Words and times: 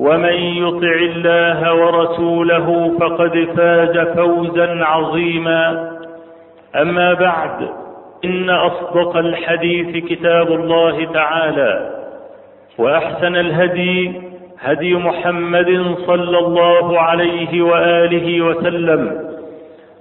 ومن 0.00 0.32
يطع 0.64 0.94
الله 1.12 1.74
ورسوله 1.74 2.92
فقد 3.00 3.48
فاز 3.56 3.98
فوزا 4.16 4.84
عظيما. 4.84 5.90
أما 6.82 7.14
بعد 7.14 7.68
إن 8.24 8.50
أصدق 8.50 9.16
الحديث 9.16 10.04
كتاب 10.04 10.52
الله 10.52 11.04
تعالى 11.04 11.90
وأحسن 12.78 13.36
الهدي 13.36 14.12
هدي 14.60 14.94
محمد 14.94 15.94
صلى 16.06 16.38
الله 16.38 17.00
عليه 17.00 17.62
وآله 17.62 18.40
وسلم 18.40 19.30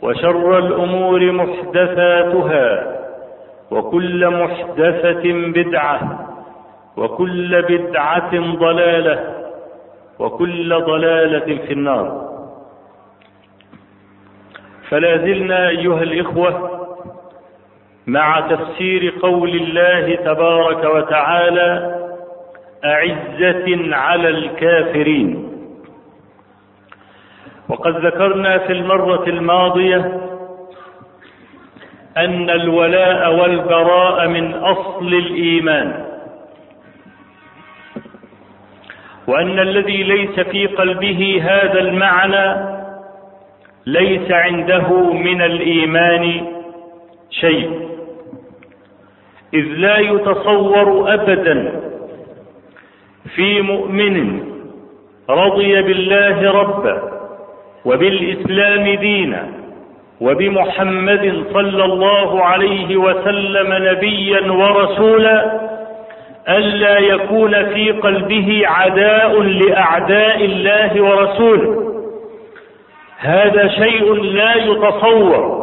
وشر 0.02 0.58
الأمور 0.58 1.31
محدثاتها 1.31 2.95
وكل 3.72 4.30
محدثة 4.30 5.23
بدعة 5.33 6.00
وكل 6.97 7.61
بدعة 7.61 8.31
ضلالة 8.59 9.39
وكل 10.20 10.84
ضلالة 10.86 11.66
في 11.66 11.73
النار. 11.73 12.30
فلا 14.89 15.17
زلنا 15.17 15.70
أيها 15.70 16.03
الإخوة 16.03 16.80
مع 18.08 18.39
تفسير 18.39 19.14
قول 19.22 19.50
الله 19.50 20.16
تبارك 20.16 20.84
وتعالى 20.95 21.95
أعزة 22.86 23.95
على 23.95 24.30
الكافرين. 24.30 25.49
وقد 27.70 28.05
ذكرنا 28.05 28.58
في 28.58 28.73
المرة 28.73 29.23
الماضية 29.27 30.21
أن 32.17 32.49
الولاء 32.49 33.36
والبراء 33.36 34.27
من 34.27 34.54
أصل 34.54 35.08
الإيمان. 35.08 36.08
وأن 39.30 39.60
الذي 39.60 40.04
ليس 40.04 40.40
في 40.40 40.66
قلبه 40.67 41.42
هذا 41.44 41.80
المعنى 41.80 42.48
ليس 43.86 44.32
عنده 44.32 45.14
من 45.14 45.42
الإيمان 45.42 46.42
شيء. 47.30 47.89
إذ 49.54 49.66
لا 49.66 49.98
يتصور 49.98 51.14
أبدا 51.14 51.82
في 53.36 53.62
مؤمن 53.62 54.42
رضي 55.30 55.82
بالله 55.82 56.52
ربا 56.52 56.98
وبالإسلام 57.86 58.95
دينا 58.95 59.48
وبمحمد 60.22 61.44
صلى 61.54 61.84
الله 61.86 62.44
عليه 62.44 62.98
وسلم 62.98 63.70
نبيا 63.89 64.52
ورسولا 64.52 65.70
ألا 66.49 66.99
يكون 66.99 67.65
في 67.65 67.92
قلبه 67.92 68.61
عداء 68.65 69.42
لأعداء 69.42 70.45
الله 70.45 71.02
ورسوله. 71.02 71.93
هذا 73.20 73.67
شيء 73.67 74.14
لا 74.14 74.55
يتصور 74.55 75.59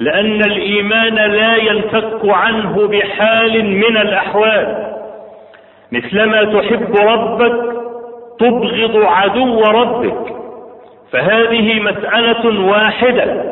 لأن 0.00 0.42
الإيمان 0.44 1.14
لا 1.14 1.56
ينفك 1.56 2.20
عنه 2.24 2.88
بحال 2.88 3.64
من 3.64 3.96
الأحوال. 3.96 4.86
مثلما 5.92 6.44
تحب 6.44 6.96
ربك 6.96 7.72
تبغض 8.38 8.96
عدو 8.96 9.60
ربك 9.60 10.34
فهذه 11.12 11.80
مسألة 11.80 12.70
واحدة 12.70 13.44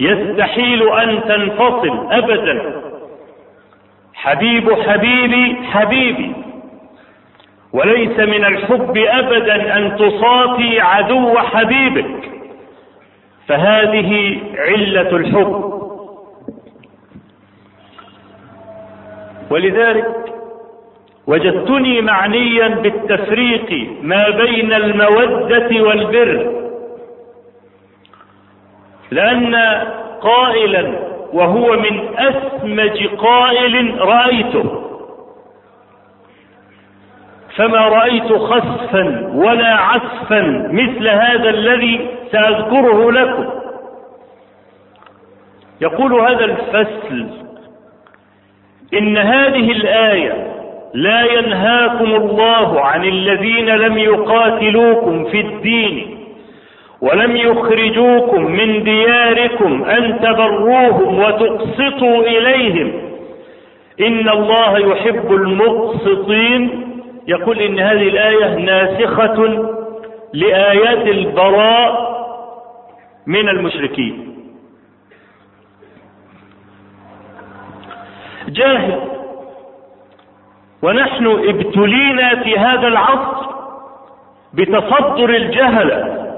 يستحيل 0.00 0.88
أن 0.88 1.20
تنفصل 1.28 2.06
أبدا. 2.10 2.79
حبيب 4.22 4.72
حبيبي 4.72 5.56
حبيبي. 5.62 6.32
وليس 7.72 8.18
من 8.18 8.44
الحب 8.44 8.98
أبدا 8.98 9.76
أن 9.76 9.96
تصافي 9.96 10.80
عدو 10.80 11.38
حبيبك. 11.38 12.30
فهذه 13.48 14.40
علة 14.56 15.16
الحب. 15.16 15.80
ولذلك 19.50 20.16
وجدتني 21.26 22.00
معنيا 22.00 22.68
بالتفريق 22.68 23.88
ما 24.02 24.30
بين 24.30 24.72
المودة 24.72 25.82
والبر. 25.82 26.60
لأن 29.10 29.54
قائلا 30.20 31.09
وهو 31.32 31.76
من 31.76 32.18
أسمج 32.18 33.06
قائل 33.06 34.00
رأيته. 34.00 34.86
فما 37.56 37.88
رأيت 37.88 38.32
خسفا 38.32 39.32
ولا 39.34 39.74
عسفا 39.74 40.68
مثل 40.72 41.08
هذا 41.08 41.50
الذي 41.50 42.06
سأذكره 42.32 43.12
لكم. 43.12 43.50
يقول 45.80 46.14
هذا 46.14 46.44
الفصل 46.44 47.26
إن 48.94 49.16
هذه 49.16 49.72
الآية 49.72 50.46
لا 50.94 51.32
ينهاكم 51.32 52.14
الله 52.14 52.80
عن 52.80 53.04
الذين 53.04 53.66
لم 53.66 53.98
يقاتلوكم 53.98 55.24
في 55.24 55.40
الدين. 55.40 56.19
ولم 57.00 57.36
يخرجوكم 57.36 58.42
من 58.42 58.82
دياركم 58.84 59.84
أن 59.84 60.20
تبروهم 60.20 61.18
وتقسطوا 61.18 62.22
إليهم. 62.22 62.92
إن 64.00 64.28
الله 64.28 64.78
يحب 64.78 65.32
المقسطين. 65.32 66.86
يقول 67.28 67.58
إن 67.58 67.78
هذه 67.78 68.08
الآية 68.08 68.54
ناسخة 68.54 69.66
لآيات 70.32 71.06
البراء 71.06 72.10
من 73.26 73.48
المشركين. 73.48 74.36
جاهل. 78.48 79.00
ونحن 80.82 81.26
ابتلينا 81.26 82.42
في 82.42 82.58
هذا 82.58 82.86
العصر 82.88 83.46
بتصدر 84.54 85.30
الجهله 85.30 86.29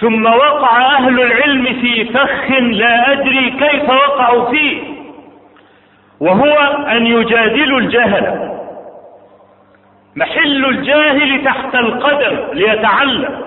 ثم 0.00 0.26
وقع 0.26 0.96
أهل 0.96 1.20
العلم 1.20 1.64
في 1.64 2.04
فخ 2.04 2.50
لا 2.60 3.12
أدري 3.12 3.50
كيف 3.50 3.88
وقعوا 3.88 4.50
فيه. 4.50 4.82
وهو 6.20 6.58
أن 6.90 7.06
يجادلوا 7.06 7.80
الجهل. 7.80 8.52
محل 10.16 10.64
الجاهل 10.64 11.44
تحت 11.44 11.74
القدم 11.74 12.36
ليتعلم. 12.52 13.40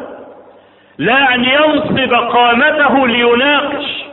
لا 0.98 1.36
أن 1.36 1.46
ينصب 1.46 2.14
قامته 2.14 3.08
ليناقش. 3.08 4.04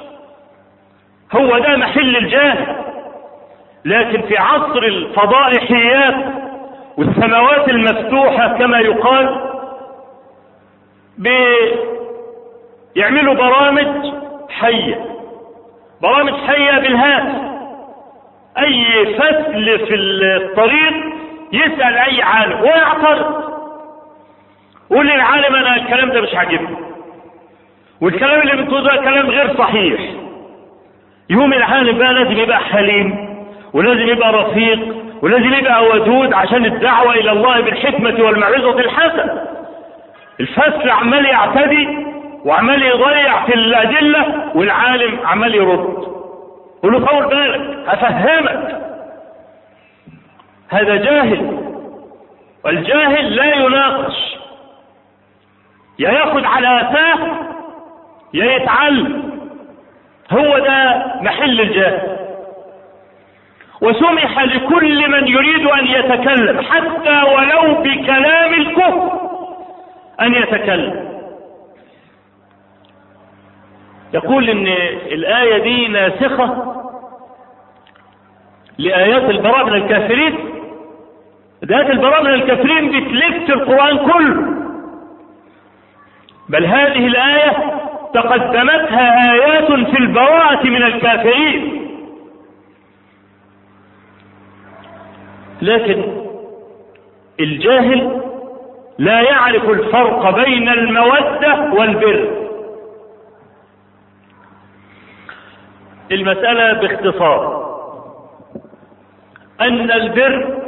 هو 1.33 1.59
ده 1.59 1.77
محل 1.77 2.17
الجاهل. 2.17 2.77
لكن 3.85 4.23
في 4.23 4.39
عصر 4.39 4.83
الفضائحيات 4.83 6.15
والسماوات 6.99 7.69
المفتوحة 7.69 8.49
كما 8.49 8.79
يقال 8.79 9.41
بيعملوا 12.97 13.35
برامج 13.35 14.13
حية. 14.51 15.05
برامج 16.03 16.33
حية 16.47 16.79
بالهاتف. 16.79 17.37
أي 18.59 19.07
فسل 19.15 19.87
في 19.87 19.95
الطريق 19.95 20.93
يسأل 21.53 21.97
أي 21.99 22.23
عالم 22.23 22.61
ويعترض. 22.61 23.45
قول 24.91 25.07
للعالم 25.07 25.55
أنا 25.57 25.77
الكلام 25.77 26.11
ده 26.11 26.21
مش 26.21 26.35
عاجبني. 26.35 26.77
والكلام 28.01 28.41
اللي 28.41 28.63
بتقوله 28.63 28.95
ده 28.97 29.03
كلام 29.03 29.27
غير 29.31 29.57
صحيح. 29.59 30.01
يوم 31.31 31.53
العالم 31.53 31.99
بقى 31.99 32.15
لازم 32.15 32.39
يبقى 32.41 32.59
حليم 32.59 33.37
ولازم 33.73 34.09
يبقى 34.09 34.33
رفيق 34.33 34.79
ولازم 35.23 35.55
يبقى 35.55 35.85
ودود 35.85 36.33
عشان 36.33 36.65
الدعوة 36.65 37.15
إلى 37.15 37.31
الله 37.33 37.61
بالحكمة 37.61 38.25
والموعظة 38.25 38.79
الحسنة. 38.79 39.43
الفسل 40.41 40.91
عمال 40.91 41.27
يعتدي 41.27 42.07
وعمال 42.47 42.83
يضيع 42.83 43.47
في 43.47 43.55
الأدلة 43.55 44.53
والعالم 44.55 45.27
عمال 45.27 45.55
يرد. 45.55 46.07
قول 46.83 46.93
له 46.93 47.07
طول 47.07 47.27
بالك 47.27 47.89
هفهمك. 47.89 48.83
هذا 50.69 50.97
جاهل. 50.97 51.59
والجاهل 52.65 53.37
لا 53.37 53.55
يناقش. 53.55 54.37
يا 55.99 56.11
ياخد 56.11 56.45
على 56.45 56.81
أساه 56.81 57.19
يا 58.35 58.45
يتعلم. 58.45 59.41
هو 60.31 60.59
ده 60.59 61.07
محل 61.21 61.61
الجاهل. 61.61 62.17
وسمح 63.81 64.39
لكل 64.39 65.11
من 65.11 65.29
يريد 65.29 65.67
أن 65.67 65.87
يتكلم 65.87 66.61
حتى 66.61 67.23
ولو 67.23 67.75
بكلام 67.83 68.55
الكفر 68.55 69.21
أن 70.21 70.35
يتكلم. 70.35 71.06
يقول 74.17 74.51
إن 74.51 74.67
الآية 75.13 75.63
دي 75.63 75.89
ناسخة 75.89 76.75
لآيات 78.79 79.31
البراء 79.31 79.65
من 79.67 79.75
الكافرين. 79.75 80.35
آيات 81.71 81.91
البراء 81.91 82.25
من 82.25 82.35
الكافرين 82.35 82.89
بتلف 82.89 83.51
القرآن 83.51 83.99
كله. 83.99 84.57
بل 86.49 86.67
هذه 86.67 87.07
الآية 87.07 87.53
تقدمتها 88.15 89.33
آيات 89.33 89.67
في 89.67 89.99
البراءة 89.99 90.67
من 90.67 90.83
الكافرين. 90.83 91.87
لكن 95.63 96.05
الجاهل 97.41 98.23
لا 98.99 99.21
يعرف 99.21 99.71
الفرق 99.71 100.31
بين 100.45 100.69
المودة 100.69 101.73
والبر. 101.73 102.36
المسألة 106.13 106.73
باختصار. 106.73 107.67
أن 109.61 109.91
البر 109.91 110.59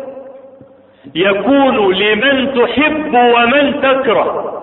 يكون 1.14 1.94
لمن 1.94 2.54
تحب 2.54 3.14
ومن 3.14 3.80
تكره. 3.80 4.54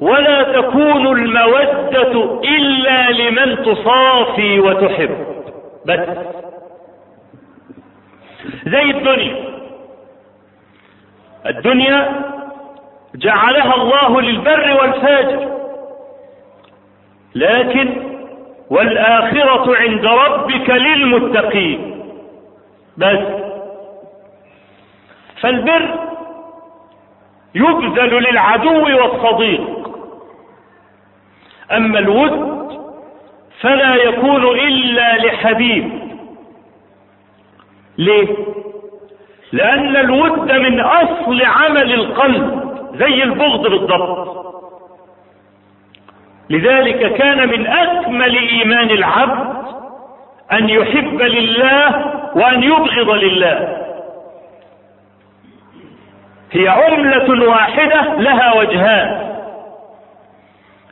ولا 0.00 0.42
تكون 0.42 1.06
المودة 1.06 2.40
إلا 2.44 3.10
لمن 3.10 3.62
تصافي 3.62 4.60
وتحب. 4.60 5.26
بس. 5.86 6.00
زي 8.66 8.82
الدنيا. 8.82 9.44
الدنيا 11.46 12.22
جعلها 13.14 13.74
الله 13.74 14.20
للبر 14.20 14.76
والفاجر. 14.80 15.50
لكن 17.34 18.09
والآخرة 18.70 19.76
عند 19.76 20.06
ربك 20.06 20.70
للمتقين. 20.70 22.02
بس. 22.96 23.18
فالبر 25.40 25.94
يبذل 27.54 28.22
للعدو 28.22 28.82
والصديق. 28.82 29.90
أما 31.72 31.98
الود 31.98 32.60
فلا 33.60 33.94
يكون 33.94 34.44
إلا 34.44 35.16
لحبيب. 35.16 36.00
ليه؟ 37.98 38.36
لأن 39.52 39.96
الود 39.96 40.52
من 40.52 40.80
أصل 40.80 41.42
عمل 41.44 41.94
القلب 41.94 42.74
زي 42.94 43.22
البغض 43.22 43.62
بالضبط. 43.62 44.49
لذلك 46.50 47.12
كان 47.12 47.48
من 47.48 47.66
أكمل 47.66 48.36
إيمان 48.36 48.90
العبد 48.90 49.60
أن 50.52 50.68
يحب 50.68 51.22
لله 51.22 52.12
وأن 52.34 52.62
يبغض 52.62 53.10
لله. 53.10 53.86
هي 56.52 56.68
عملة 56.68 57.48
واحدة 57.48 58.14
لها 58.14 58.54
وجهان. 58.54 59.36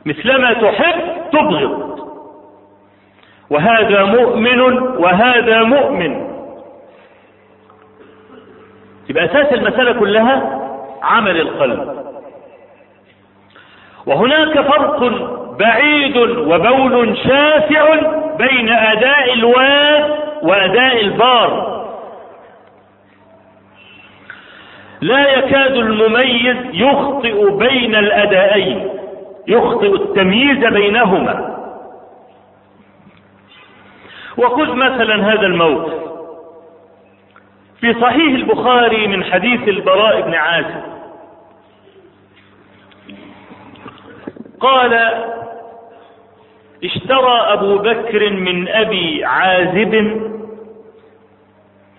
مثلما 0.05 0.53
تحب 0.53 1.01
تبغض. 1.31 1.99
وهذا 3.49 4.03
مؤمن 4.03 4.61
وهذا 4.79 5.63
مؤمن. 5.63 6.29
يبقى 9.09 9.25
أساس 9.25 9.53
المسألة 9.53 9.99
كلها 9.99 10.61
عمل 11.03 11.41
القلب. 11.41 11.99
وهناك 14.05 14.61
فرق 14.61 15.38
بعيد 15.59 16.17
وبول 16.17 17.17
شاسع 17.17 17.95
بين 18.37 18.69
أداء 18.69 19.33
الواد 19.33 20.15
وأداء 20.41 21.01
البار. 21.01 21.79
لا 25.01 25.37
يكاد 25.37 25.75
المميز 25.75 26.57
يخطئ 26.73 27.51
بين 27.51 27.95
الأدائين 27.95 28.89
يخطئ 29.47 29.93
التمييز 29.95 30.65
بينهما. 30.65 31.55
وخذ 34.37 34.73
مثلا 34.75 35.33
هذا 35.33 35.45
الموقف. 35.45 35.93
في 37.81 37.93
صحيح 37.93 38.33
البخاري 38.33 39.07
من 39.07 39.23
حديث 39.23 39.67
البراء 39.67 40.21
بن 40.21 40.33
عازب 40.33 40.98
قال 44.59 44.93
اشترى 46.83 47.39
أبو 47.53 47.77
بكر 47.77 48.29
من 48.29 48.67
أبي 48.67 49.25
عازب 49.25 50.21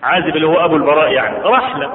عازب 0.03 0.37
اللي 0.37 0.47
هو 0.47 0.65
أبو 0.65 0.77
البراء 0.77 1.13
يعني 1.13 1.39
رحلة. 1.45 1.93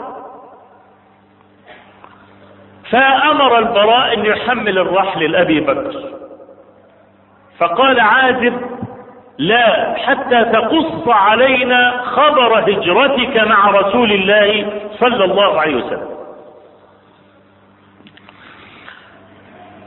فأمر 2.92 3.58
البراء 3.58 4.14
إن 4.14 4.26
يحمل 4.26 4.78
الرحل 4.78 5.32
لأبي 5.32 5.60
بكر. 5.60 6.04
فقال 7.58 8.00
عازب 8.00 8.62
لا 9.38 9.94
حتى 9.98 10.46
تقص 10.46 11.08
علينا 11.08 12.02
خبر 12.02 12.60
هجرتك 12.60 13.38
مع 13.38 13.70
رسول 13.70 14.12
الله 14.12 14.82
صلى 15.00 15.26
الله 15.26 15.62
عليه 15.62 15.76
وسلم. 15.76 16.15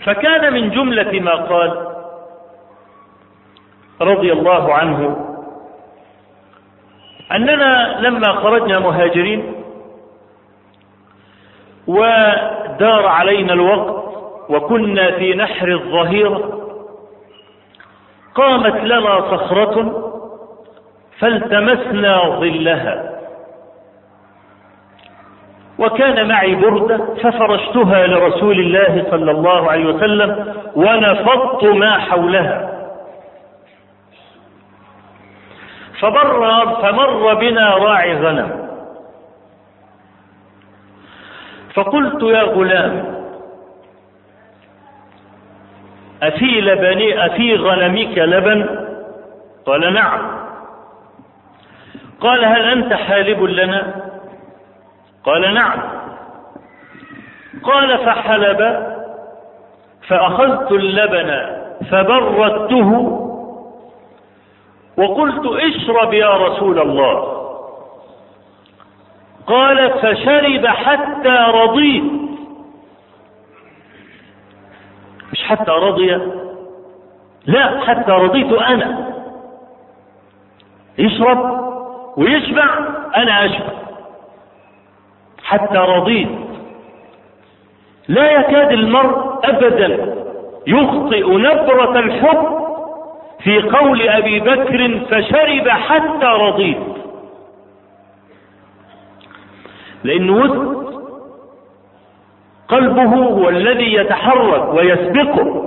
فكان 0.09 0.53
من 0.53 0.71
جملة 0.71 1.21
ما 1.21 1.35
قال 1.35 1.87
رضي 4.01 4.33
الله 4.33 4.75
عنه 4.75 5.17
أننا 7.33 7.99
لما 8.01 8.33
خرجنا 8.33 8.79
مهاجرين 8.79 9.55
ودار 11.87 13.07
علينا 13.07 13.53
الوقت 13.53 14.09
وكنا 14.49 15.11
في 15.11 15.35
نحر 15.35 15.69
الظهيرة 15.69 16.59
قامت 18.35 18.85
لنا 18.85 19.21
صخرة 19.21 20.05
فالتمسنا 21.19 22.39
ظلها. 22.41 23.18
وكان 25.79 26.29
معي 26.29 26.55
بردة 26.55 27.15
ففرشتها 27.23 28.07
لرسول 28.07 28.59
الله 28.59 29.07
صلى 29.11 29.31
الله 29.31 29.71
عليه 29.71 29.87
وسلم 29.87 30.55
ونفضت 30.75 31.65
ما 31.65 31.99
حولها. 31.99 32.75
فمر 36.01 36.67
فمر 36.83 37.35
بنا 37.35 37.77
راعي 37.77 38.15
غنم. 38.15 38.69
فقلت 41.75 42.23
يا 42.23 42.43
غلام 42.43 43.19
أفي 46.23 46.61
لبني 46.61 47.27
أفي 47.27 47.57
غنمك 47.57 48.19
لبن؟ 48.19 48.67
قال 49.67 49.93
نعم. 49.93 50.39
قال 52.21 52.45
هل 52.45 52.63
أنت 52.63 52.93
حالب 52.93 53.43
لنا؟ 53.43 54.08
قال 55.29 55.55
نعم. 55.55 55.83
قال 57.63 57.99
فحلب 57.99 58.87
فأخذت 60.09 60.73
اللبن 60.73 61.59
فبردته 61.91 62.91
وقلت 64.97 65.47
اشرب 65.47 66.15
يا 66.15 66.37
رسول 66.37 66.79
الله. 66.79 67.39
قال 69.47 69.91
فشرب 69.91 70.67
حتى 70.67 71.39
رضيت 71.55 72.05
مش 75.33 75.43
حتى 75.43 75.71
رضي؟ 75.71 76.19
لا 77.47 77.81
حتى 77.81 78.13
رضيت 78.13 78.53
أنا. 78.53 79.15
يشرب 80.99 81.69
ويشبع 82.17 82.65
أنا 83.17 83.45
أشبع. 83.45 83.88
حتى 85.49 85.79
رضيت. 85.79 86.29
لا 88.09 88.31
يكاد 88.31 88.73
المرء 88.73 89.39
أبدا 89.45 90.15
يخطئ 90.67 91.37
نبرة 91.37 91.99
الحب 91.99 92.59
في 93.43 93.61
قول 93.63 94.09
أبي 94.09 94.41
بكر 94.41 95.01
فشرب 95.11 95.69
حتى 95.69 96.27
رضيت. 96.27 96.79
لأنه 100.05 100.33
وسط 100.33 100.89
قلبه 102.69 103.15
هو 103.15 103.49
الذي 103.49 103.95
يتحرك 103.95 104.75
ويسبقه. 104.75 105.65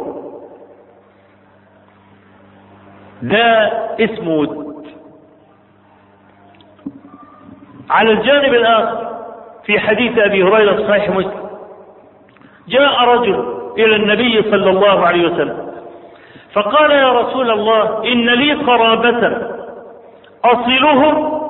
ده 3.22 3.68
اسمه 4.00 4.36
ود 4.36 4.88
على 7.90 8.12
الجانب 8.12 8.54
الآخر 8.54 9.11
في 9.65 9.80
حديث 9.80 10.18
أبي 10.18 10.44
هريرة 10.44 10.75
في 10.75 10.88
صحيح 10.88 11.10
مسلم. 11.10 11.50
جاء 12.68 13.03
رجل 13.03 13.46
إلى 13.77 13.96
النبي 13.96 14.41
صلى 14.41 14.70
الله 14.70 15.06
عليه 15.06 15.25
وسلم 15.27 15.72
فقال 16.53 16.91
يا 16.91 17.12
رسول 17.12 17.51
الله 17.51 18.03
إن 18.03 18.30
لي 18.30 18.53
قرابه 18.53 19.38
أصلهم 20.46 21.41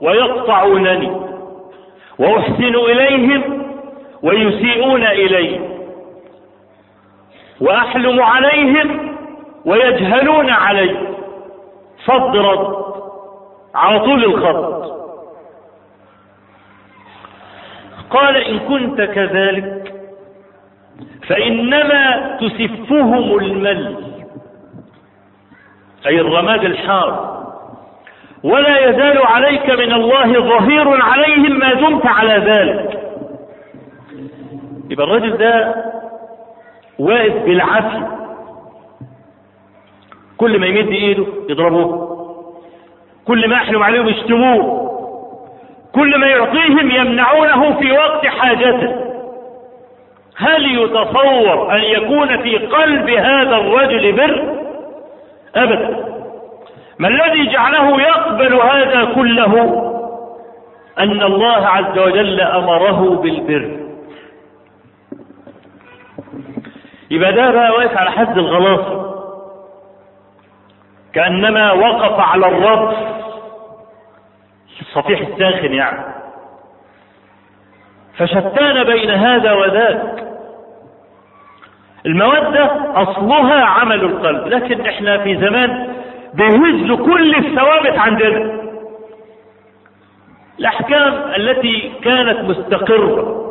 ويقطعونني 0.00 1.20
وأحسن 2.18 2.74
إليهم 2.74 3.66
ويسيئون 4.22 5.02
إلي 5.02 5.60
وأحلم 7.60 8.22
عليهم 8.22 9.16
ويجهلون 9.66 10.50
علي. 10.50 10.96
رد 12.08 12.36
على 13.74 14.00
طول 14.00 14.24
الخط. 14.24 14.95
قال 18.10 18.36
إن 18.36 18.58
كنت 18.58 19.00
كذلك 19.00 19.92
فإنما 21.28 22.36
تسفهم 22.40 23.38
المل 23.38 23.96
أي 26.06 26.20
الرماد 26.20 26.64
الحار 26.64 27.36
ولا 28.44 28.78
يزال 28.90 29.18
عليك 29.26 29.70
من 29.70 29.92
الله 29.92 30.32
ظهير 30.32 31.02
عليهم 31.02 31.58
ما 31.58 31.74
دمت 31.74 32.06
على 32.06 32.32
ذلك. 32.32 33.02
يبقى 34.90 35.06
الرجل 35.06 35.36
ده 35.36 35.74
واقف 36.98 37.32
بالعافية 37.44 38.08
كل 40.36 40.60
ما 40.60 40.66
يمد 40.66 40.88
إيده 40.92 41.26
يضربوه 41.48 42.16
كل 43.26 43.48
ما 43.48 43.56
يحلم 43.56 43.82
عليهم 43.82 44.08
يشتموه 44.08 44.85
كل 45.96 46.18
ما 46.20 46.26
يعطيهم 46.26 46.90
يمنعونه 46.90 47.78
في 47.80 47.92
وقت 47.92 48.26
حاجته. 48.26 48.96
هل 50.36 50.82
يتصور 50.82 51.72
أن 51.76 51.80
يكون 51.82 52.42
في 52.42 52.56
قلب 52.56 53.10
هذا 53.10 53.56
الرجل 53.56 54.12
بر؟ 54.12 54.54
أبدا. 55.56 56.06
ما 56.98 57.08
الذي 57.08 57.46
جعله 57.52 58.00
يقبل 58.00 58.54
هذا 58.54 59.04
كله؟ 59.14 59.82
أن 60.98 61.22
الله 61.22 61.66
عز 61.66 61.98
وجل 61.98 62.40
أمره 62.40 63.16
بالبر. 63.22 63.76
يبقى 67.10 67.32
ده 67.32 67.50
بقى 67.50 67.70
واقف 67.70 67.96
على 67.96 68.10
حد 68.10 68.38
الغلاصه 68.38 69.06
كأنما 71.14 71.72
وقف 71.72 72.20
على 72.20 72.46
الرف 74.76 74.96
الصفيح 74.96 75.20
الساخن 75.20 75.72
يعني. 75.72 76.14
فشتان 78.18 78.84
بين 78.84 79.10
هذا 79.10 79.52
وذاك. 79.52 80.24
المودة 82.06 82.70
أصلها 83.02 83.64
عمل 83.64 84.04
القلب. 84.04 84.46
لكن 84.48 84.86
إحنا 84.86 85.18
في 85.18 85.36
زمان 85.36 85.96
بيهز 86.34 86.92
كل 86.92 87.34
الثوابت 87.34 87.98
عندنا. 87.98 88.66
الأحكام 90.58 91.12
التي 91.36 91.92
كانت 92.04 92.38
مستقرة. 92.38 93.42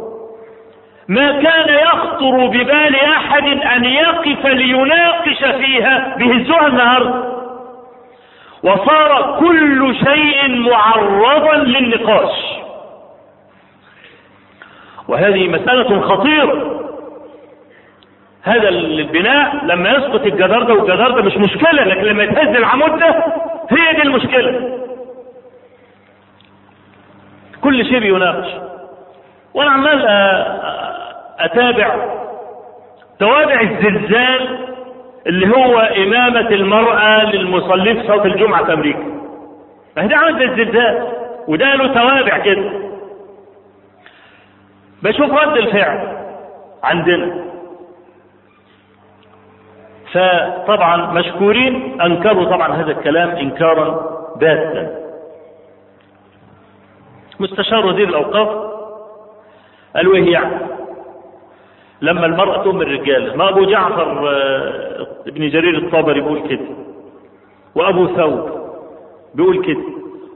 ما 1.08 1.32
كان 1.32 1.76
يخطر 1.76 2.48
ببال 2.48 2.96
أحد 2.96 3.48
أن 3.48 3.86
يقف 3.86 4.46
ليناقش 4.46 5.46
فيها. 5.46 6.16
بهزوها 6.18 6.68
النهارده. 6.68 7.35
وصار 8.64 9.40
كل 9.40 9.96
شيء 10.06 10.48
معرضا 10.72 11.56
للنقاش. 11.56 12.36
وهذه 15.08 15.48
مسألة 15.48 16.02
خطيرة. 16.02 16.82
هذا 18.44 18.70
البناء 18.70 19.66
لما 19.66 19.90
يسقط 19.90 20.22
الجدار 20.26 20.64
ده 20.64 20.74
والجدار 20.74 21.12
ده 21.12 21.22
مش 21.22 21.38
مشكلة 21.38 21.84
لكن 21.84 22.02
لما 22.02 22.24
يتهز 22.24 22.56
العمود 22.56 23.00
ده 23.00 23.26
هي 23.70 23.94
دي 23.96 24.02
المشكلة. 24.02 24.80
كل 27.64 27.86
شيء 27.86 28.00
بيناقش. 28.00 28.48
وأنا 29.54 29.72
عمال 29.72 30.06
أتابع 31.40 31.96
توابع 33.20 33.62
الزلزال 33.62 34.75
اللي 35.28 35.48
هو 35.58 35.80
إمامة 35.80 36.50
المرأة 36.50 37.26
للمصلين 37.26 38.02
في 38.02 38.08
صلاة 38.08 38.26
الجمعة 38.26 38.66
في 38.66 38.74
أمريكا. 38.74 39.06
ما 39.98 40.06
ده 40.06 40.18
عامل 40.18 40.40
زي 40.40 40.46
الزلزال 40.46 41.08
وده 41.48 41.76
له 41.76 41.94
توابع 41.94 42.38
كده. 42.38 42.72
بشوف 45.04 45.32
رد 45.32 45.58
الفعل 45.58 46.18
عندنا. 46.84 47.46
فطبعا 50.12 51.12
مشكورين 51.14 52.02
أنكروا 52.02 52.46
طبعا 52.46 52.74
هذا 52.74 52.92
الكلام 52.92 53.30
إنكارا 53.30 54.16
باتا. 54.36 55.06
مستشار 57.40 57.86
وزير 57.86 58.08
الأوقاف 58.10 58.50
قالوا 59.96 60.16
إيه 60.16 60.32
يعني؟ 60.34 60.56
لما 62.06 62.26
المرأة 62.26 62.64
تؤم 62.64 62.82
الرجال. 62.82 63.38
ما 63.38 63.50
أبو 63.50 63.66
جعفر 63.66 64.30
ابن 65.28 65.50
جرير 65.50 65.78
الطبري 65.78 66.22
بيقول 66.22 66.48
كده. 66.50 66.66
وأبو 67.76 68.08
ثور 68.08 68.70
بيقول 69.36 69.66
كده. 69.66 69.84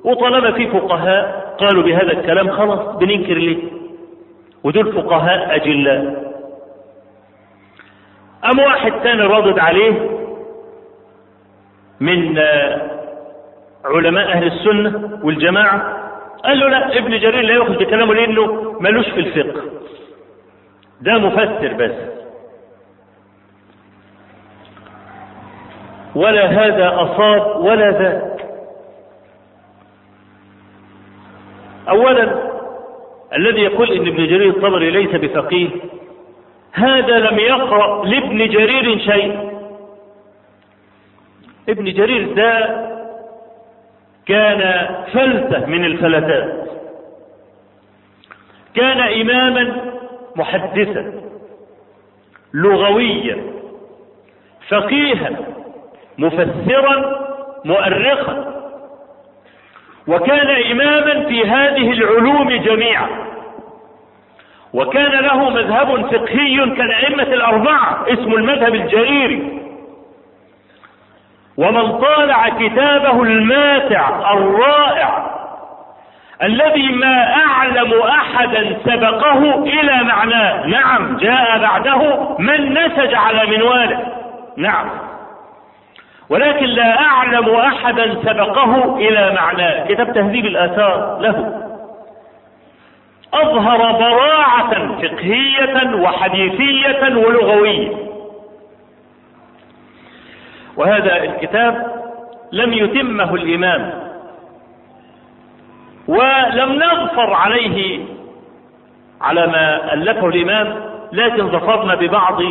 وطالما 0.03 0.51
في 0.51 0.67
فقهاء 0.67 1.55
قالوا 1.59 1.83
بهذا 1.83 2.11
الكلام 2.11 2.49
خلاص 2.49 2.95
بننكر 2.95 3.33
ليه؟ 3.33 3.57
ودول 4.63 4.93
فقهاء 4.93 5.55
أجلاء. 5.55 6.29
أم 8.51 8.59
واحد 8.59 8.91
تاني 9.03 9.21
ردد 9.21 9.59
عليه 9.59 10.09
من 11.99 12.39
علماء 13.85 14.27
أهل 14.31 14.47
السنة 14.47 15.19
والجماعة؟ 15.23 15.99
قال 16.45 16.59
له 16.59 16.67
لا 16.67 16.97
ابن 16.97 17.19
جرير 17.19 17.41
لا 17.41 17.53
يأخذ 17.53 17.77
بكلامه 17.77 18.13
لأنه 18.13 18.75
ملوش 18.79 19.09
في 19.09 19.19
الفقه. 19.19 19.61
ده 21.01 21.17
مفسر 21.17 21.73
بس. 21.73 21.91
ولا 26.15 26.45
هذا 26.45 26.87
أصاب 26.95 27.65
ولا 27.65 27.91
ذاك. 27.91 28.45
أولا 31.89 32.49
الذي 33.35 33.61
يقول 33.61 33.91
إن 33.91 34.07
ابن 34.07 34.25
جرير 34.27 34.49
الطبري 34.49 34.89
ليس 34.91 35.09
بفقيه 35.15 35.69
هذا 36.73 37.19
لم 37.19 37.39
يقرأ 37.39 38.05
لابن 38.05 38.37
جرير 38.37 38.99
شيء. 38.99 39.49
ابن 41.69 41.83
جرير 41.93 42.33
ده 42.33 42.79
كان 44.25 44.87
فلتة 45.13 45.65
من 45.65 45.85
الفلتات 45.85 46.69
كان 48.73 48.99
إماما 48.99 49.91
محدثا 50.35 51.13
لغويا 52.53 53.37
فقيها 54.69 55.29
مفسرا 56.17 57.19
مؤرخا 57.65 58.55
وكان 60.07 60.71
إماما 60.71 61.25
في 61.25 61.45
هذه 61.47 61.91
العلوم 61.91 62.49
جميعا 62.49 63.07
وكان 64.73 65.11
له 65.11 65.49
مذهب 65.49 66.05
فقهي 66.11 66.69
كالأئمة 66.75 67.23
الأربعة 67.23 68.05
اسمه 68.13 68.35
المذهب 68.35 68.75
الجريري. 68.75 69.59
ومن 71.57 71.97
طالع 71.97 72.49
كتابه 72.49 73.23
الماتع 73.23 74.33
الرائع 74.33 75.39
الذي 76.43 76.91
ما 76.91 77.35
أعلم 77.35 78.01
أحدا 78.01 78.77
سبقه 78.85 79.63
إلى 79.63 80.03
معناه. 80.03 80.65
نعم 80.65 81.17
جاء 81.17 81.59
بعده 81.59 82.29
من 82.39 82.73
نسج 82.73 83.13
على 83.13 83.57
منواله. 83.57 83.99
نعم. 84.57 84.89
ولكن 86.29 86.65
لا 86.65 87.01
أعلم 87.01 87.49
أحدا 87.55 88.15
سبقه 88.25 88.97
إلى 88.97 89.33
معناه. 89.41 89.85
كتاب 89.85 90.13
تهذيب 90.13 90.45
الآثار 90.45 91.17
له. 91.21 91.63
أظهر 93.33 93.91
براعة 93.91 94.97
فقهية 95.01 95.95
وحديثية 95.95 97.15
ولغوية. 97.15 97.91
وهذا 100.77 101.23
الكتاب 101.23 101.87
لم 102.51 102.73
يتمه 102.73 103.35
الإمام. 103.35 104.08
ولم 106.09 106.83
نظفر 106.83 107.33
عليه 107.33 108.05
على 109.21 109.47
ما 109.47 109.93
ألفه 109.93 110.27
الإمام 110.27 110.75
لكن 111.11 111.49
ظفرنا 111.49 111.95
ببعض 111.95 112.41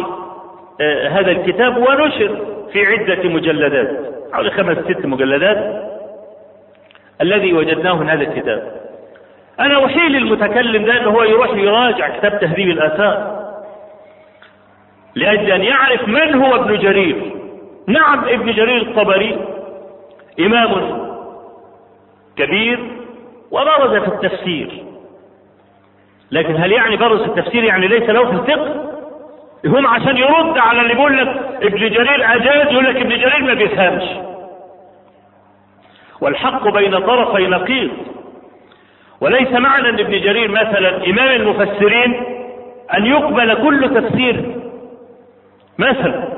هذا 1.10 1.30
الكتاب 1.30 1.76
ونشر 1.76 2.38
في 2.72 2.86
عدة 2.86 3.28
مجلدات 3.28 3.90
حوالي 4.32 4.50
خمس 4.50 4.78
ست 4.78 5.06
مجلدات 5.06 5.88
الذي 7.20 7.52
وجدناه 7.52 7.96
من 7.96 8.08
هذا 8.08 8.22
الكتاب. 8.22 8.72
أنا 9.60 9.86
أحيل 9.86 10.16
المتكلم 10.16 10.84
ده 10.84 11.04
هو 11.04 11.22
يروح 11.22 11.50
يراجع 11.54 12.08
كتاب 12.08 12.40
تهذيب 12.40 12.68
الآثار 12.70 13.38
لأجل 15.14 15.52
أن 15.52 15.62
يعرف 15.62 16.08
من 16.08 16.34
هو 16.42 16.56
ابن 16.56 16.78
جرير. 16.78 17.32
نعم 17.86 18.24
ابن 18.24 18.52
جرير 18.52 18.82
الطبري 18.82 19.38
إمام 20.40 20.98
كبير 22.36 22.97
وبرز 23.50 24.02
في 24.02 24.08
التفسير. 24.08 24.84
لكن 26.30 26.56
هل 26.56 26.72
يعني 26.72 26.96
برز 26.96 27.20
التفسير 27.20 27.64
يعني 27.64 27.88
ليس 27.88 28.10
له 28.10 28.24
في 28.24 28.32
الفقه؟ 28.32 28.84
هم 29.66 29.86
عشان 29.86 30.16
يرد 30.16 30.58
على 30.58 30.80
اللي 30.80 30.94
بيقول 30.94 31.18
لك 31.18 31.28
ابن 31.62 31.78
جرير 31.78 32.34
أجاز 32.34 32.72
يقول 32.72 32.84
لك 32.84 32.96
ابن 32.96 33.08
جرير 33.08 33.42
ما 33.42 33.54
بيفهمش. 33.54 34.04
والحق 36.20 36.68
بين 36.68 36.98
طرفي 36.98 37.46
نقيض. 37.46 37.90
وليس 39.20 39.52
معنى 39.52 39.88
أن 39.88 39.98
ابن 39.98 40.20
جرير 40.20 40.50
مثلا 40.50 41.06
إمام 41.06 41.28
المفسرين 41.28 42.22
أن 42.94 43.06
يقبل 43.06 43.54
كل 43.54 43.90
تفسير 44.02 44.56
مثلا. 45.78 46.28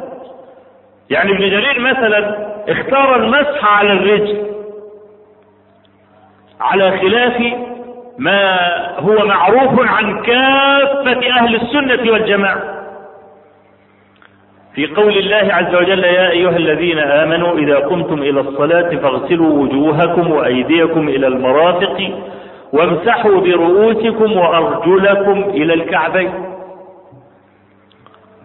يعني 1.11 1.33
ابن 1.33 1.41
جرير 1.51 1.81
مثلا 1.81 2.51
اختار 2.69 3.17
المسح 3.17 3.65
على 3.79 3.93
الرجل. 3.93 4.47
على 6.61 6.99
خلاف 6.99 7.43
ما 8.19 8.59
هو 8.99 9.27
معروف 9.27 9.89
عن 9.89 10.23
كافة 10.23 11.31
أهل 11.31 11.55
السنة 11.55 12.13
والجماعة. 12.13 12.63
في 14.75 14.87
قول 14.87 15.19
الله 15.19 15.55
عز 15.55 15.75
وجل 15.75 16.05
يا 16.05 16.31
أيها 16.31 16.57
الذين 16.57 16.99
آمنوا 16.99 17.59
إذا 17.59 17.77
قمتم 17.77 18.19
إلى 18.23 18.41
الصلاة 18.41 18.97
فاغسلوا 18.97 19.63
وجوهكم 19.63 20.31
وأيديكم 20.31 21.09
إلى 21.09 21.27
المرافق 21.27 22.11
وامسحوا 22.73 23.41
برؤوسكم 23.41 24.37
وأرجلكم 24.37 25.43
إلى 25.43 25.75
الكعبين. 25.75 26.31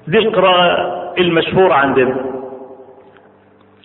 القراءة 0.07 1.13
المشهورة 1.17 1.73
عندنا. 1.73 2.34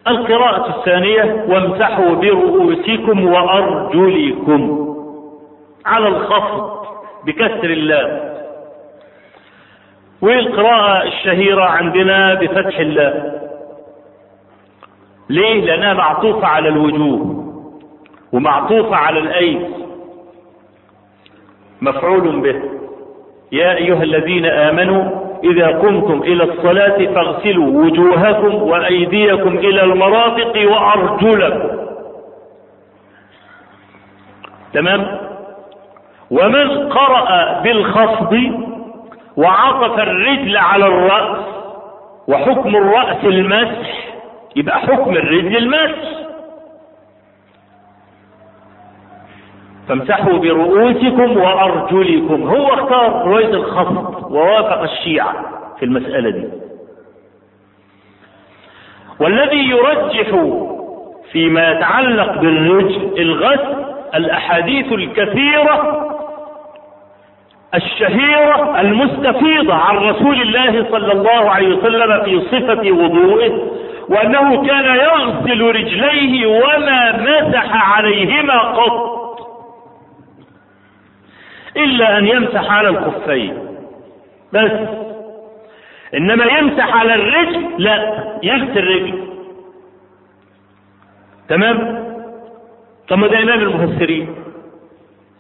القراءة 0.09 0.79
الثانية 0.79 1.45
وامسحوا 1.49 2.15
برؤوسكم 2.15 3.25
وأرجلكم. 3.27 4.87
على 5.87 6.09
الخفض 6.09 6.87
بكسر 7.27 7.65
اللام 7.65 8.31
والقراءة 10.23 11.03
الشهيرة 11.07 11.65
عندنا 11.65 12.35
بفتح 12.35 12.79
اللام 12.79 13.41
ليه؟ 15.31 15.65
لأنها 15.65 15.95
معطوفة 15.95 16.47
على 16.47 16.69
الوجوه 16.69 17.45
ومعطوفة 18.33 18.97
على 18.97 19.19
الأيدي. 19.19 19.67
مفعول 21.83 22.41
به. 22.41 22.63
يا 23.53 23.75
أيها 23.77 24.03
الذين 24.03 24.47
آمنوا 24.47 25.30
إذا 25.45 25.67
قمتم 25.67 26.23
إلى 26.23 26.45
الصلاة 26.45 27.15
فاغسلوا 27.15 27.85
وجوهكم 27.85 28.55
وأيديكم 28.55 29.59
إلى 29.59 29.83
المرافق 29.85 30.53
وأرجلكم. 30.71 31.81
تمام؟ 34.73 35.19
ومن 36.31 36.89
قرأ 36.89 37.61
بالخفض 37.61 38.37
وعطف 39.37 39.99
الرجل 39.99 40.57
على 40.57 40.87
الرأس 40.87 41.39
وحكم 42.29 42.77
الرأس 42.77 43.25
المسح 43.25 44.11
يبقى 44.57 44.79
حكم 44.81 45.11
الرجل 45.13 45.57
المسح. 45.57 46.30
فامسحوا 49.91 50.39
برؤوسكم 50.39 51.37
وأرجلكم. 51.37 52.49
هو 52.49 52.75
اختار 52.75 53.23
رواية 53.27 53.55
الخفض 53.55 54.33
ووافق 54.33 54.83
الشيعة 54.83 55.35
في 55.79 55.85
المسألة 55.85 56.31
دي. 56.31 56.45
والذي 59.21 59.69
يرجح 59.71 60.45
فيما 61.33 61.71
يتعلق 61.71 62.41
بالرجل 62.41 63.11
الغسل 63.19 63.85
الأحاديث 64.15 64.93
الكثيرة 64.93 66.07
الشهيرة 67.75 68.81
المستفيضة 68.81 69.75
عن 69.75 69.97
رسول 69.97 70.41
الله 70.43 70.87
صلى 70.91 71.13
الله 71.13 71.51
عليه 71.51 71.77
وسلم 71.77 72.23
في 72.25 72.41
صفة 72.41 72.91
وضوئه 72.93 73.53
وأنه 74.09 74.67
كان 74.67 74.85
يغسل 74.85 75.63
رجليه 75.63 76.47
وما 76.47 77.17
مسح 77.23 77.97
عليهما 77.97 78.59
قط. 78.61 79.10
إلا 81.77 82.19
أن 82.19 82.27
يمسح 82.27 82.71
على 82.71 82.89
الخفين. 82.89 83.59
بس. 84.53 84.71
إنما 86.15 86.45
يمسح 86.45 86.97
على 86.97 87.15
الرجل 87.15 87.67
لا 87.79 88.25
يغسل 88.43 88.79
الرجل. 88.79 89.29
تمام؟ 91.49 92.05
طب 93.09 93.19
ما 93.19 93.27
ده 93.27 93.43
إمام 93.43 93.61
المفسرين. 93.61 94.35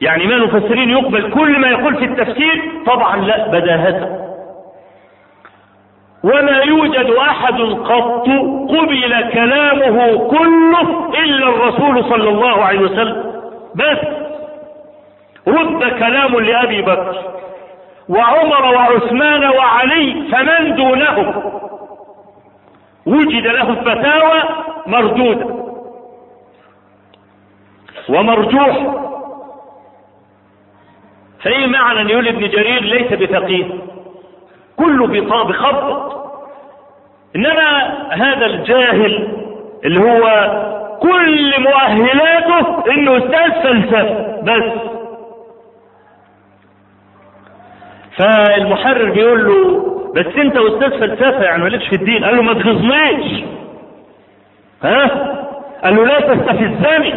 يعني 0.00 0.24
إمام 0.24 0.42
المفسرين 0.42 0.90
يقبل 0.90 1.30
كل 1.30 1.58
ما 1.60 1.68
يقول 1.68 1.96
في 1.96 2.04
التفسير 2.04 2.62
طبعا 2.86 3.16
لا 3.16 3.48
بداهة 3.48 4.16
ولا 6.24 6.62
يوجد 6.62 7.10
أحد 7.10 7.60
قط 7.60 8.28
قبل 8.68 9.30
كلامه 9.32 10.28
كله 10.28 11.10
إلا 11.24 11.48
الرسول 11.48 12.04
صلى 12.04 12.28
الله 12.28 12.64
عليه 12.64 12.80
وسلم. 12.80 13.42
بس. 13.74 14.29
رد 15.48 15.84
كلام 15.98 16.36
لأبي 16.40 16.82
بكر 16.82 17.16
وعمر 18.08 18.64
وعثمان 18.74 19.44
وعلي 19.44 20.24
فمن 20.32 20.74
دونهم؟ 20.74 21.42
وجد 23.06 23.46
له 23.46 23.74
فتاوى 23.74 24.42
مردودة 24.86 25.46
ومرجوح. 28.08 28.94
فايه 31.42 31.66
معنى 31.66 32.00
ان 32.00 32.08
يقول 32.08 32.28
ابن 32.28 32.48
جرير 32.48 32.82
ليس 32.82 33.12
بفقيه 33.12 33.64
كله 34.76 35.06
بخبط 35.44 36.20
إنما 37.36 37.96
هذا 38.12 38.46
الجاهل 38.46 39.28
اللي 39.84 40.00
هو 40.00 40.26
كل 41.02 41.60
مؤهلاته 41.60 42.84
إنه 42.92 43.16
أستاذ 43.18 43.62
فلسفة 43.62 44.40
بس. 44.42 44.99
فالمحرر 48.20 49.10
بيقول 49.10 49.44
له 49.44 49.86
بس 50.14 50.26
انت 50.38 50.56
أستاذ 50.56 51.00
فلسفة 51.00 51.42
يعني 51.42 51.62
مالكش 51.62 51.88
في 51.88 51.94
الدين. 51.96 52.24
قال 52.24 52.36
له 52.36 52.42
ما 52.42 52.52
تغزنيش 52.54 53.44
ها؟ 54.82 55.06
قال 55.84 55.96
له 55.96 56.04
لا 56.04 56.20
تستفزني. 56.20 57.14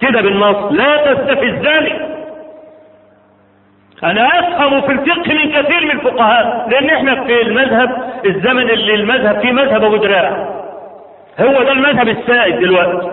كده 0.00 0.20
بالنص 0.20 0.72
لا 0.72 1.14
تستفزني. 1.14 2.14
أنا 4.04 4.28
أفهم 4.40 4.80
في 4.80 4.92
الفقه 4.92 5.34
من 5.34 5.52
كثير 5.52 5.84
من 5.84 5.90
الفقهاء 5.90 6.68
لأن 6.70 6.90
إحنا 6.90 7.24
في 7.24 7.42
المذهب 7.42 8.12
الزمن 8.26 8.70
اللي 8.70 8.94
المذهب 8.94 9.40
فيه 9.40 9.52
مذهب 9.52 9.84
أبو 9.84 9.96
دراع. 9.96 10.48
هو 11.40 11.62
ده 11.62 11.72
المذهب 11.72 12.08
السائد 12.08 12.58
دلوقتي. 12.58 13.10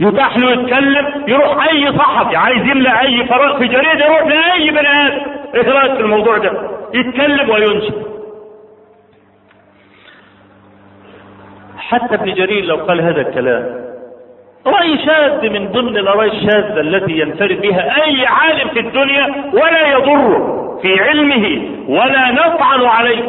يتاح 0.00 0.36
له 0.38 0.50
يتكلم 0.50 1.06
يروح 1.28 1.68
أي 1.68 1.92
صحفي 1.98 2.36
عايز 2.36 2.62
يملى 2.62 3.00
أي 3.00 3.24
فراغ 3.26 3.58
في 3.58 3.66
جريدة 3.66 4.04
يروح 4.06 4.26
لأي 4.26 4.70
بني 4.70 4.88
آدم. 5.06 5.35
إيه 5.60 5.70
رايك 5.72 5.94
في 5.94 6.00
الموضوع 6.00 6.38
ده. 6.38 6.52
يتكلم 6.94 7.50
وينشر. 7.50 7.94
حتى 11.78 12.14
ابن 12.14 12.34
جرير 12.34 12.64
لو 12.64 12.76
قال 12.76 13.00
هذا 13.00 13.20
الكلام 13.20 13.86
رأي 14.66 14.98
شاذ 15.06 15.50
من 15.50 15.68
ضمن 15.72 15.96
الآراء 15.96 16.26
الشاذة 16.26 16.80
التي 16.80 17.12
ينفرد 17.18 17.60
بها 17.60 18.04
أي 18.04 18.26
عالم 18.26 18.68
في 18.68 18.80
الدنيا 18.80 19.50
ولا 19.52 19.86
يضره 19.88 20.78
في 20.82 21.00
علمه 21.00 21.62
ولا 21.88 22.30
نطعن 22.32 22.84
عليه. 22.84 23.22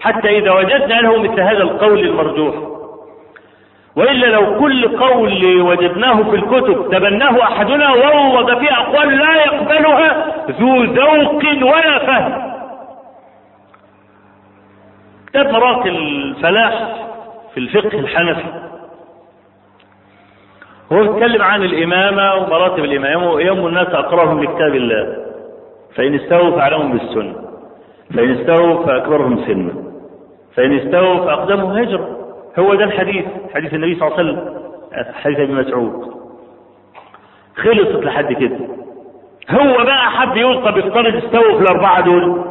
حتى 0.00 0.38
إذا 0.38 0.50
وجدنا 0.50 0.94
له 0.94 1.22
مثل 1.22 1.40
هذا 1.40 1.62
القول 1.62 1.98
المرجوح. 1.98 2.54
وإلا 3.96 4.26
لو 4.26 4.58
كل 4.60 4.98
قول 4.98 5.60
وجدناه 5.60 6.22
في 6.22 6.36
الكتب 6.36 6.90
تبناه 6.90 7.42
أحدنا 7.42 7.92
وورد 7.92 8.58
فيه 8.58 8.72
أقوال 8.72 9.18
لا 9.18 9.34
يقبلها 9.34 10.34
ذو 10.50 10.84
ذوق 10.84 11.42
ولا 11.62 11.98
فهم. 11.98 12.54
كتاب 15.26 15.52
مراقي 15.52 15.88
الفلاح 15.88 16.94
في 17.54 17.60
الفقه 17.60 17.98
الحنفي. 17.98 18.44
هو 20.92 21.02
يتكلم 21.02 21.42
عن 21.42 21.62
الإمامة 21.62 22.34
ومراتب 22.34 22.84
الإمامة. 22.84 23.32
ويوم 23.32 23.66
الناس 23.66 23.88
أقرأهم 23.88 24.42
لكتاب 24.42 24.74
الله. 24.74 25.16
فإن 25.96 26.14
استووا 26.14 26.50
فأعلمهم 26.50 26.92
بالسنة. 26.92 27.34
فإن 28.16 28.30
استووا 28.40 28.86
فأكبرهم 28.86 29.44
سنا 29.46 29.84
فإن 30.56 30.78
استووا 30.78 31.26
فأقدمهم 31.26 31.76
هجرة. 31.76 32.23
هو 32.58 32.74
ده 32.74 32.84
الحديث 32.84 33.24
حديث 33.54 33.74
النبي 33.74 33.94
صلى 33.94 34.08
الله 34.08 34.18
عليه 34.18 34.30
وسلم 34.32 34.64
حديث 35.14 35.38
أبي 35.38 35.52
مسعود. 35.52 36.14
خلصت 37.56 38.04
لحد 38.04 38.32
كده. 38.32 38.58
هو 39.50 39.84
بقى 39.84 40.10
حب 40.10 40.36
يوصل 40.36 40.72
بيفترض 40.72 41.16
استووا 41.24 41.56
في 41.56 41.62
الأربعة 41.62 42.00
دول. 42.00 42.44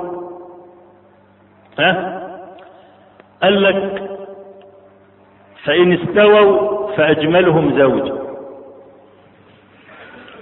ها؟ 1.79 2.19
قال 3.43 3.63
لك 3.63 4.09
فإن 5.65 5.91
استووا 5.93 6.87
فأجملهم 6.95 7.79
زوجا 7.79 8.13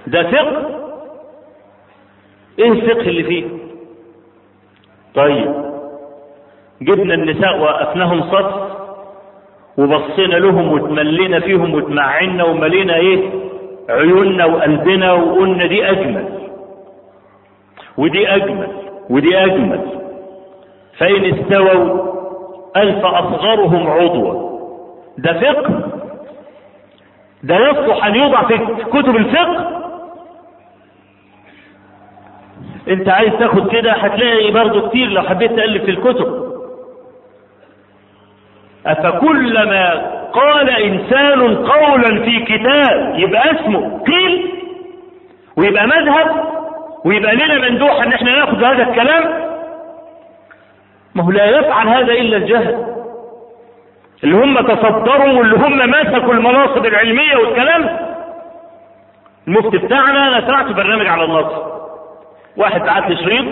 ده 0.07 0.31
فقه. 0.31 0.81
إيه 2.59 2.71
الفقه 2.71 3.01
اللي 3.09 3.23
فيه؟ 3.23 3.47
طيب. 5.15 5.71
جبنا 6.81 7.13
النساء 7.13 7.59
وقفناهم 7.59 8.21
صف. 8.31 8.70
وبصينا 9.77 10.35
لهم 10.35 10.71
وتملينا 10.71 11.39
فيهم 11.39 11.73
وتمعنا 11.73 12.43
وملينا 12.43 12.95
إيه؟ 12.95 13.29
عيوننا 13.89 14.45
وقلبنا 14.45 15.11
وقلنا 15.13 15.65
دي 15.65 15.89
أجمل. 15.89 16.25
ودي 17.97 18.27
أجمل 18.35 18.67
ودي 19.09 19.37
أجمل. 19.37 19.79
فإن 20.97 21.25
استووا 21.25 22.11
ألف 22.77 23.05
أصغرهم 23.05 23.87
عضوا. 23.87 24.51
ده 25.17 25.33
فقه. 25.39 25.79
ده 27.43 27.55
يصلح 27.69 28.05
أن 28.05 28.15
يوضع 28.15 28.43
في 28.47 28.57
كتب 28.93 29.15
الفقه. 29.15 29.81
أنت 32.87 33.09
عايز 33.09 33.33
تاخد 33.39 33.67
كده 33.71 33.91
هتلاقي 33.91 34.51
برضو 34.51 34.89
كتير 34.89 35.07
لو 35.07 35.21
حبيت 35.21 35.51
تألف 35.51 35.83
في 35.83 35.91
الكتب. 35.91 36.50
أفكلما 38.85 40.11
قال 40.33 40.69
إنسان 40.69 41.55
قولا 41.55 42.21
في 42.25 42.39
كتاب 42.45 43.13
يبقى 43.19 43.51
اسمه 43.51 44.03
قيل 44.03 44.51
ويبقى 45.57 45.87
مذهب 45.87 46.45
ويبقى 47.05 47.35
لنا 47.35 47.69
مندوح 47.69 48.01
إن 48.01 48.13
إحنا 48.13 48.31
ناخد 48.39 48.63
هذا 48.63 48.83
الكلام. 48.89 49.23
ما 51.15 51.23
هو 51.23 51.31
لا 51.31 51.45
يفعل 51.45 51.87
هذا 51.87 52.13
إلا 52.13 52.37
الجهل. 52.37 52.85
اللي 54.23 54.35
هم 54.35 54.61
تصدروا 54.61 55.33
واللي 55.39 55.55
هم 55.55 55.77
مسكوا 55.77 56.33
المناصب 56.33 56.85
العلمية 56.85 57.35
والكلام. 57.35 57.97
المفتي 59.47 59.77
بتاعنا 59.77 60.27
أنا 60.27 60.47
سمعت 60.47 60.65
برنامج 60.65 61.07
على 61.07 61.23
النص. 61.23 61.51
واحد 62.57 62.81
لي 63.09 63.17
شريط 63.17 63.45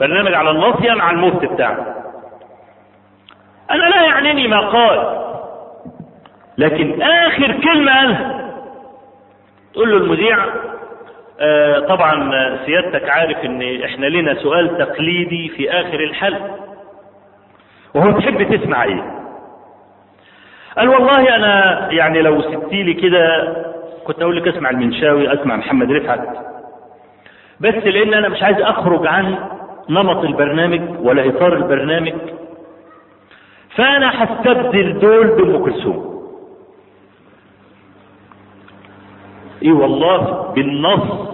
برنامج 0.00 0.34
على 0.34 0.50
الناصيه 0.50 0.92
مع 0.92 1.10
المفتي 1.10 1.46
بتاعنا. 1.46 1.95
أنا 3.70 3.84
لا 3.84 4.02
يعنيني 4.04 4.48
ما 4.48 4.60
قال. 4.68 5.26
لكن 6.58 7.02
آخر 7.02 7.52
كلمة 7.52 7.92
قالها 7.92 8.50
تقول 9.72 9.90
له 9.90 9.96
المذيع 9.96 10.38
آه 11.40 11.78
طبعا 11.78 12.30
سيادتك 12.66 13.08
عارف 13.08 13.38
إن 13.44 13.82
إحنا 13.84 14.06
لنا 14.06 14.34
سؤال 14.34 14.78
تقليدي 14.78 15.48
في 15.48 15.70
آخر 15.70 16.00
الحلقة. 16.00 16.50
وهو 17.94 18.18
تحب 18.18 18.56
تسمع 18.56 18.84
إيه؟ 18.84 19.12
قال 20.78 20.88
والله 20.88 21.36
أنا 21.36 21.88
يعني 21.92 22.22
لو 22.22 22.42
سبتي 22.42 22.82
لي 22.82 22.94
كده 22.94 23.54
كنت 24.04 24.22
أقول 24.22 24.36
لك 24.36 24.48
اسمع 24.48 24.70
المنشاوي 24.70 25.32
اسمع 25.34 25.56
محمد 25.56 25.92
رفعت. 25.92 26.28
بس 27.60 27.74
لأن 27.74 28.14
أنا 28.14 28.28
مش 28.28 28.42
عايز 28.42 28.60
أخرج 28.60 29.06
عن 29.06 29.36
نمط 29.90 30.24
البرنامج 30.24 30.80
ولا 31.00 31.28
إطار 31.28 31.52
البرنامج. 31.52 32.12
فانا 33.76 34.24
هستبدل 34.24 34.98
دول 34.98 35.26
بأم 35.26 35.64
كلثوم. 35.64 36.16
إي 39.62 39.72
والله 39.72 40.52
بالنص 40.54 41.28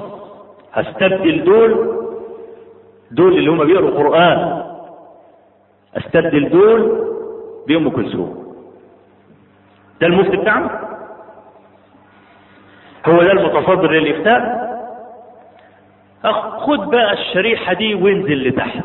هستبدل 0.72 1.44
دول 1.44 1.98
دول 3.10 3.32
اللي 3.38 3.50
هم 3.50 3.64
بيقروا 3.64 3.90
قرآن. 3.90 4.62
استبدل 5.96 6.48
دول 6.48 7.06
بأم 7.68 7.90
كلثوم. 7.90 8.54
ده 10.00 10.06
المفتي 10.06 10.36
بتاعنا 10.36 10.88
هو 13.06 13.22
ده 13.22 13.32
المتصدر 13.32 13.90
للإفتاء؟ 13.90 14.62
خد 16.58 16.90
بقى 16.90 17.12
الشريحة 17.12 17.72
دي 17.72 17.94
وانزل 17.94 18.48
لتحت. 18.48 18.84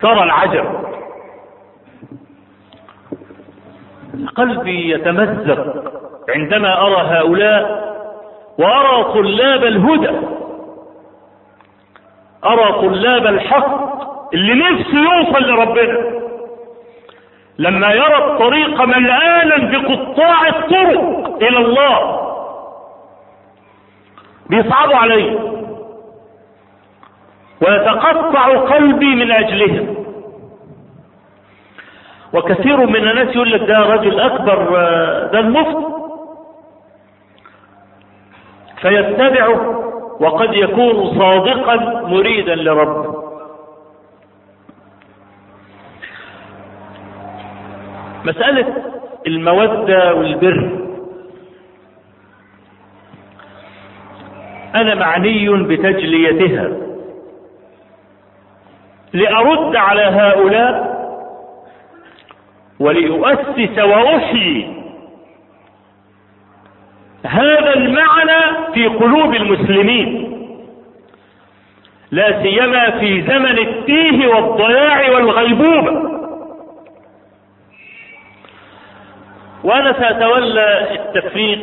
ترى 0.00 0.22
العجب. 0.22 0.89
قلبي 4.26 4.90
يتمزق 4.90 5.84
عندما 6.28 6.86
أرى 6.86 6.96
هؤلاء 6.96 7.90
وأرى 8.58 9.04
طلاب 9.04 9.64
الهدى. 9.64 10.10
أرى 12.44 12.72
طلاب 12.72 13.26
الحق 13.26 14.00
اللي 14.34 14.54
نفسه 14.54 14.98
يوصل 14.98 15.42
لربنا. 15.42 16.20
لما 17.58 17.92
يرى 17.92 18.16
الطريق 18.16 18.82
ملآنا 18.82 19.56
بقطاع 19.78 20.48
الطرق 20.48 21.36
إلى 21.42 21.58
الله. 21.58 22.20
بيصعبوا 24.50 24.96
عليه 24.96 25.38
ويتقطع 27.60 28.56
قلبي 28.56 29.14
من 29.14 29.30
أجلهم. 29.30 29.99
وكثير 32.34 32.76
من 32.86 32.96
الناس 32.96 33.36
يقول 33.36 33.52
لك 33.52 33.60
ده 33.60 33.78
رجل 33.78 34.20
أكبر 34.20 34.64
ده 35.32 35.38
المفتي. 35.38 35.86
فيتبعه 38.80 39.80
وقد 40.20 40.54
يكون 40.54 41.18
صادقا 41.18 42.00
مريدا 42.06 42.54
لربه. 42.54 43.20
مسألة 48.24 48.74
المودة 49.26 50.14
والبر. 50.14 50.70
أنا 54.74 54.94
معني 54.94 55.48
بتجليتها. 55.48 56.68
لأرد 59.12 59.76
على 59.76 60.02
هؤلاء 60.02 60.89
ولأؤسس 62.80 63.78
وأحيي 63.78 64.80
هذا 67.26 67.74
المعنى 67.74 68.72
في 68.74 68.86
قلوب 68.86 69.34
المسلمين. 69.34 70.30
لا 72.10 72.42
سيما 72.42 72.90
في 72.90 73.22
زمن 73.22 73.58
التيه 73.58 74.26
والضياع 74.26 75.10
والغيبوبة 75.10 76.20
وأنا 79.64 79.92
سأتولى 79.92 80.94
التفريق 80.94 81.58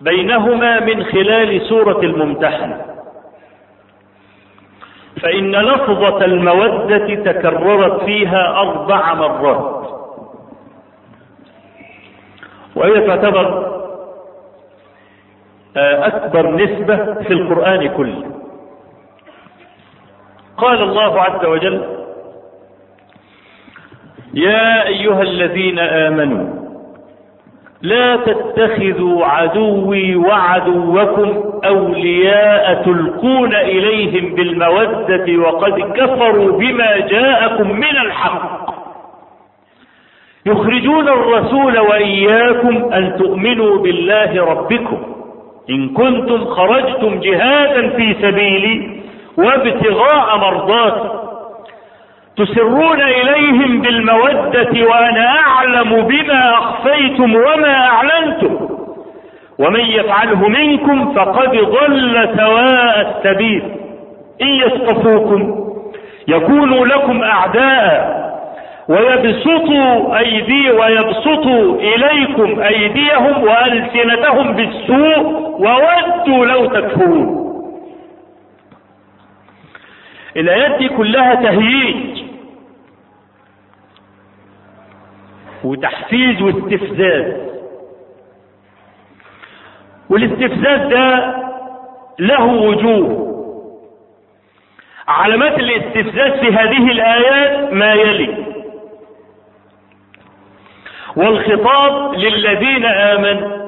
بينهما 0.00 0.80
من 0.80 1.04
خلال 1.04 1.60
سورة 1.60 2.00
الممتحنة. 2.00 2.80
فإن 5.22 5.56
لفظة 5.56 6.24
المودة 6.24 7.14
تكررت 7.14 8.04
فيها 8.04 8.60
أربع 8.60 9.14
مرات. 9.14 9.79
وهي 12.80 13.06
تعتبر 13.06 13.70
أكبر 15.76 16.50
نسبة 16.50 16.96
في 17.14 17.32
القرآن 17.32 17.88
كله. 17.88 18.24
قال 20.58 20.82
الله 20.82 21.20
عز 21.20 21.44
وجل 21.44 21.82
يا 24.34 24.86
أيها 24.86 25.22
الذين 25.22 25.78
آمنوا 25.78 26.60
لا 27.82 28.16
تتخذوا 28.16 29.26
عدوي 29.26 30.16
وعدوكم 30.16 31.60
أولياء 31.64 32.82
تلقون 32.82 33.54
إليهم 33.54 34.34
بالمودة 34.34 35.38
وقد 35.38 35.80
كفروا 35.80 36.58
بما 36.58 36.98
جاءكم 36.98 37.70
من 37.72 37.96
الحق. 38.06 38.59
يخرجون 40.46 41.08
الرسول 41.08 41.78
وإياكم 41.78 42.92
أن 42.92 43.16
تؤمنوا 43.18 43.78
بالله 43.78 44.44
ربكم. 44.44 44.98
إن 45.70 45.88
كنتم 45.88 46.44
خرجتم 46.44 47.20
جهادا 47.20 47.88
في 47.88 48.14
سبيلي 48.22 49.00
وابتغاء 49.36 50.38
مرضاتي. 50.38 51.08
تسرون 52.36 53.00
إليهم 53.00 53.80
بالمودة 53.80 54.86
وأنا 54.88 55.38
أعلم 55.38 56.00
بما 56.00 56.54
أخفيتم 56.58 57.34
وما 57.34 57.74
أعلنتم. 57.74 58.68
ومن 59.58 59.80
يفعله 59.80 60.48
منكم 60.48 61.14
فقد 61.14 61.50
ضل 61.50 62.28
سواء 62.36 63.16
السبيل. 63.16 63.62
إن 64.42 64.48
يسقفوكم 64.48 65.70
يكونوا 66.28 66.86
لكم 66.86 67.22
أعداء. 67.22 68.19
ويبسطوا 68.90 70.18
أيدي 70.18 70.70
ويبسطوا 70.70 71.74
إليكم 71.80 72.60
أيديهم 72.60 73.42
وألسنتهم 73.42 74.52
بالسوء 74.52 75.18
وودوا 75.60 76.46
لو 76.46 76.66
تكفرون. 76.66 77.40
الآيات 80.36 80.78
دي 80.78 80.88
كلها 80.88 81.34
تهييج 81.34 82.22
وتحفيز 85.64 86.42
واستفزاز. 86.42 87.34
والاستفزاز 90.10 90.80
ده 90.90 91.34
له 92.18 92.44
وجوه. 92.44 93.30
علامات 95.08 95.58
الاستفزاز 95.58 96.40
في 96.40 96.46
هذه 96.46 96.90
الآيات 96.90 97.72
ما 97.72 97.92
يلي. 97.92 98.49
والخطاب 101.16 102.14
للذين 102.14 102.84
آمنوا. 102.84 103.60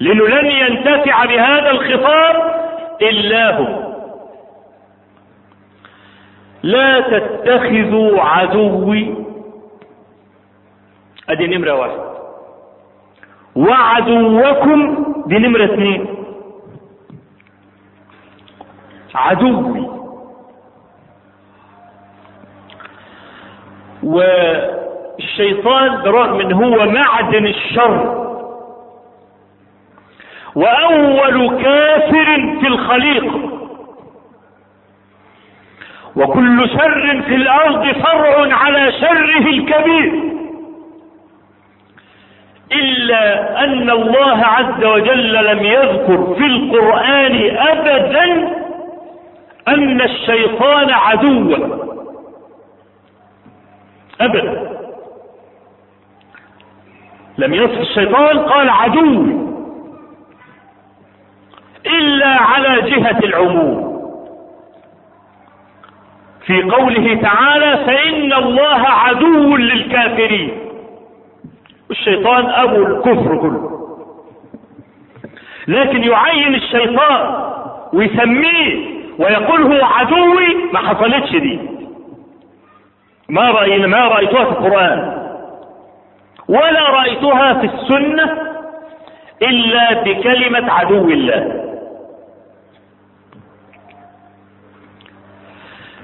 لأنه 0.00 0.26
لن 0.26 0.46
ينتفع 0.46 1.24
بهذا 1.24 1.70
الخطاب 1.70 2.54
إلا 3.02 3.60
هم. 3.60 3.94
لا 6.62 7.00
تتخذوا 7.00 8.22
عدوي. 8.22 9.14
ادي 11.28 11.46
نمرة 11.46 11.74
واحد 11.74 12.00
وعدوكم 13.56 15.04
دي 15.26 15.38
نمرة 15.38 15.64
اثنين. 15.64 16.06
عدوي. 19.14 19.88
والشيطان 25.18 26.02
برغم 26.02 26.40
ان 26.40 26.52
هو 26.52 26.86
معدن 26.86 27.46
الشر. 27.46 28.24
وأول 30.54 31.62
كافر 31.62 32.56
في 32.60 32.66
الخليقه 32.66 33.40
وكل 36.16 36.68
شر 36.68 37.22
في 37.22 37.34
الأرض 37.34 37.92
فرع 37.92 38.54
على 38.54 38.92
شره 38.92 39.46
الكبير. 39.48 40.22
إلا 42.72 43.64
أن 43.64 43.90
الله 43.90 44.44
عز 44.44 44.84
وجل 44.84 45.44
لم 45.44 45.64
يذكر 45.64 46.34
في 46.34 46.46
القرآن 46.46 47.56
ابدا 47.56 48.54
أن 49.68 50.00
الشيطان 50.00 50.90
عدوا 50.90 51.56
ابدا. 54.20 54.67
لم 57.38 57.54
يصف 57.54 57.80
الشيطان 57.80 58.38
قال 58.38 58.70
عدو. 58.70 59.26
إلا 61.86 62.28
على 62.28 62.90
جهة 62.90 63.18
العموم. 63.18 63.88
في 66.46 66.62
قوله 66.62 67.14
تعالى 67.14 67.84
فإن 67.86 68.32
الله 68.32 68.80
عدو 68.88 69.56
للكافرين. 69.56 70.50
الشيطان 71.90 72.46
أبو 72.46 72.82
الكفر 72.82 73.36
كله. 73.36 73.70
لكن 75.68 76.04
يعين 76.04 76.54
الشيطان 76.54 77.52
ويسميه 77.92 78.98
ويقول 79.18 79.62
هو 79.62 79.84
عدوي 79.84 80.54
ما 80.72 80.78
حصلتش 80.78 81.36
دي. 81.36 81.60
ما 83.28 83.50
رأينا 83.50 83.86
ما 83.86 84.08
رأيتها 84.08 84.44
في 84.44 84.50
القرآن. 84.50 85.17
ولا 86.48 86.90
رأيتها 86.90 87.54
في 87.54 87.66
السنة 87.66 88.38
إلا 89.42 90.02
بكلمة 90.02 90.72
عدو 90.72 91.08
الله. 91.08 91.64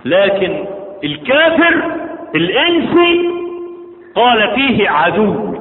لكن 0.04 0.64
الكافر 1.04 1.82
الانسي 2.34 3.28
قال 4.14 4.54
فيه 4.54 4.90
عدو. 4.90 5.54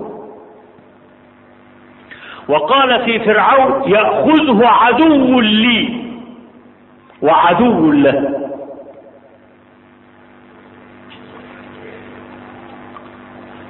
وقال 2.49 3.05
في 3.05 3.19
فرعون 3.19 3.91
يأخذه 3.91 4.67
عدو 4.67 5.39
لي 5.39 6.03
وعدو 7.21 7.91
له. 7.91 8.49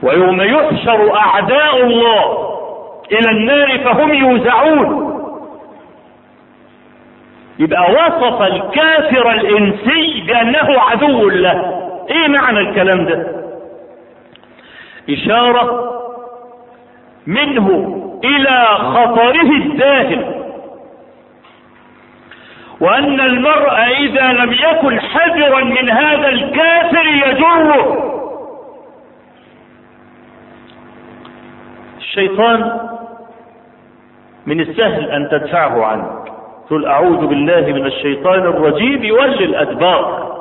ويوم 0.03 0.41
يحشر 0.41 1.15
أعداء 1.15 1.83
الله 1.83 2.49
إلى 3.11 3.31
النار 3.31 3.79
فهم 3.79 4.13
يوزعون. 4.13 5.13
يبقى 7.59 7.91
وصف 7.91 8.41
الكافر 8.41 9.31
الإنسي 9.31 10.23
بأنه 10.27 10.79
عدو 10.79 11.29
له. 11.29 11.79
إيه 12.09 12.27
معنى 12.27 12.59
الكلام 12.59 13.05
ده؟ 13.05 13.27
إشارة 15.09 15.93
منه 17.27 17.69
إلى 18.23 18.65
خطره 18.77 19.51
الداهم 19.51 20.43
وأن 22.81 23.19
المرء 23.19 23.73
إذا 23.99 24.33
لم 24.33 24.53
يكن 24.53 24.99
حذرا 24.99 25.63
من 25.63 25.89
هذا 25.89 26.29
الكافر 26.29 27.05
يجره. 27.05 28.12
الشيطان 32.13 32.79
من 34.45 34.59
السهل 34.59 35.11
أن 35.11 35.29
تدفعه 35.29 35.85
عنك. 35.85 36.33
تقول 36.67 36.85
أعوذ 36.85 37.27
بالله 37.27 37.61
من 37.61 37.85
الشيطان 37.85 38.39
الرجيم 38.39 39.03
يولي 39.03 39.45
الأدبار. 39.45 40.33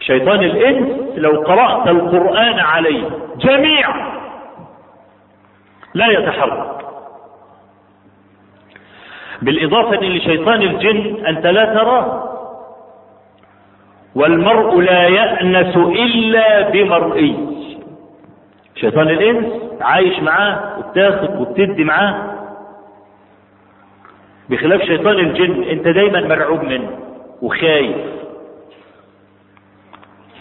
شيطان 0.00 0.38
الإنس 0.40 0.88
لو 1.16 1.40
قرأت 1.40 1.88
القرآن 1.88 2.58
عليه 2.58 3.08
جميعا 3.36 4.12
لا 5.94 6.06
يتحرك. 6.06 6.84
بالإضافة 9.42 9.98
إلى 9.98 10.20
شيطان 10.20 10.62
الجن 10.62 11.26
أنت 11.26 11.46
لا 11.46 11.64
تراه. 11.64 12.30
والمرء 14.14 14.80
لا 14.80 15.02
يأنس 15.08 15.76
إلا 15.76 16.70
بمرئي 16.70 17.49
شيطان 18.80 19.08
الإنس 19.08 19.46
عايش 19.80 20.18
معاه 20.20 20.78
وبتاخد 20.78 21.40
وبتدي 21.40 21.84
معاه. 21.84 22.36
بخلاف 24.50 24.80
شيطان 24.82 25.18
الجن 25.18 25.62
أنت 25.62 25.88
دايما 25.88 26.20
مرعوب 26.20 26.62
منه 26.64 26.90
وخايف. 27.42 27.96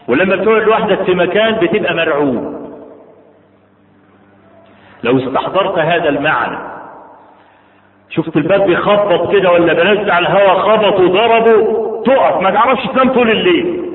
ولما 0.07 0.35
بتقعد 0.35 0.61
لوحدك 0.61 1.03
في 1.03 1.15
مكان 1.15 1.55
بتبقى 1.55 1.93
مرعوب. 1.93 2.59
لو 5.03 5.17
استحضرت 5.17 5.79
هذا 5.79 6.09
المعنى 6.09 6.57
شفت 8.09 8.37
الباب 8.37 8.61
بيخبط 8.65 9.31
كده 9.31 9.51
ولا 9.51 9.73
بنزل 9.73 10.11
على 10.11 10.27
الهواء 10.27 10.59
خبط 10.59 10.99
وضربه 10.99 11.79
تقف 12.05 12.41
ما 12.41 12.51
تعرفش 12.51 12.85
تنام 12.87 13.13
طول 13.13 13.31
الليل. 13.31 13.89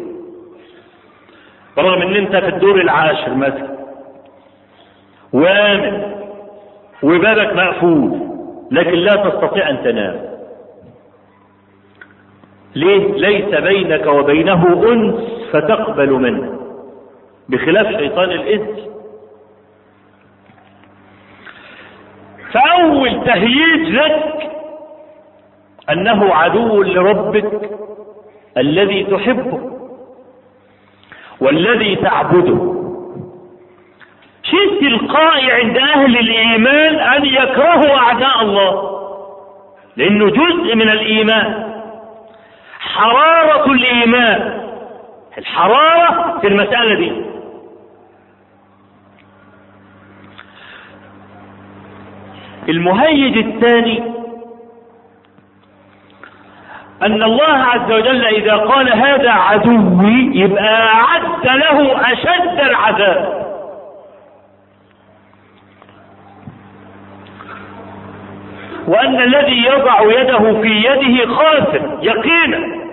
برغم 1.77 2.03
إن 2.03 2.15
أنت 2.15 2.37
في 2.37 2.49
الدور 2.49 2.81
العاشر 2.81 3.35
مثلا 3.35 3.74
وامن 5.35 6.03
وبابك 7.03 7.53
مقفول 7.57 8.19
لكن 8.71 8.95
لا 8.95 9.17
تستطيع 9.17 9.71
أن 9.71 9.85
تنام. 9.85 10.21
ليه؟ 12.75 13.13
ليس 13.13 13.55
بينك 13.61 14.07
وبينه 14.07 14.93
أنس 14.93 15.15
فتقبل 15.53 16.11
منه. 16.13 16.61
بخلاف 17.49 17.87
شيطان 17.87 18.31
الإنس. 18.31 18.89
فأول 22.53 23.25
تهييج 23.25 23.89
لك 23.89 24.51
أنه 25.91 26.35
عدو 26.35 26.83
لربك 26.83 27.71
الذي 28.57 29.05
تحبه 29.05 29.71
والذي 31.41 31.97
تعبده. 31.97 32.84
شيء 34.45 34.81
تلقائي 34.81 35.53
عند 35.53 35.79
أهل 35.79 36.19
الإيمان 36.19 36.95
أن 36.95 37.25
يكرهوا 37.25 37.99
أعداء 37.99 38.43
الله. 38.43 38.91
لأنه 39.97 40.31
جزء 40.31 40.75
من 40.75 40.89
الإيمان. 40.89 41.75
حرارة 42.81 43.73
الإيمان. 43.73 44.61
الحرارة 45.39 46.39
في 46.41 46.47
المسألة 46.47 46.95
دي. 46.95 47.13
المهيج 52.69 53.39
الثاني 53.39 54.03
أن 57.03 57.23
الله 57.23 57.53
عز 57.53 57.93
وجل 57.93 58.25
إذا 58.25 58.57
قال 58.57 58.93
هذا 58.93 59.31
عدوي 59.31 60.31
يبقى 60.35 60.87
أعد 60.87 61.47
له 61.47 62.13
أشد 62.13 62.61
العذاب. 62.61 63.44
وأن 68.89 69.21
الذي 69.21 69.65
يضع 69.65 70.03
يده 70.21 70.61
في 70.63 70.69
يده 70.69 71.35
خاسر 71.35 71.99
يقينا. 72.03 72.85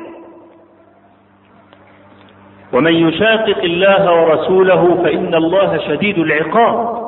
ومن 2.73 2.93
يشاقق 2.93 3.58
الله 3.63 4.21
ورسوله 4.21 5.01
فإن 5.04 5.36
الله 5.36 5.77
شديد 5.77 6.17
العقاب. 6.19 7.01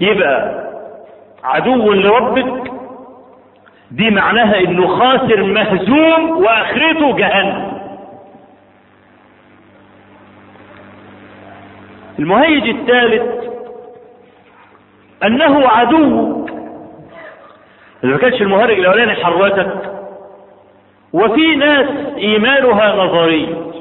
يبقى 0.00 0.64
عدو 1.44 1.92
لربك 1.92 2.72
دي 3.90 4.10
معناها 4.10 4.60
إنه 4.60 4.86
خاسر 4.86 5.42
مهزوم 5.42 6.30
وآخرته 6.30 7.16
جهنم. 7.16 7.74
المهيج 12.18 12.68
الثالث 12.68 13.53
أنه 15.24 15.68
عدو. 15.68 16.46
إذا 18.04 18.12
ما 18.12 18.18
كانش 18.18 18.42
المهرج 18.42 18.78
الأولاني 18.78 19.14
حرتك. 19.14 19.90
وفي 21.12 21.56
ناس 21.56 21.88
إيمانها 22.16 22.96
نظري. 22.96 23.72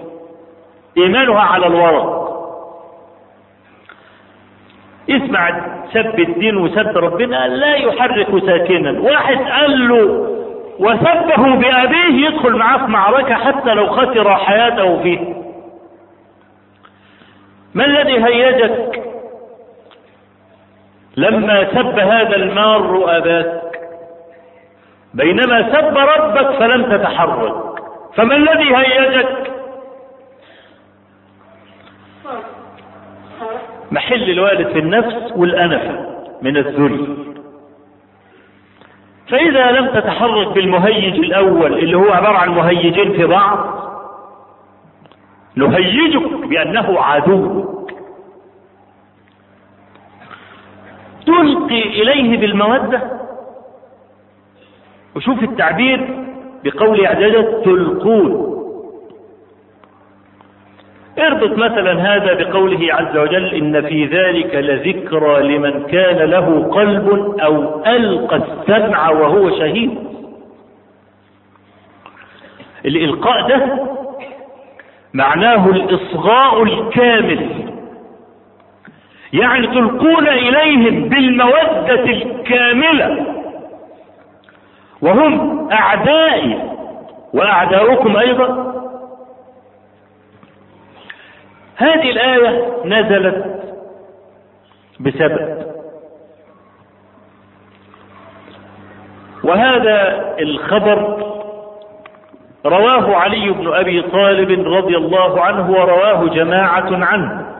إيمانها 0.97 1.41
على 1.41 1.67
الورق. 1.67 2.23
يسمع 5.07 5.61
سب 5.93 6.19
الدين 6.19 6.57
وسب 6.57 6.97
ربنا 6.97 7.47
لا 7.47 7.75
يحرك 7.75 8.45
ساكنا. 8.45 8.99
واحد 8.99 9.37
قال 9.37 9.87
له 9.87 10.29
وسبه 10.79 11.55
بأبيه 11.55 12.27
يدخل 12.27 12.55
معاه 12.55 12.77
في 12.77 12.91
معركة 12.91 13.35
حتى 13.35 13.73
لو 13.73 13.87
خسر 13.87 14.35
حياته 14.35 15.03
فيه. 15.03 15.19
ما 17.73 17.85
الذي 17.85 18.25
هيجك؟ 18.25 19.02
لما 21.17 21.73
سب 21.73 21.99
هذا 21.99 22.35
المار 22.35 23.17
أباك. 23.17 23.79
بينما 25.13 25.71
سب 25.71 25.97
ربك 25.97 26.59
فلم 26.59 26.97
تتحرك. 26.97 27.79
فما 28.15 28.35
الذي 28.35 28.75
هيجك؟ 28.75 29.51
محل 33.91 34.29
الوالد 34.29 34.67
في 34.67 34.79
النفس 34.79 35.33
والأنفة 35.35 36.15
من 36.41 36.57
الذل. 36.57 37.17
فإذا 39.29 39.71
لم 39.71 39.87
تتحرك 39.87 40.47
بالمهيج 40.47 41.19
الأول 41.19 41.73
اللي 41.73 41.97
هو 41.97 42.11
عبارة 42.11 42.37
عن 42.37 42.49
مهيجين 42.49 43.13
في 43.13 43.25
بعض 43.25 43.83
نهيجك 45.55 46.47
بأنه 46.47 46.99
عدو. 46.99 47.65
تلقي 51.25 51.81
إليه 51.81 52.37
بالمودة. 52.37 53.01
وشوف 55.15 55.43
التعبير 55.43 56.07
بقول 56.63 57.05
اعدادة 57.05 57.61
تلقون. 57.63 58.53
اربط 61.19 61.57
مثلا 61.57 62.15
هذا 62.15 62.33
بقوله 62.33 62.93
عز 62.93 63.17
وجل 63.17 63.53
إن 63.55 63.81
في 63.81 64.05
ذلك 64.05 64.55
لذكرى 64.55 65.57
لمن 65.57 65.83
كان 65.83 66.17
له 66.17 66.69
قلب 66.71 67.37
أو 67.39 67.85
ألقى 67.85 68.35
السمع 68.35 69.09
وهو 69.09 69.49
شهيد. 69.49 69.97
الإلقاء 72.85 73.47
ده 73.47 73.87
معناه 75.13 75.69
الإصغاء 75.69 76.63
الكامل. 76.63 77.62
يعني 79.33 79.67
تلقون 79.67 80.27
إليهم 80.27 81.09
بالمودة 81.09 82.03
الكاملة. 82.03 83.25
وهم 85.01 85.67
أعدائي 85.71 86.59
وأعداؤكم 87.33 88.17
أيضا. 88.17 88.73
هذه 91.77 92.09
الآية 92.09 92.71
نزلت 92.85 93.45
بسبب. 94.99 95.73
وهذا 99.43 100.29
الخبر 100.39 101.23
رواه 102.65 103.15
علي 103.15 103.49
بن 103.49 103.73
أبي 103.73 104.01
طالب 104.01 104.67
رضي 104.67 104.97
الله 104.97 105.41
عنه 105.41 105.71
ورواه 105.71 106.27
جماعة 106.27 107.05
عنه. 107.05 107.52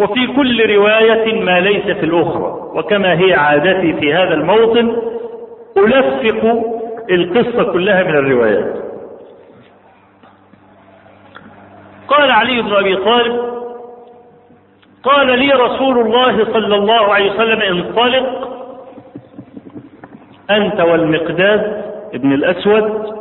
وفي 0.00 0.26
كل 0.26 0.74
رواية 0.74 1.44
ما 1.44 1.60
ليس 1.60 1.84
في 1.84 2.04
الأخرى. 2.04 2.70
وكما 2.74 3.18
هي 3.18 3.34
عادتي 3.34 3.92
في 3.92 4.14
هذا 4.14 4.34
الموطن 4.34 4.96
ألفق 5.76 6.64
القصة 7.10 7.72
كلها 7.72 8.02
من 8.02 8.14
الروايات. 8.14 8.74
قال 12.08 12.30
علي 12.30 12.62
بن 12.62 12.72
أبي 12.72 12.96
طالب 12.96 13.56
قال 15.02 15.38
لي 15.38 15.50
رسول 15.50 15.98
الله 15.98 16.44
صلى 16.44 16.76
الله 16.76 17.14
عليه 17.14 17.32
وسلم 17.32 17.60
انطلق 17.60 18.48
أنت 20.50 20.80
والمقداد 20.80 21.84
ابن 22.14 22.32
الأسود 22.32 23.16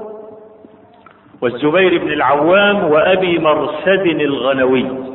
والزبير 1.41 1.97
بن 1.97 2.11
العوام 2.11 2.91
وأبي 2.91 3.39
مرسد 3.39 4.05
الغنوي. 4.05 5.14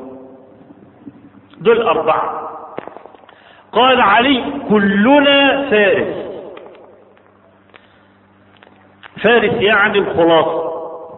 دول 1.61 1.83
أربعة 1.83 2.51
قال 3.73 4.01
علي 4.01 4.45
كلنا 4.69 5.71
فارس. 5.71 6.31
فارس 9.23 9.53
يعني 9.53 9.99
الخلاصة 9.99 10.71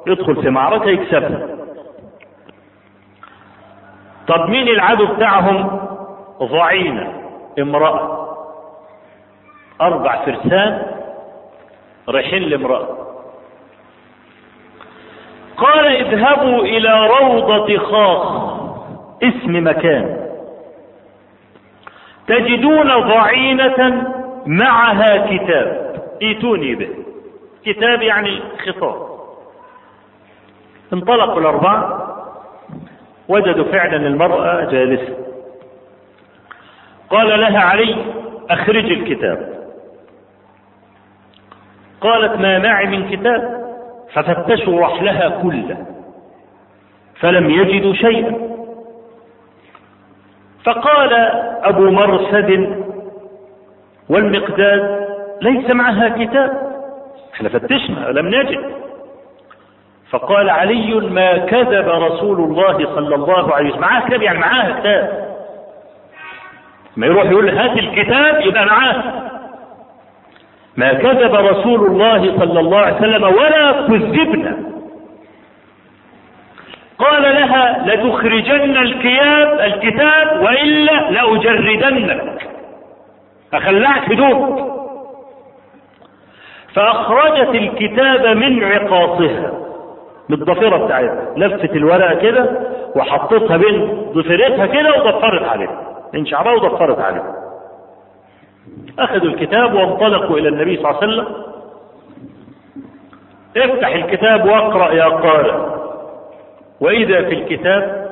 يدخل 0.06 0.42
في 0.42 0.50
معركة 0.50 0.88
يكسبها. 0.90 1.48
طب 4.28 4.48
مين 4.48 4.68
العدو 4.68 5.06
بتاعهم؟ 5.06 5.80
ضعينة 6.42 7.12
امرأة. 7.58 8.28
أربع 9.80 10.24
فرسان 10.24 10.86
رايحين 12.08 12.42
لامرأة. 12.42 12.88
قال 15.56 15.86
اذهبوا 15.86 16.62
إلى 16.62 17.06
روضة 17.06 17.78
خاخ 17.78 18.52
اسم 19.22 19.66
مكان. 19.66 20.21
تجدون 22.26 22.88
ضعينة 22.88 24.12
معها 24.46 25.36
كتاب. 25.36 25.96
ايتوني 26.22 26.74
به. 26.74 26.88
كتاب 27.64 28.02
يعني 28.02 28.40
خطاب. 28.66 29.12
انطلقوا 30.92 31.40
الأربعة 31.40 32.08
وجدوا 33.28 33.64
فعلا 33.64 33.96
المرأة 33.96 34.70
جالسة. 34.70 35.16
قال 37.10 37.40
لها 37.40 37.60
علي 37.60 37.96
أخرج 38.50 38.84
الكتاب. 38.84 39.52
قالت 42.00 42.40
ما 42.40 42.58
معي 42.58 42.86
من 42.86 43.10
كتاب؟ 43.10 43.62
ففتشوا 44.12 44.80
رحلها 44.80 45.28
كله 45.42 45.86
فلم 47.20 47.50
يجدوا 47.50 47.94
شيئا. 47.94 48.51
فقال 50.64 51.12
أبو 51.64 51.90
مرسد 51.90 52.76
والمقداد 54.08 55.08
ليس 55.42 55.74
معها 55.74 56.08
كتاب. 56.08 56.72
إحنا 57.34 57.48
فتشنا 57.48 58.06
لم 58.10 58.28
نجد. 58.28 58.60
فقال 60.10 60.50
علي 60.50 60.94
ما 60.94 61.38
كذب 61.38 61.88
رسول 61.88 62.40
الله 62.40 62.94
صلى 62.94 63.14
الله 63.14 63.54
عليه 63.54 63.68
وسلم. 63.68 63.80
معاه 63.80 64.08
كتاب 64.08 64.22
يعني 64.22 64.38
معاه 64.38 64.80
كتاب. 64.80 65.28
ما 66.96 67.06
يروح 67.06 67.24
يقول 67.24 67.48
هات 67.48 67.78
الكتاب 67.78 68.40
يبقى 68.40 68.66
معاه. 68.66 69.02
ما 70.76 70.92
كذب 70.92 71.34
رسول 71.34 71.86
الله 71.86 72.38
صلى 72.38 72.60
الله 72.60 72.78
عليه 72.78 72.96
وسلم 72.96 73.24
ولا 73.24 73.72
كذبنا. 73.72 74.61
قال 77.03 77.22
لها 77.22 77.84
لتخرجن 77.86 78.76
الكياب 78.76 79.61
الكتاب 79.61 80.42
وإلا 80.42 81.11
لأجردنك. 81.11 82.48
اخلعك 83.55 84.12
هدومك 84.12 84.72
فأخرجت 86.74 87.55
الكتاب 87.55 88.36
من 88.36 88.64
عقاصها. 88.64 89.53
من 90.28 90.36
الضفيره 90.36 90.76
بتاعتها. 90.76 91.34
لفت 91.36 91.76
الورقة 91.76 92.14
كده 92.14 92.61
وحطتها 92.96 93.57
بين 93.57 94.07
ضفيرتها 94.12 94.66
كده 94.66 94.90
وضفرت 94.90 95.48
عليها. 95.48 95.80
من 96.14 96.26
شعرها 96.26 96.53
وضفرت 96.53 97.00
عليها. 97.00 97.34
أخذوا 98.98 99.30
الكتاب 99.30 99.74
وانطلقوا 99.74 100.38
إلى 100.38 100.48
النبي 100.48 100.76
صلى 100.76 100.90
الله 100.90 101.03
عليه 101.03 101.12
وسلم. 101.12 101.26
افتح 103.57 103.94
الكتاب 103.94 104.44
واقرأ 104.44 104.92
يا 104.92 105.05
قارئ. 105.05 105.81
وإذا 106.82 107.22
في 107.22 107.34
الكتاب 107.34 108.10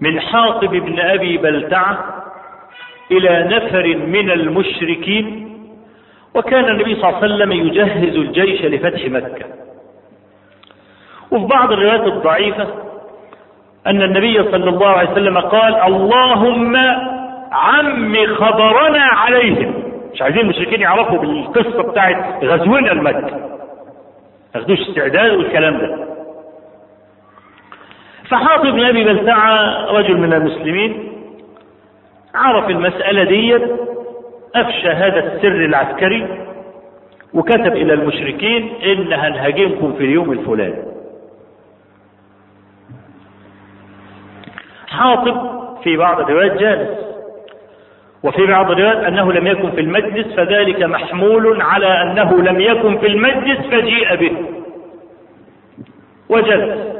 من 0.00 0.20
حاطب 0.20 0.70
بن 0.70 1.00
أبي 1.00 1.36
بلتعة 1.38 1.98
إلى 3.10 3.44
نفر 3.56 3.86
من 3.96 4.30
المشركين 4.30 5.52
وكان 6.34 6.64
النبي 6.64 6.94
صلى 6.94 7.08
الله 7.08 7.22
عليه 7.22 7.34
وسلم 7.34 7.52
يجهز 7.52 8.14
الجيش 8.16 8.64
لفتح 8.64 9.04
مكة. 9.08 9.44
وفي 11.30 11.46
بعض 11.46 11.72
الروايات 11.72 12.06
الضعيفة 12.06 12.66
أن 13.86 14.02
النبي 14.02 14.42
صلى 14.42 14.70
الله 14.70 14.88
عليه 14.88 15.10
وسلم 15.10 15.38
قال 15.38 15.74
اللهم 15.74 16.76
عم 17.52 18.26
خبرنا 18.34 19.02
عليهم. 19.02 19.74
مش 20.14 20.22
عايزين 20.22 20.40
المشركين 20.40 20.80
يعرفوا 20.80 21.18
بالقصة 21.18 21.82
بتاعت 21.82 22.44
غزونا 22.44 22.92
المكة. 22.92 23.50
ياخدوش 24.54 24.80
استعداد 24.80 25.32
والكلام 25.34 25.78
ده. 25.78 26.15
فحاطب 28.28 28.66
بن 28.66 28.84
أبي 28.84 29.04
بلتعة 29.04 29.86
رجل 29.92 30.16
من 30.18 30.32
المسلمين 30.32 31.12
عرف 32.34 32.70
المسألة 32.70 33.24
دي 33.24 33.56
أفشى 34.54 34.88
هذا 34.88 35.18
السر 35.34 35.64
العسكري 35.64 36.26
وكتب 37.34 37.76
إلى 37.76 37.92
المشركين 37.94 38.68
ان 38.84 39.12
هنهاجمكم 39.12 39.92
في 39.92 40.04
اليوم 40.04 40.32
الفلاني. 40.32 40.82
حاطب 44.88 45.36
في 45.84 45.96
بعض 45.96 46.20
الروايات 46.20 46.52
جالس 46.58 46.90
وفي 48.22 48.46
بعض 48.46 48.70
الروايات 48.70 49.04
أنه 49.04 49.32
لم 49.32 49.46
يكن 49.46 49.70
في 49.70 49.80
المجلس 49.80 50.26
فذلك 50.34 50.82
محمول 50.82 51.62
على 51.62 52.02
أنه 52.02 52.42
لم 52.42 52.60
يكن 52.60 52.98
في 52.98 53.06
المجلس 53.06 53.58
فجيء 53.66 54.14
به 54.16 54.32
وجلس. 56.28 56.95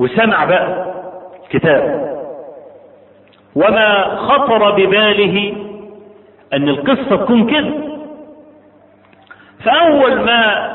وسمع 0.00 0.44
بقى 0.44 0.94
كتاب. 1.50 2.10
وما 3.56 4.16
خطر 4.16 4.70
بباله 4.70 5.54
أن 6.52 6.68
القصة 6.68 7.16
تكون 7.16 7.46
كده 7.50 7.70
فأول 9.64 10.20
ما 10.20 10.70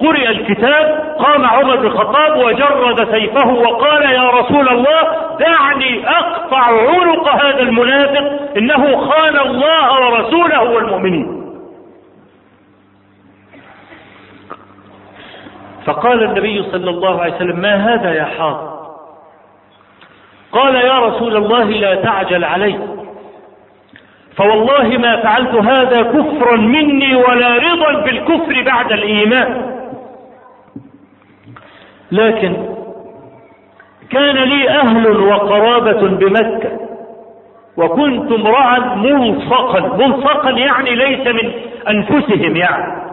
قرئ 0.00 0.28
الكتاب 0.28 1.14
قام 1.18 1.44
عمر 1.44 1.76
بن 1.76 1.86
الخطاب 1.86 2.36
وجرد 2.36 3.10
سيفه 3.14 3.48
وقال 3.48 4.02
يا 4.02 4.30
رسول 4.30 4.68
الله 4.68 5.02
دعني 5.40 6.08
أقطع 6.08 6.64
عنق 6.90 7.28
هذا 7.28 7.60
المنافق 7.60 8.56
إنه 8.56 8.96
خان 9.08 9.38
الله 9.38 9.92
ورسوله 10.06 10.62
والمؤمنين. 10.62 11.35
فقال 15.86 16.22
النبي 16.22 16.62
صلى 16.62 16.90
الله 16.90 17.22
عليه 17.22 17.34
وسلم 17.34 17.60
ما 17.60 17.74
هذا 17.74 18.12
يا 18.12 18.24
حاط 18.24 18.76
قال 20.52 20.74
يا 20.74 20.98
رسول 20.98 21.36
الله 21.36 21.64
لا 21.64 21.94
تعجل 21.94 22.44
علي. 22.44 22.78
فوالله 24.36 24.98
ما 24.98 25.22
فعلت 25.22 25.54
هذا 25.54 26.02
كفرا 26.02 26.56
مني 26.56 27.14
ولا 27.14 27.56
رضا 27.56 28.00
بالكفر 28.00 28.62
بعد 28.62 28.92
الإيمان. 28.92 29.76
لكن 32.12 32.56
كان 34.10 34.34
لي 34.34 34.68
أهل 34.70 35.20
وقرابة 35.20 36.08
بمكة 36.08 36.70
وكنت 37.76 38.32
امرا 38.32 38.94
ملصقا 38.94 39.96
ملصقا 39.96 40.50
يعني 40.50 40.94
ليس 40.94 41.26
من 41.26 41.52
أنفسهم 41.88 42.56
يعني. 42.56 43.05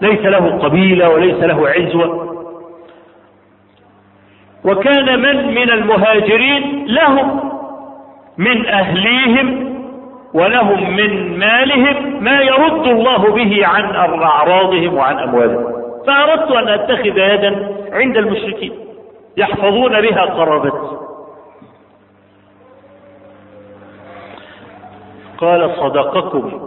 ليس 0.00 0.20
له 0.20 0.58
قبيلة 0.58 1.08
وليس 1.08 1.36
له 1.36 1.68
عزوة. 1.68 2.30
وكان 4.64 5.20
من 5.22 5.54
من 5.54 5.70
المهاجرين 5.70 6.86
لهم 6.86 7.40
من 8.38 8.66
أهليهم 8.66 9.76
ولهم 10.34 10.96
من 10.96 11.38
مالهم 11.38 12.24
ما 12.24 12.40
يرد 12.40 12.86
الله 12.86 13.32
به 13.32 13.66
عن 13.66 13.84
أعراضهم 14.22 14.94
وعن 14.94 15.18
أموالهم. 15.18 15.64
فأردت 16.06 16.50
أن 16.50 16.68
أتخذ 16.68 17.18
يدا 17.18 17.76
عند 17.92 18.16
المشركين 18.16 18.72
يحفظون 19.36 20.00
بها 20.00 20.24
قرابتي. 20.24 20.96
قال 25.38 25.70
صدقكم 25.76 26.60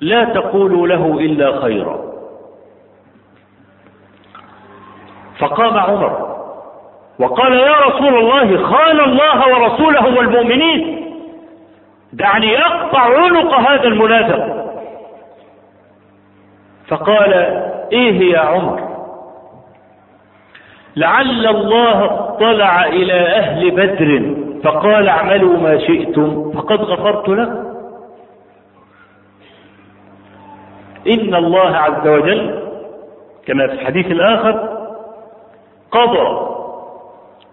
لا 0.00 0.24
تقولوا 0.24 0.86
له 0.86 1.18
إلا 1.20 1.60
خيرا. 1.60 2.17
فقام 5.38 5.78
عمر 5.78 6.28
وقال 7.18 7.52
يا 7.52 7.72
رسول 7.86 8.18
الله 8.18 8.62
خان 8.62 9.00
الله 9.00 9.48
ورسوله 9.48 10.16
والمؤمنين 10.18 11.04
دعني 12.12 12.58
أقطع 12.58 13.00
عنق 13.00 13.54
هذا 13.54 13.84
المنافق 13.84 14.64
فقال 16.88 17.32
إيه 17.92 18.32
يا 18.32 18.38
عمر؟ 18.38 18.88
لعل 20.96 21.46
الله 21.46 22.04
اطلع 22.04 22.84
إلى 22.86 23.12
أهل 23.12 23.70
بدر 23.70 24.34
فقال 24.64 25.08
اعملوا 25.08 25.56
ما 25.58 25.78
شئتم 25.78 26.52
فقد 26.52 26.80
غفرت 26.80 27.28
لكم. 27.28 27.68
إن 31.08 31.34
الله 31.34 31.76
عز 31.76 32.08
وجل 32.08 32.60
كما 33.46 33.66
في 33.66 33.72
الحديث 33.72 34.06
الآخر 34.06 34.77
قضى 35.92 36.48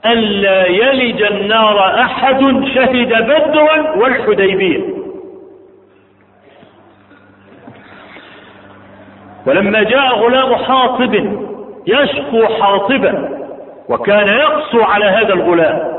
ألا 0.06 0.68
يلج 0.68 1.22
النار 1.22 2.00
أحد 2.00 2.42
شهد 2.76 3.24
بدرا 3.24 3.98
والحديبية. 3.98 4.96
ولما 9.48 9.84
جاء 9.84 10.16
غلام 10.16 10.56
حاطب 10.56 11.16
يشكو 11.88 12.46
حاطبا 12.46 13.30
وكان 13.90 14.28
يقسو 14.28 14.82
على 14.82 15.06
هذا 15.06 15.34
الغلام. 15.34 15.96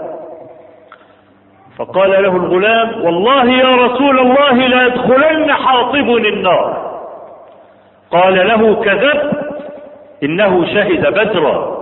فقال 1.79 2.11
له 2.11 2.37
الغلام 2.37 3.05
والله 3.05 3.45
يا 3.45 3.77
رسول 3.77 4.19
الله 4.19 4.53
لا 4.53 4.87
يدخلن 4.87 5.53
حاطب 5.53 6.11
النار. 6.11 7.01
قال 8.11 8.49
له 8.49 8.75
كذبت 8.75 9.33
إنه 10.23 10.67
شهد 10.67 11.07
بدرا. 11.13 11.76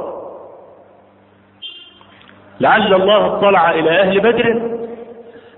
لعل 2.61 2.95
الله 2.95 3.27
اطلع 3.27 3.71
إلى 3.71 4.01
أهل 4.01 4.21
بدر. 4.21 4.71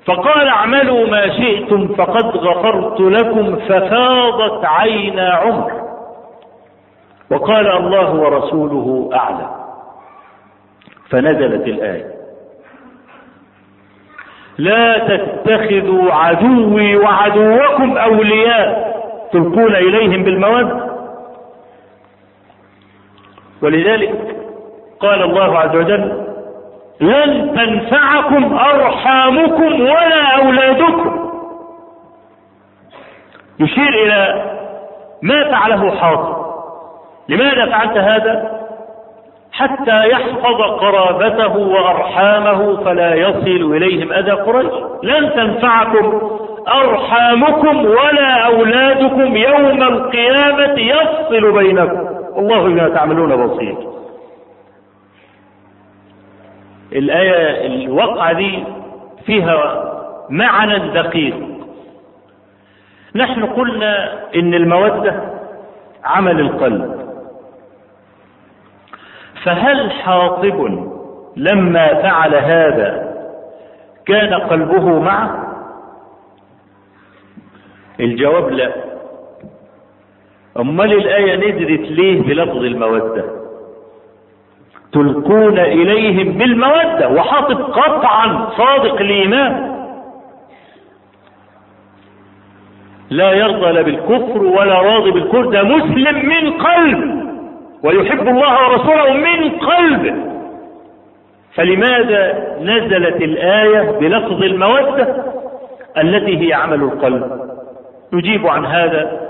فقال 0.06 0.48
اعملوا 0.48 1.06
ما 1.06 1.28
شئتم 1.28 1.88
فقد 1.88 2.36
غفرت 2.36 3.00
لكم 3.00 3.56
ففاضت 3.56 4.64
عينا 4.64 5.30
عمر. 5.30 5.72
وقال 7.30 7.70
الله 7.70 8.14
ورسوله 8.14 9.10
أعلم. 9.14 9.50
فنزلت 11.10 11.68
الآية. 11.68 12.16
لا 14.58 14.98
تتخذوا 14.98 16.12
عدوي 16.12 16.96
وعدوكم 16.96 17.96
أولياء. 17.96 18.96
تلقون 19.32 19.76
إليهم 19.76 20.22
بالموده 20.22 20.90
ولذلك 23.62 24.36
قال 25.00 25.22
الله 25.22 25.58
عز 25.58 25.76
وجل 25.76 26.26
لن 27.00 27.56
تنفعكم 27.56 28.58
أرحامكم 28.58 29.80
ولا 29.80 30.44
أولادكم. 30.44 31.30
يشير 33.60 33.88
إلى 33.88 34.44
ما 35.22 35.50
فعله 35.50 35.96
حاطب 35.96 36.46
لماذا 37.28 37.66
فعلت 37.66 37.98
هذا؟ 37.98 38.56
حتى 39.52 40.08
يحفظ 40.08 40.62
قرابته 40.80 41.56
وأرحامه 41.56 42.84
فلا 42.84 43.14
يصل 43.14 43.74
إليهم 43.74 44.12
أذى 44.12 44.30
قريش. 44.30 44.72
لن 45.02 45.32
تنفعكم 45.34 46.30
أرحامكم 46.68 47.84
ولا 47.86 48.46
أولادكم 48.46 49.36
يوم 49.36 49.82
القيامة 49.82 50.80
يفصل 50.80 51.52
بينكم. 51.52 52.06
والله 52.34 52.62
بما 52.62 52.88
تعملون 52.88 53.46
بصير. 53.46 53.76
الآية 56.96 57.66
الوقعة 57.66 58.32
دي 58.32 58.64
فيها 59.26 59.82
معنى 60.30 60.78
دقيق. 60.78 61.34
نحن 63.14 63.44
قلنا 63.44 64.12
إن 64.34 64.54
المودة 64.54 65.22
عمل 66.04 66.40
القلب. 66.40 67.06
فهل 69.44 69.90
حاطب 69.90 70.86
لما 71.36 71.94
فعل 72.02 72.34
هذا 72.34 73.16
كان 74.06 74.34
قلبه 74.34 74.98
معه؟ 75.00 75.46
الجواب 78.00 78.50
لا. 78.50 78.72
أمال 80.58 80.92
الآية 80.92 81.36
نزلت 81.36 81.90
ليه 81.90 82.22
بلفظ 82.22 82.56
المودة؟ 82.56 83.24
تلقون 84.96 85.58
إليهم 85.58 86.32
بالمودة 86.32 87.08
وحاطب 87.08 87.60
قطعا 87.60 88.48
صادق 88.56 89.00
الإيمان. 89.00 89.76
لا 93.10 93.32
يرضى 93.32 93.72
لا 93.72 93.82
بالكفر 93.82 94.42
ولا 94.42 94.80
راضي 94.80 95.10
بالكفر. 95.10 95.46
ده 95.46 95.62
مسلم 95.62 96.28
من 96.28 96.52
قلب. 96.52 97.26
ويحب 97.84 98.28
الله 98.28 98.68
ورسوله 98.68 99.12
من 99.12 99.50
قلبه 99.50 100.14
فلماذا 101.54 102.22
نزلت 102.60 103.22
الآية 103.22 103.98
بلفظ 104.00 104.42
المودة 104.42 105.24
التي 105.98 106.48
هي 106.48 106.52
عمل 106.52 106.82
القلب؟ 106.82 107.40
نجيب 108.12 108.46
عن 108.46 108.66
هذا 108.66 109.20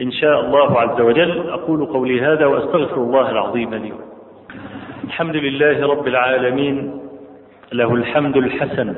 إن 0.00 0.10
شاء 0.10 0.40
الله 0.40 0.80
عز 0.80 1.00
وجل. 1.00 1.50
أقول 1.50 1.86
قولي 1.86 2.20
هذا 2.20 2.46
وأستغفر 2.46 2.96
الله 2.96 3.30
العظيم 3.30 3.74
لي 3.74 3.92
الحمد 5.08 5.36
لله 5.36 5.86
رب 5.86 6.08
العالمين 6.08 7.00
له 7.72 7.94
الحمد 7.94 8.36
الحسن 8.36 8.94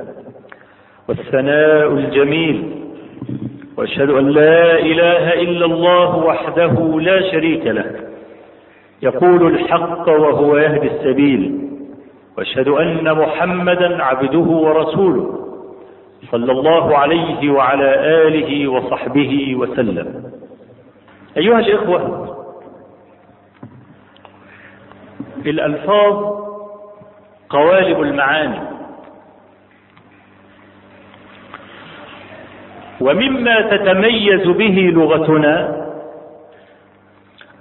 والثناء 1.08 1.92
الجميل 1.92 2.70
وأشهد 3.76 4.11
أن 4.11 4.28
لا 4.28 4.78
إله 4.78 5.32
إلا 5.32 5.64
الله 5.66 6.16
وحده 6.16 7.00
لا 7.00 7.30
شريك 7.30 7.66
له 7.66 7.84
يقول 9.02 9.46
الحق 9.54 10.08
وهو 10.08 10.56
يهدي 10.56 10.86
السبيل 10.86 11.68
وأشهد 12.38 12.68
أن 12.68 13.14
محمدا 13.14 14.02
عبده 14.02 14.48
ورسوله 14.66 15.26
صلى 16.32 16.52
الله 16.52 16.96
عليه 16.96 17.50
وعلى 17.50 17.90
آله 18.26 18.68
وصحبه 18.68 19.54
وسلم. 19.56 20.24
أيها 21.36 21.58
الإخوة 21.58 22.00
الألفاظ 25.49 26.41
قوالب 27.51 28.01
المعاني. 28.01 28.61
ومما 33.01 33.61
تتميز 33.61 34.47
به 34.49 34.91
لغتنا 34.95 35.86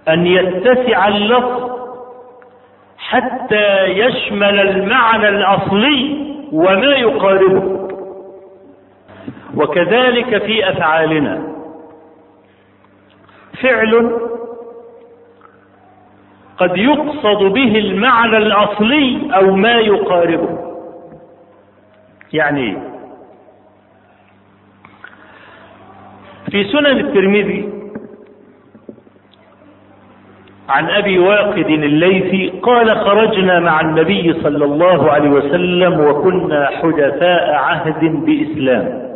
أن 0.08 0.28
يتسع 0.28 1.08
اللفظ 1.08 1.70
حتى 2.98 3.86
يشمل 3.86 4.60
المعنى 4.60 5.30
الأصلي 5.30 6.26
وما 6.52 6.96
يقاربه. 6.96 7.90
وكذلك 9.56 10.38
في 10.38 10.70
أفعالنا. 10.70 11.44
فعل 13.62 14.20
قد 16.60 16.78
يقصد 16.78 17.44
به 17.54 17.78
المعنى 17.80 18.38
الأصلي 18.38 19.30
أو 19.36 19.56
ما 19.56 19.72
يقاربه. 19.72 20.60
يعني 22.34 22.78
في 26.52 26.64
سنن 26.64 26.86
الترمذي 26.86 27.70
عن 30.70 30.90
أبي 30.90 31.20
واقد 31.20 31.70
الليثي 31.70 32.50
قال 32.50 32.98
خرجنا 32.98 33.60
مع 33.60 33.82
النبي 33.82 34.34
صلى 34.44 34.66
الله 34.66 35.12
عليه 35.12 35.30
وسلم 35.30 36.00
وكنا 36.00 36.66
حدثاء 36.66 37.54
عهد 37.54 38.26
بإسلام. 38.26 39.10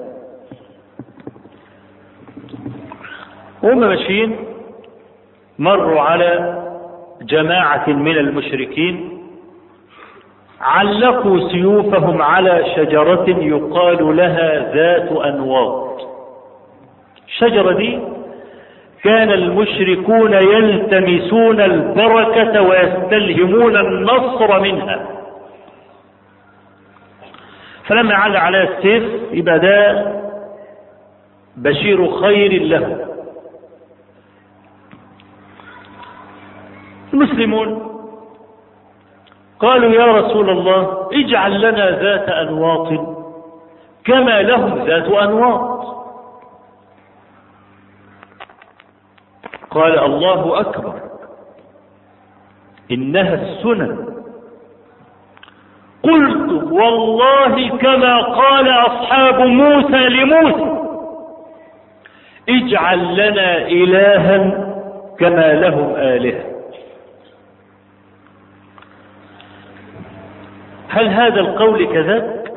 وهم 3.63 3.79
ماشيين 3.79 4.35
مروا 5.59 6.01
على 6.01 6.62
جماعة 7.21 7.89
من 7.89 8.17
المشركين 8.17 9.09
علقوا 10.61 11.49
سيوفهم 11.49 12.21
على 12.21 12.63
شجرة 12.75 13.25
يقال 13.29 14.17
لها 14.17 14.73
ذات 14.73 15.11
أنواط. 15.11 16.01
الشجرة 17.27 17.73
دي 17.73 17.99
كان 19.03 19.31
المشركون 19.31 20.33
يلتمسون 20.33 21.61
البركة 21.61 22.61
ويستلهمون 22.61 23.77
النصر 23.77 24.59
منها. 24.59 25.07
فلما 27.87 28.15
على 28.15 28.37
على 28.39 28.63
السيف 28.63 29.03
يبقى 29.31 29.59
ده 29.59 30.05
بشير 31.57 32.11
خير 32.11 32.61
له 32.63 33.05
المسلمون 37.13 37.89
قالوا 39.59 39.91
يا 39.91 40.05
رسول 40.05 40.49
الله 40.49 41.09
اجعل 41.13 41.61
لنا 41.61 41.91
ذات 41.91 42.29
أنواط 42.29 42.89
كما 44.05 44.41
لهم 44.41 44.85
ذات 44.85 45.11
أنواط. 45.11 45.83
قال 49.71 49.99
الله 49.99 50.59
أكبر 50.59 50.93
إنها 52.91 53.33
السنن. 53.33 54.13
قلت 56.03 56.71
والله 56.71 57.69
كما 57.69 58.21
قال 58.21 58.67
أصحاب 58.69 59.41
موسى 59.41 60.09
لموسى 60.09 60.83
اجعل 62.49 63.13
لنا 63.15 63.57
إلها 63.57 64.37
كما 65.19 65.53
لهم 65.53 65.95
آلهة. 65.95 66.52
هل 70.93 71.07
هذا 71.07 71.39
القول 71.39 71.85
كذلك 71.85 72.53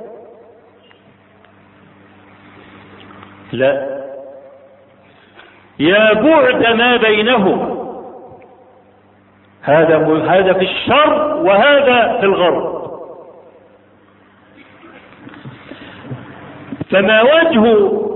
لا. 3.53 3.97
يا 5.79 6.13
بعد 6.13 6.67
ما 6.67 6.97
بينهم. 6.97 7.77
هذا 9.63 9.97
هذا 10.29 10.53
في 10.53 10.65
الشر 10.65 11.37
وهذا 11.37 12.17
في 12.21 12.27
الغرب. 12.27 12.77
فما 16.91 17.23
وجه 17.23 17.61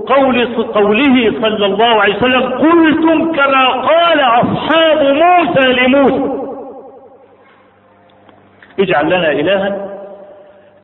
قول 0.07 0.55
قوله 0.55 1.41
صلى 1.41 1.65
الله 1.65 2.01
عليه 2.01 2.15
وسلم 2.15 2.41
قلتم 2.41 3.31
كما 3.31 3.67
قال 3.67 4.19
أصحاب 4.19 5.15
موسى 5.15 5.73
لموسى؟ 5.73 6.41
اجعل 8.79 9.05
لنا 9.05 9.31
إلها. 9.31 9.90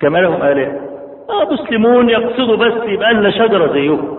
كما 0.02 0.18
لهم 0.18 0.42
آلهة. 0.42 0.82
آه 1.30 1.54
مسلمون 1.54 2.10
يقصدوا 2.10 2.56
بس 2.56 2.90
يبقى 2.90 3.14
لنا 3.14 3.32
شجرة 3.32 3.74
زيهم. 3.74 4.18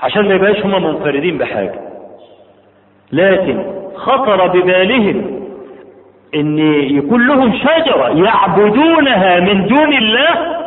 عشان 0.00 0.28
ما 0.28 0.34
يبقاش 0.34 0.66
هم 0.66 0.84
منفردين 0.84 1.38
بحاجة. 1.38 1.80
لكن 3.12 3.64
خطر 3.94 4.46
ببالهم 4.46 5.40
إن 6.34 6.58
يكون 6.96 7.26
لهم 7.26 7.58
شجرة 7.58 8.08
يعبدونها 8.24 9.40
من 9.40 9.66
دون 9.66 9.92
الله. 9.92 10.60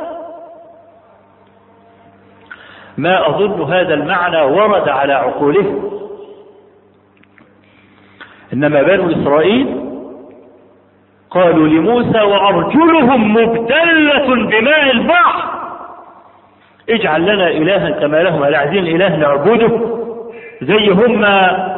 ما 2.98 3.30
أظن 3.30 3.74
هذا 3.74 3.94
المعنى 3.94 4.42
ورد 4.42 4.90
على 4.90 5.14
عقولهم. 5.14 5.92
إنما 8.54 8.82
بنو 8.82 9.12
إسرائيل 9.12 9.83
قالوا 11.34 11.68
لموسى 11.68 12.22
وأرجلهم 12.22 13.34
مبتلة 13.34 14.36
بماء 14.36 14.92
البحر. 14.92 15.44
اجعل 16.90 17.22
لنا 17.22 17.48
إلها 17.48 17.90
كما 17.90 18.18
لهم 18.18 18.44
عايزين 18.44 18.88
إله 18.96 19.16
نعبده. 19.16 19.80
زي 20.62 20.90
هم 20.90 21.22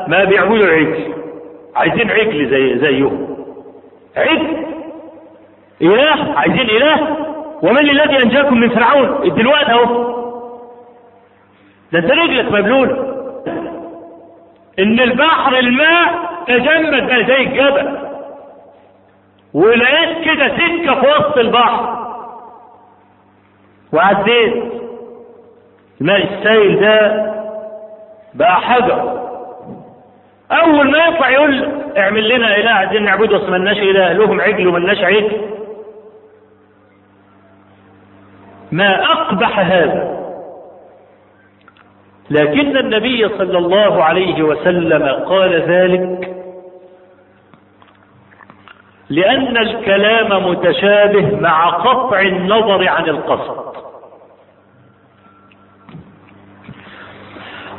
ما 0.07 0.23
بيعبدوا 0.29 0.67
عجل 0.67 1.13
عايزين 1.75 2.11
عجل 2.11 2.49
زي 2.49 2.77
زيهم. 2.79 3.35
عجل 4.17 4.65
إله؟ 5.81 6.33
عايزين 6.37 6.69
إله؟ 6.69 7.17
ومن 7.63 7.89
الذي 7.89 8.23
أنجاكم 8.23 8.57
من 8.57 8.69
فرعون؟ 8.69 9.35
دلوقتي 9.35 9.71
أهو. 9.71 10.15
ده 11.91 11.99
أنت 11.99 12.11
رجلك 12.11 12.51
مبلولة 12.51 13.15
إن 14.79 14.99
البحر 14.99 15.57
الماء 15.59 16.13
تجمد 16.47 17.07
بقى 17.07 17.25
زي 17.25 17.37
الجبل. 17.37 18.04
ولقيت 19.55 20.25
كده 20.25 20.47
سكة 20.47 21.01
في 21.01 21.07
وسط 21.07 21.37
البحر. 21.37 22.05
وعديت. 23.93 24.63
الماء 26.01 26.23
السائل 26.23 26.79
ده 26.79 27.25
بقى 28.33 28.55
حجر. 28.61 29.21
أول 30.51 30.91
ما 30.91 30.97
يطلع 30.97 31.29
يقول 31.29 31.69
اعمل 31.97 32.29
لنا 32.29 32.57
إله 32.57 32.69
عايزين 32.69 33.03
نعبده 33.03 33.37
بس 33.37 33.49
ملناش 33.49 33.77
إله. 33.77 34.11
لهم 34.13 34.41
عجل 34.41 34.67
وملناش 34.67 34.97
عجل. 35.03 35.31
ما 38.71 39.03
أقبح 39.03 39.59
هذا. 39.59 40.15
لكن 42.29 42.77
النبي 42.77 43.29
صلى 43.29 43.57
الله 43.57 44.03
عليه 44.03 44.43
وسلم 44.43 45.03
قال 45.25 45.61
ذلك 45.61 46.35
لأن 49.09 49.57
الكلام 49.57 50.49
متشابه 50.49 51.35
مع 51.39 51.69
قطع 51.69 52.21
النظر 52.21 52.87
عن 52.87 53.09
القصد. 53.09 53.75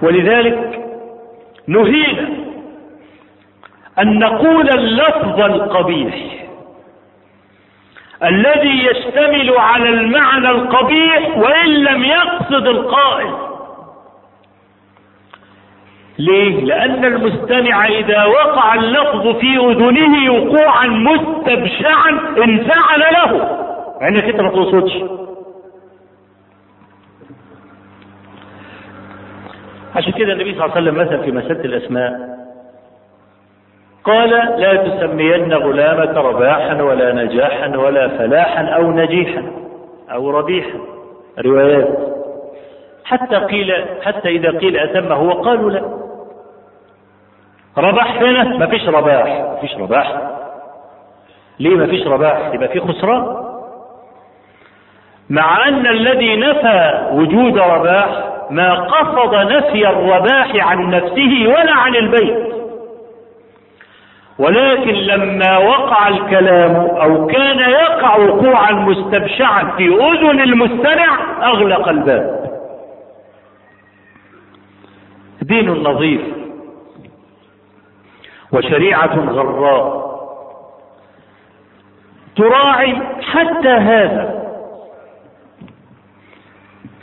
ولذلك 0.02 0.80
نهينا 1.68 2.28
أن 3.98 4.18
نقول 4.18 4.70
اللفظ 4.70 5.40
القبيح 5.40 6.14
الذي 8.24 8.86
يشتمل 8.86 9.58
على 9.58 9.88
المعنى 9.88 10.50
القبيح 10.50 11.36
وإن 11.36 11.68
لم 11.68 12.04
يقصد 12.04 12.66
القائل. 12.66 13.45
ليه؟ 16.18 16.64
لأن 16.64 17.04
المستمع 17.04 17.86
إذا 17.86 18.24
وقع 18.24 18.74
اللفظ 18.74 19.36
في 19.36 19.56
أذنه 19.56 20.32
وقوعا 20.32 20.86
مستبشعا 20.86 22.10
انفعل 22.44 23.00
له. 23.00 23.58
يعني 24.00 24.30
انت 24.30 24.40
ما 24.40 24.50
تقصدش. 24.50 24.92
عشان 29.96 30.12
كده 30.12 30.32
النبي 30.32 30.54
صلى 30.54 30.64
الله 30.64 30.76
عليه 30.76 30.90
وسلم 30.90 30.94
مثل 30.94 31.24
في 31.24 31.32
مسألة 31.32 31.64
الأسماء. 31.64 32.36
قال 34.04 34.30
لا 34.30 34.76
تسمين 34.76 35.52
غلامك 35.52 36.16
رباحا 36.16 36.82
ولا 36.82 37.24
نجاحا 37.24 37.76
ولا 37.76 38.08
فلاحا 38.08 38.64
أو 38.64 38.92
نجيحا 38.92 39.42
أو 40.12 40.30
ربيحا. 40.30 40.78
روايات. 41.44 41.98
حتى 43.04 43.36
قيل 43.36 43.72
حتى 44.02 44.28
إذا 44.28 44.58
قيل 44.58 44.76
أتمه 44.76 45.22
وقالوا 45.22 45.70
لا. 45.70 46.05
رباح 47.78 48.16
هنا 48.16 48.44
ما 48.58 48.66
فيش 48.66 48.88
رباح 48.88 49.26
ما 49.26 49.56
فيش 49.60 49.74
رباح. 49.74 50.12
ليه 51.60 51.76
ما 51.76 51.86
فيش 51.86 52.06
رباح؟ 52.06 52.50
يبقى 52.54 52.68
في 52.68 52.80
خسران 52.80 53.36
مع 55.30 55.68
أن 55.68 55.86
الذي 55.86 56.36
نفى 56.36 57.08
وجود 57.12 57.58
رباح 57.58 58.08
ما 58.50 58.74
قصد 58.74 59.34
نفي 59.34 59.88
الرباح 59.88 60.52
عن 60.56 60.90
نفسه 60.90 61.46
ولا 61.46 61.72
عن 61.74 61.94
البيت. 61.96 62.56
ولكن 64.38 64.94
لما 64.94 65.58
وقع 65.58 66.08
الكلام 66.08 66.76
أو 66.76 67.26
كان 67.26 67.58
يقع 67.58 68.16
وقوعا 68.16 68.72
مستبشعا 68.72 69.64
في 69.76 69.84
أذن 69.88 70.40
المستمع 70.40 71.18
أغلق 71.42 71.88
الباب. 71.88 72.46
دين 75.42 75.70
نظيف 75.70 76.20
وشريعة 78.52 79.18
غراء. 79.30 80.06
تراعي 82.36 82.96
حتى 83.22 83.68
هذا. 83.68 84.46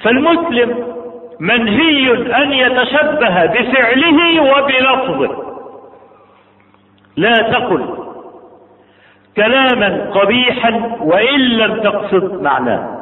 فالمسلم 0.04 0.94
منهي 1.39 2.12
أن 2.44 2.54
يتشبه 2.54 3.46
بفعله 3.46 4.41
وبلفظه. 4.41 5.44
لا 7.18 7.34
تقل 7.34 7.98
كلاما 9.38 10.12
قبيحا 10.14 10.98
وإن 11.02 11.39
لم 11.39 11.82
تقصد 11.82 12.41
معناه 12.41 13.00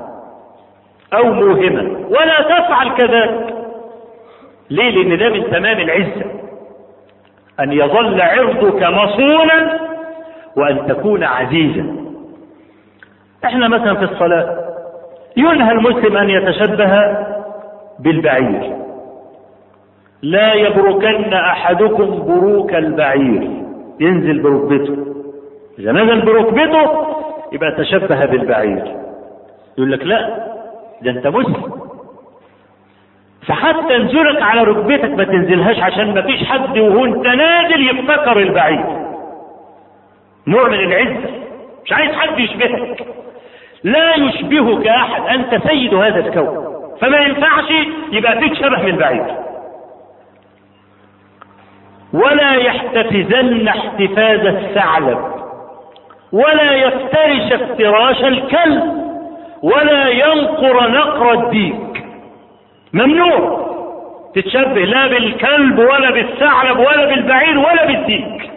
أو 1.14 1.24
موهما. 1.34 2.08
ولا 2.10 2.42
تفعل 2.42 2.90
كذلك. 2.90 3.56
ليه؟ 4.70 4.90
لأن 4.92 5.18
ده 5.18 5.30
من 5.30 5.52
تمام 5.52 5.80
العزة. 5.80 6.41
أن 7.62 7.72
يظل 7.72 8.22
عرضك 8.22 8.84
مصونا 8.84 9.80
وأن 10.58 10.88
تكون 10.88 11.24
عزيزا. 11.24 11.96
إحنا 13.46 13.68
مثلا 13.68 13.96
في 13.96 14.04
الصلاة 14.04 14.58
ينهى 15.38 15.72
المسلم 15.72 16.18
أن 16.18 16.30
يتشبه 16.30 17.18
بالبعير. 18.00 18.76
لا 20.22 20.54
يبركن 20.54 21.34
أحدكم 21.34 22.24
بروك 22.28 22.74
البعير. 22.74 23.50
ينزل 24.00 24.40
بركبته 24.40 24.98
إذا 25.80 25.92
نزل 25.92 26.22
بركبته 26.22 26.92
يبقى 27.52 27.72
تشبه 27.78 28.26
بالبعير. 28.26 28.96
يقول 29.78 29.92
لك 29.92 30.04
لا 30.06 30.48
ده 31.02 31.12
أنت 31.12 31.28
مسلم. 31.28 31.91
فحتى 33.48 33.98
نزلك 33.98 34.42
على 34.42 34.64
ركبتك 34.64 35.10
ما 35.10 35.24
تنزلهاش 35.24 35.80
عشان 35.80 36.14
ما 36.14 36.22
فيش 36.22 36.44
حد 36.44 36.78
وهو 36.78 37.06
نازل 37.24 37.90
يفتكر 37.90 38.38
البعير 38.40 38.86
نوع 40.48 40.68
من 40.68 40.80
العزة. 40.80 41.30
مش 41.86 41.94
عايز 41.94 42.12
حد 42.12 42.40
يشبهك. 42.40 43.06
لا 43.84 44.16
يشبهك 44.16 44.88
أحد. 44.88 45.22
أنت 45.22 45.68
سيد 45.68 45.94
هذا 45.94 46.20
الكون. 46.20 46.72
فما 47.02 47.18
ينفعش 47.18 47.70
يبقى 48.12 48.40
فيك 48.40 48.54
شبه 48.54 48.82
من 48.84 48.96
بعيد. 48.96 49.26
ولا 52.14 52.52
يحتفزن 52.54 53.68
احتفاز 53.68 54.46
الثعلب. 54.46 55.20
ولا 56.32 56.72
يفترش 56.74 57.62
افتراش 57.62 58.24
الكلب. 58.24 59.02
ولا 59.64 60.08
ينقر 60.10 60.92
نقر 60.92 61.32
الديك 61.34 61.91
ممنوع. 62.94 63.72
تتشبه 64.36 64.82
لا 64.82 65.08
بالكلب 65.08 65.80
ولا 65.80 66.12
بالثعلب 66.12 66.80
ولا 66.80 67.06
بالبعير 67.06 67.58
ولا 67.60 67.86
بالديك. 67.86 68.52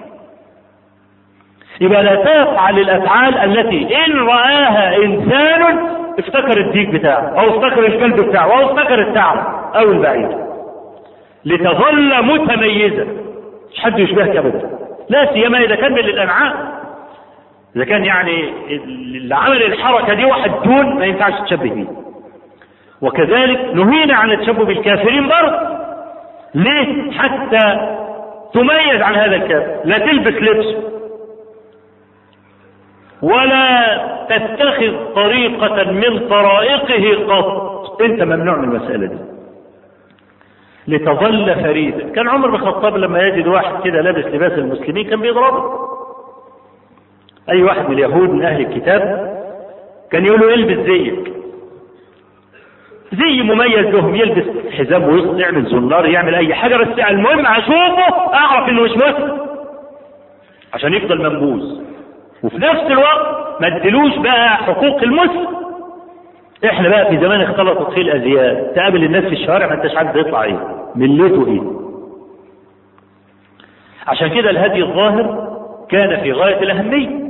يبقى 1.80 2.03
لا 2.05 2.14
تفعل 2.14 2.78
الافعال 2.78 3.39
التي 3.39 3.97
إن 4.07 4.18
رآها 4.18 4.97
إنسان 4.97 5.78
افتكر 6.18 6.61
الديك 6.61 6.89
بتاعه 6.89 7.41
أو 7.41 7.59
افتكر 7.59 7.87
الكلب 7.87 8.20
بتاعه 8.20 8.59
أو 8.59 8.70
افتكر 8.70 9.09
الثعلب 9.09 9.45
أو 9.74 9.93
البعير. 9.93 10.28
لتظل 11.45 12.24
متميزة. 12.24 13.07
مش 13.72 13.80
حد 13.80 13.99
يشبهك 13.99 14.37
ابدا. 14.37 14.70
لا 15.09 15.32
سيما 15.32 15.59
إذا 15.59 15.74
كان 15.76 15.93
من 15.93 15.99
الأنعام. 15.99 16.53
إذا 17.76 17.85
كان 17.85 18.05
يعني 18.05 18.53
اللي 18.70 19.35
عمل 19.35 19.62
الحركة 19.62 20.14
دي 20.14 20.24
واحد 20.24 20.51
دون 20.64 20.95
ما 20.99 21.05
ينفعش 21.05 21.41
تشبه 21.41 21.70
بيه. 21.74 22.03
وكذلك 23.05 23.74
نهينا 23.74 24.14
عن 24.14 24.32
التشبه 24.32 24.64
بالكافرين 24.64 25.28
برضه. 25.28 25.59
ليه؟ 26.55 27.11
حتى 27.12 27.96
تميز 28.55 29.02
عن 29.02 29.14
هذا 29.14 29.36
الكافر. 29.36 29.76
لا 29.84 29.98
تلبس 29.98 30.42
لبسه 30.42 30.82
ولا 33.22 33.98
تتخذ 34.28 35.14
طريقة 35.14 35.90
من 35.90 36.28
طرائقه 36.28 37.34
قط. 37.34 38.00
انت 38.02 38.22
ممنوع 38.22 38.57
من 38.57 38.64
المسألة 38.64 39.07
دي. 39.07 39.18
لتظل 40.88 41.55
فريدا 41.55 42.09
كان 42.09 42.28
عمر 42.28 42.48
بن 42.48 42.55
الخطاب 42.55 42.96
لما 42.96 43.22
يجد 43.22 43.46
واحد 43.46 43.82
كده 43.84 44.00
لابس 44.00 44.24
لباس 44.24 44.52
المسلمين 44.52 45.11
كان 45.11 45.20
بيضربه. 45.20 45.64
أي 47.50 47.62
واحد 47.62 47.88
من 47.88 47.94
اليهود 47.94 48.30
من 48.30 48.44
أهل 48.44 48.61
الكتاب 48.61 49.34
كان 50.11 50.26
يقول 50.26 50.40
له 50.40 50.55
إلبس 50.55 50.86
زيك. 50.86 51.34
زي 53.14 53.42
مميز 53.42 53.86
لهم 53.86 54.14
يلبس 54.14 54.72
حزام 54.78 55.02
ويصل 55.02 55.40
يعمل 55.40 55.64
زنار 55.66 56.06
يعمل 56.06 56.34
أي 56.34 56.54
حاجة 56.54 56.76
بس 56.76 56.98
المهم 56.98 57.46
أشوفه 57.46 58.34
أعرف 58.34 58.68
إنه 58.68 58.82
مش 58.82 58.90
مسلم 58.90 59.38
عشان 60.74 60.94
يفضل 60.94 61.22
منبوذ. 61.22 61.80
وفي 62.42 62.58
نفس 62.58 62.82
الوقت 62.90 63.60
ما 63.60 63.76
ادلوش 63.76 64.16
بقى 64.16 64.48
حقوق 64.56 65.02
المسلم 65.02 65.46
إحنا 66.64 66.88
بقى 66.88 67.06
في 67.10 67.18
زمان 67.18 67.40
اختلطت 67.40 67.92
فيه 67.94 68.02
الأزياء. 68.02 68.72
تقابل 68.76 69.04
الناس 69.04 69.24
في 69.24 69.32
الشوارع 69.32 69.66
ما 69.66 69.74
انتش 69.74 69.96
عارف 69.96 70.16
يطلع 70.16 70.42
إيه. 70.42 70.58
ملته 70.94 71.46
إيه. 71.46 71.62
عشان 74.06 74.28
كده 74.28 74.50
الهدي 74.50 74.82
الظاهر 74.82 75.48
كان 75.90 76.20
في 76.22 76.32
غاية 76.32 76.62
الأهمية. 76.62 77.24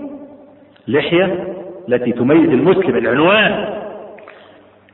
لحية 0.89 1.45
التي 1.89 2.12
تميز 2.12 2.49
المسلم 2.51 2.97
العنوان. 2.97 3.84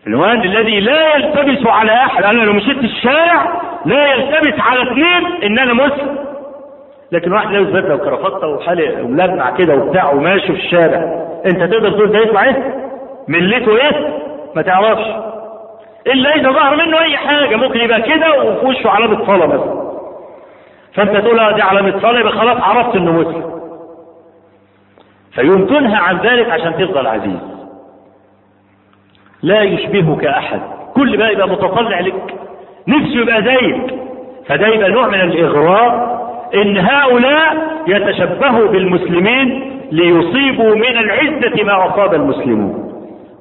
العنوان 0.07 0.41
الذي 0.43 0.81
لا 0.81 1.17
يلتبس 1.17 1.67
على 1.67 1.93
أحد 1.93 2.25
أنا 2.25 2.43
لو 2.43 2.53
مشيت 2.53 2.79
الشارع 2.79 3.61
لا 3.87 4.07
يلتبس 4.13 4.61
على 4.61 4.83
اثنين 4.83 5.43
إن 5.45 5.59
أنا 5.59 5.73
مسلم 5.75 6.19
لكن 7.13 7.33
واحد 7.33 7.51
لابس 7.53 7.69
بدلة 7.69 7.95
وكرافته 7.95 8.47
وحالق 8.47 9.05
وملمع 9.05 9.51
كده 9.51 9.75
وبتاع 9.75 10.11
وماشي 10.11 10.47
في 10.47 10.53
الشارع. 10.53 11.27
أنت 11.47 11.63
تقدر 11.63 11.91
تقول 11.91 12.13
ده 12.13 12.19
يطلع 12.19 12.45
إيه؟ 12.45 12.75
ملته 13.29 13.77
إيه؟ 13.77 14.19
ما 14.57 14.63
تعرفش. 14.63 15.05
إلا 16.07 16.35
إذا 16.37 16.51
ظهر 16.51 16.77
منه 16.77 17.01
أي 17.01 17.17
حاجة 17.17 17.57
ممكن 17.57 17.81
يبقى 17.81 18.03
كده 18.03 18.43
وفي 18.43 18.67
وشه 18.67 18.91
علامة 18.91 19.27
صلاة 19.27 19.47
مثلا. 19.47 19.91
فأنت 20.95 21.17
تقول 21.17 21.39
آه 21.41 21.53
دي 21.53 21.63
علامة 21.63 22.01
صلاة 22.01 22.21
يبقى 22.21 22.33
خلاص 22.33 22.61
عرفت 22.63 22.97
إنه 22.97 23.13
مسلم 23.13 23.61
فيوم 25.35 25.67
تنهى 25.67 25.97
عن 25.97 26.19
ذلك 26.19 26.51
عشان 26.51 26.75
تفضل 26.77 27.07
عزيز. 27.07 27.39
لا 29.43 29.62
يشبهك 29.62 30.24
أحد. 30.24 30.61
كل 30.95 31.16
بقى 31.16 31.32
يبقى 31.32 31.49
متطلع 31.49 32.01
لك 32.01 32.14
نفسه 32.88 33.20
يبقى 33.20 33.43
زيك. 33.43 33.95
فده 34.47 34.66
يبقى 34.68 34.91
نوع 34.91 35.09
من 35.09 35.20
الإغراء 35.20 36.20
إن 36.55 36.78
هؤلاء 36.78 37.57
يتشبهوا 37.86 38.68
بالمسلمين 38.68 39.70
ليصيبوا 39.93 40.74
من 40.74 40.99
العزة 40.99 41.64
ما 41.64 41.86
أصاب 41.86 42.14
المسلمون. 42.14 42.89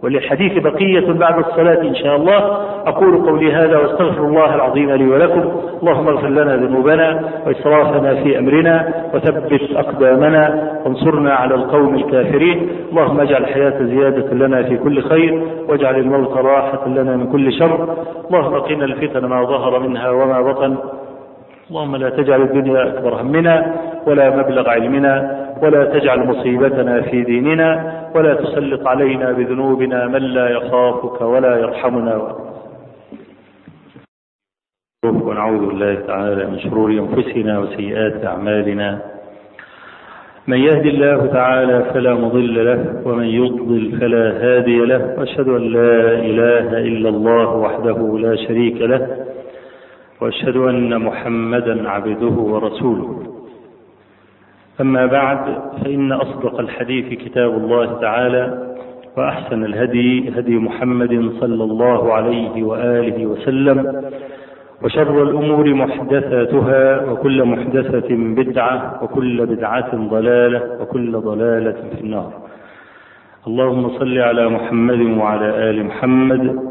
وللحديث 0.03 0.63
بقية 0.63 1.13
بعد 1.13 1.37
الصلاة 1.39 1.81
إن 1.81 1.95
شاء 1.95 2.15
الله. 2.15 2.57
أقول 2.85 3.29
قولي 3.29 3.53
هذا 3.53 3.77
واستغفر 3.77 4.25
الله 4.25 4.55
العظيم 4.55 4.91
لي 4.91 5.07
ولكم. 5.07 5.51
اللهم 5.81 6.07
اغفر 6.07 6.27
لنا 6.27 6.55
ذنوبنا 6.55 7.29
وإسرافنا 7.47 8.23
في 8.23 8.39
أمرنا 8.39 8.93
وثبت 9.13 9.59
أقدامنا 9.75 10.71
وانصرنا 10.85 11.33
على 11.33 11.55
القوم 11.55 11.95
الكافرين. 11.95 12.69
اللهم 12.91 13.19
اجعل 13.19 13.41
الحياة 13.41 13.83
زيادة 13.83 14.33
لنا 14.33 14.63
في 14.63 14.77
كل 14.77 15.01
خير 15.01 15.43
واجعل 15.67 15.95
الموت 15.95 16.37
راحة 16.37 16.87
لنا 16.87 17.15
من 17.15 17.31
كل 17.31 17.53
شر. 17.53 17.95
اللهم 18.27 18.59
قنا 18.59 18.85
الفتن 18.85 19.25
ما 19.25 19.43
ظهر 19.43 19.79
منها 19.79 20.09
وما 20.09 20.41
بطن. 20.41 20.77
اللهم 21.70 21.95
لا 21.95 22.09
تجعل 22.09 22.41
الدنيا 22.41 22.88
أكبر 22.88 23.22
همنا 23.22 23.76
ولا 24.07 24.30
مبلغ 24.38 24.70
علمنا 24.70 25.15
ولا 25.61 25.86
تجعل 25.86 26.20
مصيبتنا 26.20 27.01
في 27.01 27.22
ديننا 27.24 27.70
ولا 28.15 28.34
تسلط 28.34 28.88
علينا 28.88 29.32
بذنوبنا 29.32 30.07
من 30.07 30.22
لا 30.22 30.49
يخافك 30.49 31.22
ولا 31.22 31.57
يرحمنا. 31.57 32.36
ونعوذ 35.03 35.65
بالله 35.67 35.95
تعالى 36.07 36.45
من 36.45 36.59
شرور 36.59 36.89
أنفسنا 36.91 37.59
وسيئات 37.59 38.26
أعمالنا. 38.26 39.01
من 40.47 40.57
يهد 40.57 40.86
الله 40.86 41.26
تعالى 41.26 41.84
فلا 41.93 42.13
مضل 42.13 42.65
له 42.65 43.01
ومن 43.05 43.26
يضلل 43.26 43.99
فلا 43.99 44.26
هادي 44.43 44.80
له 44.86 45.15
وأشهد 45.17 45.47
أن 45.47 45.63
لا 45.78 45.95
إله 46.30 46.78
إلا 46.78 47.09
الله 47.09 47.55
وحده 47.55 48.17
لا 48.17 48.36
شريك 48.36 48.82
له. 48.82 49.07
وأشهد 50.22 50.57
أن 50.57 51.01
محمدا 51.01 51.89
عبده 51.89 52.28
ورسوله. 52.28 53.24
أما 54.82 55.05
بعد 55.05 55.61
فإن 55.84 56.11
أصدق 56.11 56.59
الحديث 56.59 57.20
كتاب 57.24 57.57
الله 57.57 57.99
تعالى 58.01 58.76
وأحسن 59.17 59.65
الهدي 59.65 60.39
هدي 60.39 60.55
محمد 60.57 61.32
صلى 61.39 61.63
الله 61.63 62.13
عليه 62.13 62.63
وآله 62.63 63.26
وسلم 63.26 64.03
وشر 64.84 65.24
الأمور 65.24 65.74
محدثاتها 65.74 67.11
وكل 67.11 67.45
محدثة 67.45 68.15
بدعة 68.15 69.03
وكل 69.03 69.45
بدعة 69.45 69.95
ضلالة 69.95 70.82
وكل 70.82 71.11
ضلالة 71.11 71.76
في 71.95 72.01
النار. 72.01 72.34
اللهم 73.47 73.89
صل 73.99 74.17
على 74.17 74.49
محمد 74.49 75.01
وعلى 75.01 75.70
آل 75.70 75.86
محمد 75.86 76.68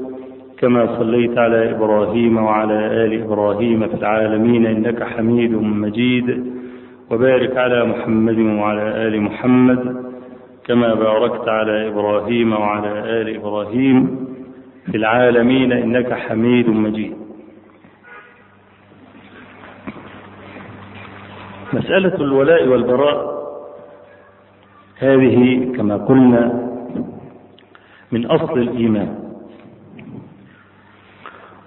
كما 0.61 0.98
صليت 0.98 1.38
على 1.38 1.70
إبراهيم 1.70 2.36
وعلى 2.36 3.04
آل 3.04 3.22
إبراهيم 3.22 3.88
في 3.88 3.94
العالمين 3.94 4.66
إنك 4.66 5.02
حميد 5.02 5.52
مجيد 5.52 6.52
وبارك 7.11 7.56
على 7.56 7.84
محمد 7.84 8.38
وعلى 8.38 9.09
آل 9.09 9.20
محمد 9.20 10.04
كما 10.66 10.94
باركت 10.94 11.48
على 11.48 11.88
إبراهيم 11.88 12.52
وعلى 12.52 13.20
آل 13.20 13.36
إبراهيم 13.36 14.26
في 14.90 14.96
العالمين 14.96 15.72
إنك 15.72 16.12
حميد 16.12 16.68
مجيد. 16.68 17.16
مسألة 21.72 22.14
الولاء 22.14 22.68
والبراء 22.68 23.38
هذه 24.98 25.72
كما 25.76 25.96
قلنا 25.96 26.68
من 28.12 28.26
أصل 28.26 28.59
الإيمان. 28.59 29.27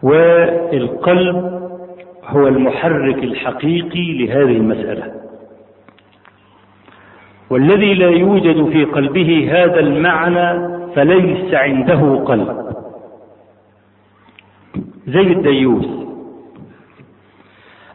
والقلب 0.04 1.62
هو 2.26 2.48
المحرك 2.48 3.24
الحقيقي 3.24 4.14
لهذه 4.14 4.58
المسألة. 4.58 5.14
والذي 7.50 7.94
لا 7.94 8.10
يوجد 8.10 8.70
في 8.70 8.86
قلبه 8.86 9.50
هذا 9.52 9.80
المعنى 9.80 10.78
فليس 10.96 11.54
عنده 11.54 12.24
قلب. 12.26 12.72
زي 15.08 15.22
الديوث. 15.22 15.88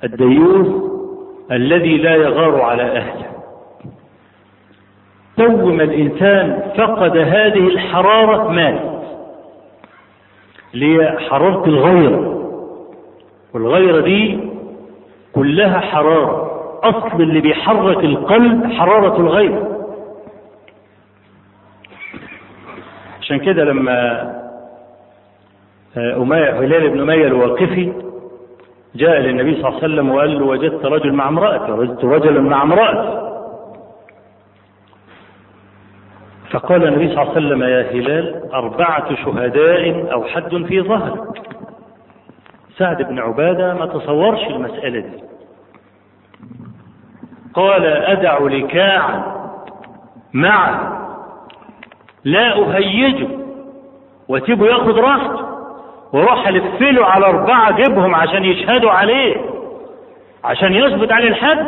الديوث 0.05 0.69
الذي 1.53 1.97
لا 1.97 2.15
يغار 2.15 2.61
على 2.61 2.83
أهله. 2.83 3.27
تو 5.37 5.67
ما 5.67 5.83
الإنسان 5.83 6.63
فقد 6.77 7.17
هذه 7.17 7.69
الحرارة 7.69 8.49
مات 8.49 8.96
اللي 10.77 11.17
حرارة 11.31 11.65
الغيرة 11.67 12.43
والغيرة 13.55 14.01
دي 14.01 14.39
كلها 15.35 15.81
حرارة. 15.81 16.47
أصل 16.85 17.23
اللي 17.23 17.41
بيحرك 17.41 18.05
القلب 18.05 18.73
حرارة 18.73 19.21
الغيب 19.21 19.59
عشان 23.21 23.39
كده 23.39 23.65
لما 23.65 24.21
أمية 25.97 26.59
هلال 26.59 26.91
بن 26.91 27.01
أمية 27.01 27.27
الواقفي 27.27 27.93
جاء 28.95 29.21
للنبي 29.21 29.55
صلى 29.55 29.69
الله 29.69 29.83
عليه 29.83 29.85
وسلم 29.95 30.11
وقال 30.11 30.39
له 30.39 30.47
وجدت 30.47 30.85
رجل 30.85 31.13
مع 31.13 31.29
امرأة 31.29 31.75
وجدت 31.75 32.05
رجلا 32.05 32.41
مع 32.41 32.63
امرأة 32.63 33.27
فقال 36.57 36.89
النبي 36.89 37.09
صلى 37.15 37.23
الله 37.23 37.33
عليه 37.35 37.47
وسلم 37.47 37.63
يا 37.63 37.91
هلال 37.91 38.53
أربعة 38.53 39.15
شهداء 39.15 40.13
أو 40.13 40.25
حد 40.25 40.65
في 40.69 40.81
ظهرك 40.81 41.41
سعد 42.79 43.03
بن 43.03 43.19
عبادة 43.19 43.75
ما 43.75 43.87
تصورش 43.87 44.41
المسألة 44.47 45.01
دي. 45.01 45.23
قال 47.55 47.87
أدع 47.87 48.39
لكاعا 48.39 49.23
معه 50.33 50.99
لا 52.25 52.53
أهيجه 52.59 53.29
واسيبه 54.29 54.67
ياخد 54.67 54.99
راحته 54.99 55.47
وأروح 56.13 56.49
الفله 56.49 57.05
على 57.07 57.27
أربعة 57.27 57.77
جيبهم 57.77 58.15
عشان 58.15 58.45
يشهدوا 58.45 58.91
عليه 58.91 59.37
عشان 60.45 60.73
يثبت 60.75 61.13
عليه 61.13 61.29
الحد. 61.29 61.67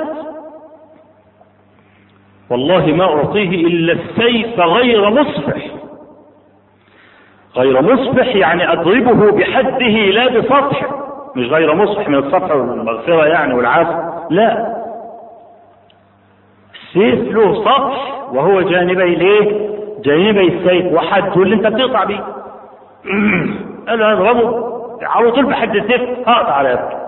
والله 2.51 2.87
ما 2.87 3.05
أعطيه 3.05 3.67
إلا 3.67 3.93
السيف 3.93 4.61
غير 4.61 5.11
مصفح 5.11 5.79
غير 7.57 7.83
مصفح 7.83 8.37
يعني 8.37 8.73
أضربه 8.73 9.33
بحده 9.33 9.89
لا 9.89 10.29
بسطح. 10.29 10.87
مش 11.37 11.47
غير 11.47 11.75
مصفح 11.75 12.09
من 12.09 12.15
السطح 12.15 12.51
والمغفرة 12.51 13.27
يعني 13.27 13.55
والعفو 13.55 13.93
لا. 14.31 14.77
السيف 16.75 17.33
له 17.35 17.55
سطح 17.65 18.25
وهو 18.33 18.61
جانبي 18.61 19.15
ليه؟ 19.15 19.69
جانبي 20.05 20.49
السيف 20.49 20.93
وحد 20.93 21.39
اللي 21.39 21.55
انت 21.55 21.67
بتقطع 21.67 22.05
بيه. 22.05 22.25
قال 23.89 24.03
اضربه. 24.03 24.69
على 25.03 25.31
طول 25.31 25.47
بحد 25.47 25.77
السيف. 25.77 26.01
اقطع 26.29 26.53
على 26.53 26.71
يدك 26.71 27.08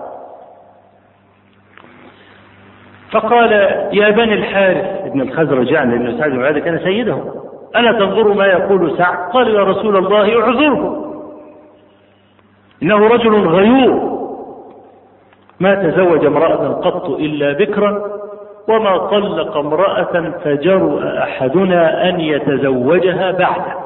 فقال 3.11 3.51
يا 3.93 4.09
بني 4.09 4.33
الحارث. 4.33 5.05
ابن 5.05 5.21
الخزرج 5.21 5.71
يعني 5.71 5.95
ابن 5.95 6.17
سعد 6.17 6.31
بن 6.31 6.59
كان 6.59 6.79
سيدهم. 6.79 7.31
ألا 7.75 7.91
تنظروا 7.91 8.35
ما 8.35 8.45
يقول 8.45 8.97
سعد؟ 8.97 9.31
قال 9.31 9.47
يا 9.47 9.63
رسول 9.63 9.97
الله 9.97 10.41
أعذره. 10.41 11.11
إنه 12.83 13.07
رجل 13.07 13.47
غيور. 13.47 14.21
ما 15.59 15.75
تزوج 15.75 16.25
امرأة 16.25 16.67
قط 16.73 17.09
إلا 17.09 17.53
بكرا 17.53 18.03
وما 18.69 18.97
طلق 18.97 19.57
امرأة 19.57 20.33
فجرؤ 20.43 21.03
أحدنا 21.03 22.09
أن 22.09 22.19
يتزوجها 22.19 23.31
بعده. 23.31 23.81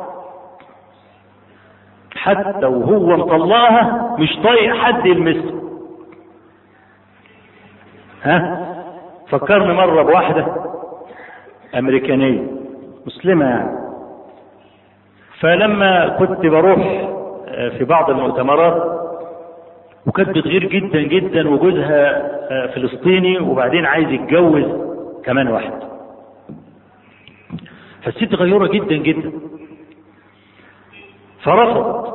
حتى 2.16 2.66
وهو 2.66 3.18
مطلقها 3.18 4.16
مش 4.20 4.40
طايق 4.44 4.76
حد 4.76 5.06
يلمسها 5.06 5.56
ها؟ 8.24 8.65
فكرني 9.30 9.74
مرة 9.74 10.04
بواحدة 10.04 10.48
أمريكانية 11.76 12.44
مسلمة 13.06 13.46
يعني. 13.46 13.86
فلما 15.40 16.08
كنت 16.20 16.46
بروح 16.46 16.80
في 17.78 17.86
بعض 17.90 18.10
المؤتمرات 18.10 19.02
وكانت 20.08 20.30
بتغير 20.30 20.66
جدا 20.66 21.02
جدا 21.02 21.50
وجوزها 21.50 22.32
فلسطيني 22.68 23.40
وبعدين 23.40 23.86
عايز 23.86 24.10
يتجوز 24.10 24.66
كمان 25.26 25.48
واحد. 25.48 25.74
فالست 28.04 28.36
غيورة 28.36 28.68
جدا 28.68 28.96
جدا. 28.96 29.32
فرفض 31.44 32.06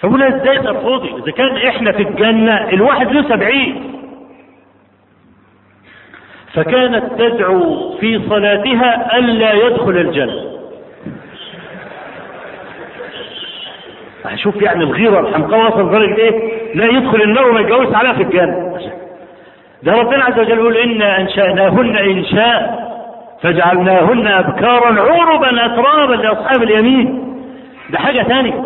فقول 0.00 0.22
إزاي 0.22 0.58
ترفضي؟ 0.58 1.08
إذا 1.08 1.32
كان 1.32 1.56
إحنا 1.56 1.92
في 1.92 2.02
الجنة 2.02 2.68
الواحد 2.68 3.12
له 3.12 3.28
سبعين. 3.28 4.00
فكانت 6.54 7.04
تدعو 7.18 7.92
في 8.00 8.20
صلاتها 8.28 9.18
ألا 9.18 9.52
يدخل 9.52 9.90
الجنة. 9.96 10.50
هشوف 14.24 14.62
يعني 14.62 14.84
الغيرة 14.84 15.20
الحمقى 15.20 15.58
وصل 15.58 15.90
درجة 15.90 16.16
إيه؟ 16.18 16.50
لا 16.74 16.84
يدخل 16.86 17.22
النار 17.22 17.48
وما 17.50 17.60
يتجوز 17.60 17.94
عليها 17.94 18.12
في 18.12 18.22
الجنة. 18.22 18.76
ده 19.82 19.92
ربنا 19.92 20.24
عز 20.24 20.38
وجل 20.38 20.58
يقول 20.58 20.76
إنا 20.76 21.20
أنشأناهن 21.20 21.96
إنشاء 21.96 22.90
فجعلناهن 23.42 24.26
أبكارا 24.26 25.00
عربا 25.00 25.66
أترابا 25.66 26.14
لأصحاب 26.14 26.62
اليمين. 26.62 27.34
ده 27.90 27.98
حاجة 27.98 28.22
تانية 28.22 28.64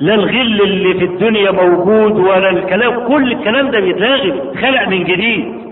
لا 0.00 0.14
الغل 0.14 0.60
اللي 0.62 0.94
في 0.94 1.04
الدنيا 1.04 1.50
موجود 1.50 2.18
ولا 2.18 2.50
الكلام 2.50 3.08
كل 3.08 3.32
الكلام 3.32 3.70
ده 3.70 3.80
بيتلاغي 3.80 4.32
خلق 4.62 4.88
من 4.88 5.04
جديد. 5.04 5.66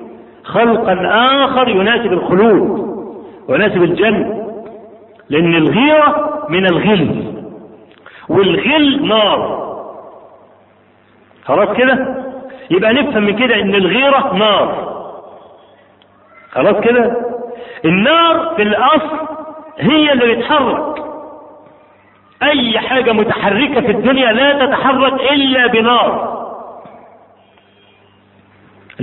خلقا 0.45 0.97
آخر 1.45 1.69
يناسب 1.69 2.13
الخلود 2.13 2.95
ويناسب 3.49 3.83
الجنة 3.83 4.45
لأن 5.29 5.55
الغيرة 5.55 6.47
من 6.49 6.67
الغل. 6.67 7.35
والغل 8.29 9.07
نار. 9.09 9.65
خلاص 11.45 11.77
كده؟ 11.77 12.25
يبقى 12.71 12.93
نفهم 12.93 13.23
من 13.23 13.37
كده 13.37 13.55
إن 13.61 13.75
الغيرة 13.75 14.35
نار. 14.35 14.95
خلاص 16.53 16.77
كده؟ 16.81 17.17
النار 17.85 18.53
في 18.57 18.63
الأصل 18.63 19.19
هي 19.79 20.13
اللي 20.13 20.35
بتحرك. 20.37 21.05
أي 22.43 22.79
حاجة 22.79 23.13
متحركة 23.13 23.81
في 23.81 23.91
الدنيا 23.91 24.33
لا 24.33 24.67
تتحرك 24.67 25.13
إلا 25.33 25.67
بنار. 25.67 26.34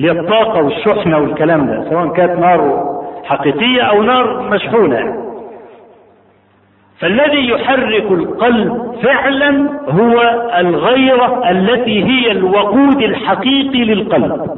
اللي 0.02 0.14
هي 0.14 0.20
الطاقة 0.20 0.64
والشحنة 0.64 1.18
والكلام 1.20 1.68
ده 1.68 1.90
سواء 1.90 2.08
كانت 2.14 2.40
نار 2.40 2.92
حقيقية 3.24 3.82
أو 3.82 4.04
نار 4.04 4.42
مشحونة. 4.42 5.28
فالذي 7.00 7.50
يحرك 7.50 8.12
القلب 8.12 8.96
فعلا 9.04 9.70
هو 9.90 10.22
الغيرة 10.60 11.50
التي 11.52 12.04
هي 12.04 12.32
الوقود 12.32 13.02
الحقيقي 13.02 13.84
للقلب. 13.84 14.58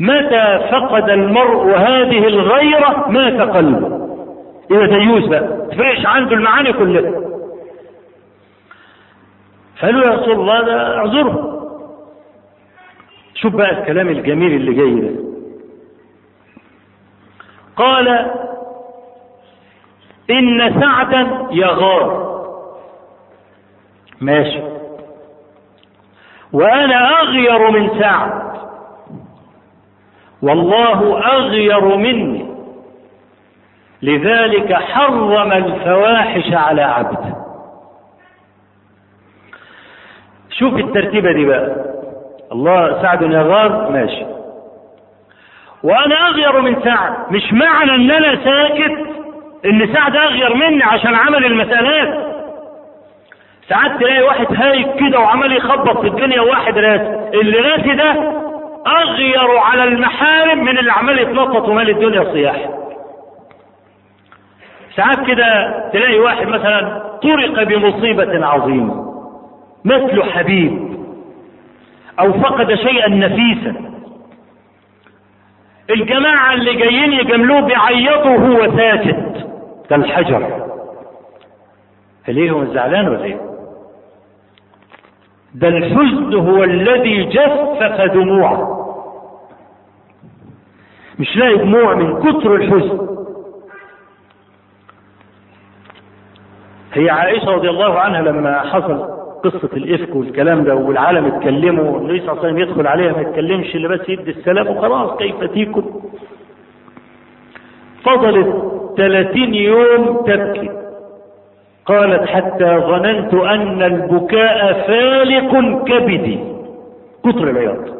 متى 0.00 0.60
فقد 0.72 1.10
المرء 1.10 1.76
هذه 1.76 2.26
الغيرة؟ 2.26 3.08
مات 3.08 3.40
قلبه. 3.40 4.08
إذا 4.70 4.86
ديوس 4.86 5.26
بقى 5.26 5.48
تفرقش 5.70 6.06
عنده 6.06 6.32
المعاني 6.36 6.72
كلها. 6.72 7.12
فقالوا 9.80 10.04
يا 10.04 10.10
رسول 10.10 10.32
الله 10.40 10.72
اعذره 10.98 11.53
شوف 13.34 13.54
بقى 13.54 13.70
الكلام 13.80 14.08
الجميل 14.08 14.52
اللي 14.52 14.74
جاي 14.74 15.00
ده. 15.00 15.24
قال 17.76 18.08
إن 20.30 20.80
سعدا 20.80 21.46
يغار. 21.50 22.24
ماشي. 24.20 24.62
وأنا 26.52 27.20
أغير 27.20 27.70
من 27.70 28.00
سعد. 28.00 28.44
والله 30.42 31.18
أغير 31.26 31.96
مني. 31.96 32.54
لذلك 34.02 34.72
حرم 34.74 35.52
الفواحش 35.52 36.52
على 36.52 36.82
عبده. 36.82 37.34
شوف 40.50 40.74
الترتيبة 40.74 41.32
دي 41.32 41.44
بقى. 41.44 41.93
الله 42.54 43.02
سعد 43.02 43.22
يغار 43.22 43.90
ماشي. 43.90 44.24
وأنا 45.82 46.28
أغير 46.28 46.60
من 46.60 46.82
سعد 46.82 47.12
مش 47.30 47.52
معنى 47.52 47.94
أن 47.94 48.10
أنا 48.10 48.44
ساكت 48.44 49.06
إن 49.64 49.94
سعد 49.94 50.16
أغير 50.16 50.54
مني 50.54 50.82
عشان 50.84 51.14
عمل 51.14 51.44
المسألات. 51.44 52.34
ساعات 53.68 54.00
تلاقي 54.00 54.22
واحد 54.22 54.46
هايك 54.56 54.86
كده 54.96 55.18
وعمال 55.20 55.56
يخبط 55.56 56.00
في 56.00 56.06
الدنيا 56.06 56.40
وواحد 56.40 56.78
راسي. 56.78 57.30
اللي 57.40 57.58
راسي 57.58 57.94
ده 57.94 58.10
أغير 58.86 59.58
على 59.58 59.84
المحارم 59.84 60.64
من 60.64 60.78
اللي 60.78 60.92
عمال 60.92 61.18
يتنطط 61.18 61.68
ومال 61.68 61.90
الدنيا 61.90 62.32
صياح. 62.32 62.68
ساعات 64.96 65.26
كده 65.26 65.74
تلاقي 65.92 66.18
واحد 66.18 66.46
مثلا 66.46 67.02
طرق 67.22 67.62
بمصيبة 67.62 68.46
عظيمة 68.46 69.04
مثل 69.84 70.22
حبيب. 70.22 70.94
أو 72.20 72.32
فقد 72.32 72.74
شيئا 72.74 73.08
نفيسا. 73.08 73.90
الجماعة 75.90 76.54
اللي 76.54 76.74
جايين 76.74 77.12
يجاملوه 77.12 77.60
بيعيطوا 77.60 78.36
وهو 78.36 78.76
ساكت. 78.76 79.46
كالحجر 79.90 80.64
ليه 82.28 82.50
هو 82.50 82.64
زعلان 82.64 83.08
ولا 83.08 83.24
إيه؟ 83.24 83.40
ده 85.54 85.68
الحزن 85.68 86.34
هو 86.34 86.64
الذي 86.64 87.24
جفف 87.24 88.00
دموعه. 88.00 88.80
مش 91.18 91.36
لاقي 91.36 91.56
دموع 91.56 91.94
من 91.94 92.20
كتر 92.22 92.54
الحزن. 92.54 93.14
هي 96.92 97.10
عائشة 97.10 97.50
رضي 97.50 97.70
الله 97.70 97.98
عنها 97.98 98.22
لما 98.22 98.60
حصل 98.60 99.23
قصة 99.44 99.68
الإفك 99.76 100.14
والكلام 100.16 100.64
ده 100.64 100.74
والعالم 100.74 101.24
اتكلموا 101.26 101.98
النبي 101.98 102.20
صلى 102.20 102.30
الله 102.32 102.38
عليه 102.44 102.48
وسلم 102.52 102.58
يدخل 102.58 102.86
عليها 102.86 103.12
ما 103.12 103.20
يتكلمش 103.20 103.74
اللي 103.76 103.88
بس 103.88 104.08
يدي 104.08 104.30
السلام 104.30 104.66
وخلاص 104.68 105.16
كيف 105.18 105.44
تيكم 105.44 106.00
فضلت 108.04 108.72
ثلاثين 108.96 109.54
يوم 109.54 110.22
تبكي. 110.26 110.70
قالت 111.86 112.28
حتى 112.28 112.78
ظننت 112.78 113.34
أن 113.34 113.82
البكاء 113.82 114.72
فالق 114.88 115.84
كبدي. 115.84 116.38
كتر 117.24 117.50
العياط. 117.50 117.94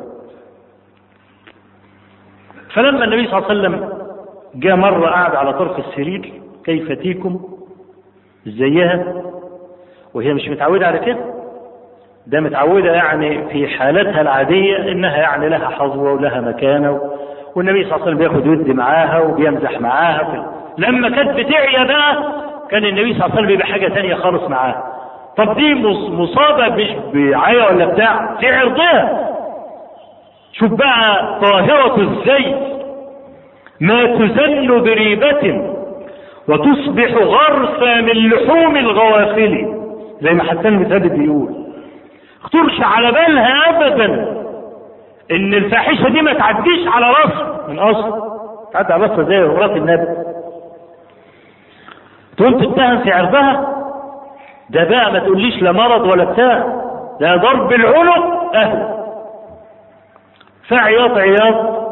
فلما 2.74 3.04
النبي 3.04 3.26
صلى 3.26 3.38
الله 3.38 3.48
عليه 3.50 3.60
وسلم 3.60 3.88
جاء 4.54 4.76
مرة 4.76 5.06
قعد 5.06 5.34
على 5.36 5.52
طرف 5.52 5.78
السرير 5.78 6.32
كيف 6.64 6.92
تيكم 6.92 7.40
زيها. 8.46 9.22
وهي 10.14 10.34
مش 10.34 10.48
متعودة 10.48 10.86
على 10.86 10.98
كده. 10.98 11.18
ده 12.26 12.40
متعودة 12.40 12.92
يعني 12.92 13.48
في 13.48 13.68
حالتها 13.68 14.20
العادية 14.20 14.76
إنها 14.92 15.16
يعني 15.16 15.48
لها 15.48 15.68
حظوة 15.68 16.12
ولها 16.12 16.40
مكانة 16.40 17.00
والنبي 17.56 17.84
صلى 17.84 17.94
الله 17.96 18.06
عليه 18.06 18.16
وسلم 18.16 18.18
بياخد 18.18 18.46
ود 18.46 18.70
معاها 18.70 19.20
وبيمزح 19.20 19.80
معاها 19.80 20.52
لما 20.78 21.10
كانت 21.10 21.30
بتعيا 21.38 21.84
بقى 21.84 22.32
كان 22.70 22.84
النبي 22.84 23.02
صلى 23.14 23.14
الله 23.14 23.24
عليه 23.24 23.34
وسلم 23.34 23.46
بيبقى 23.46 23.66
حاجة 23.66 23.88
تانية 23.88 24.14
خالص 24.14 24.42
معاها. 24.50 24.84
طب 25.36 25.54
دي 25.56 25.74
مصابة 26.10 26.68
مش 26.68 26.88
بعيا 27.14 27.70
ولا 27.70 27.84
بتاع؟ 27.84 28.36
في 28.40 28.46
عرضها 28.48 29.30
شوف 30.52 30.70
بقى 30.70 31.38
طاهرة 31.42 32.00
الزيت. 32.00 32.56
ما 33.80 34.06
تزن 34.06 34.82
بريبة 34.82 35.70
وتصبح 36.48 37.12
غرسا 37.14 38.00
من 38.00 38.28
لحوم 38.28 38.76
الغوافل. 38.76 39.83
زي 40.20 40.30
ما 40.34 40.42
حسان 40.44 40.84
بن 40.84 40.98
بيقول. 41.08 41.54
خطرش 42.42 42.80
على 42.80 43.12
بالها 43.12 43.70
ابدا 43.70 44.04
إن 45.30 45.54
الفاحشة 45.54 46.08
دي 46.08 46.22
ما 46.22 46.32
تعديش 46.32 46.88
على 46.88 47.06
راسه 47.06 47.68
من 47.68 47.78
أصل. 47.78 48.34
تعدي 48.72 48.92
على 48.92 49.02
راسها 49.06 49.24
زي 49.24 49.38
رأس 49.38 49.70
النبي. 49.70 50.06
تقوم 52.36 52.58
تتهم 52.60 52.98
في 53.02 53.12
عرضها؟ 53.12 53.74
ده 54.70 54.84
بقى 54.84 55.12
ما 55.12 55.18
تقوليش 55.18 55.62
لا 55.62 55.72
مرض 55.72 56.00
ولا 56.12 56.24
بتاع 56.24 56.58
ده 57.20 57.36
ضرب 57.36 57.72
العنق 57.72 58.54
أهل. 58.54 58.94
فعياط 60.68 61.10
عياط. 61.18 61.84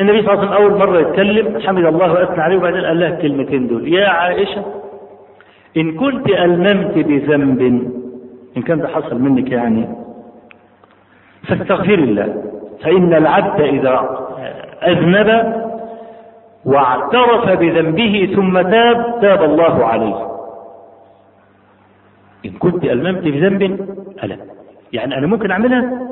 النبي 0.00 0.22
صلى 0.22 0.32
الله 0.32 0.46
عليه 0.46 0.48
وسلم 0.48 0.62
أول 0.62 0.78
مرة 0.78 0.98
يتكلم 1.00 1.60
حمد 1.66 1.84
الله 1.84 2.12
وأثنى 2.12 2.42
عليه 2.42 2.56
وبعدين 2.56 2.84
قال 2.84 3.00
لها 3.00 3.08
الكلمتين 3.08 3.66
دول. 3.68 3.88
يا 3.94 4.08
عائشة 4.08 4.64
إن 5.78 5.96
كنت 5.96 6.28
ألممت 6.30 6.94
بذنب 6.94 7.60
إن 8.56 8.62
كان 8.62 8.78
ده 8.80 8.88
حصل 8.88 9.20
منك 9.20 9.50
يعني 9.52 9.88
فاستغفر 11.48 11.94
الله. 11.94 12.42
فإن 12.82 13.14
العبد 13.14 13.60
إذا 13.60 14.18
أذنب 14.82 15.54
واعترف 16.64 17.48
بذنبه 17.58 18.32
ثم 18.36 18.60
تاب 18.60 19.20
تاب 19.20 19.42
الله 19.42 19.84
عليه. 19.84 20.28
إن 22.46 22.50
كنت 22.50 22.84
ألممت 22.84 23.22
بذنب 23.22 23.62
ألا. 24.24 24.36
يعني 24.92 25.18
أنا 25.18 25.26
ممكن 25.26 25.50
أعملها؟ 25.50 26.08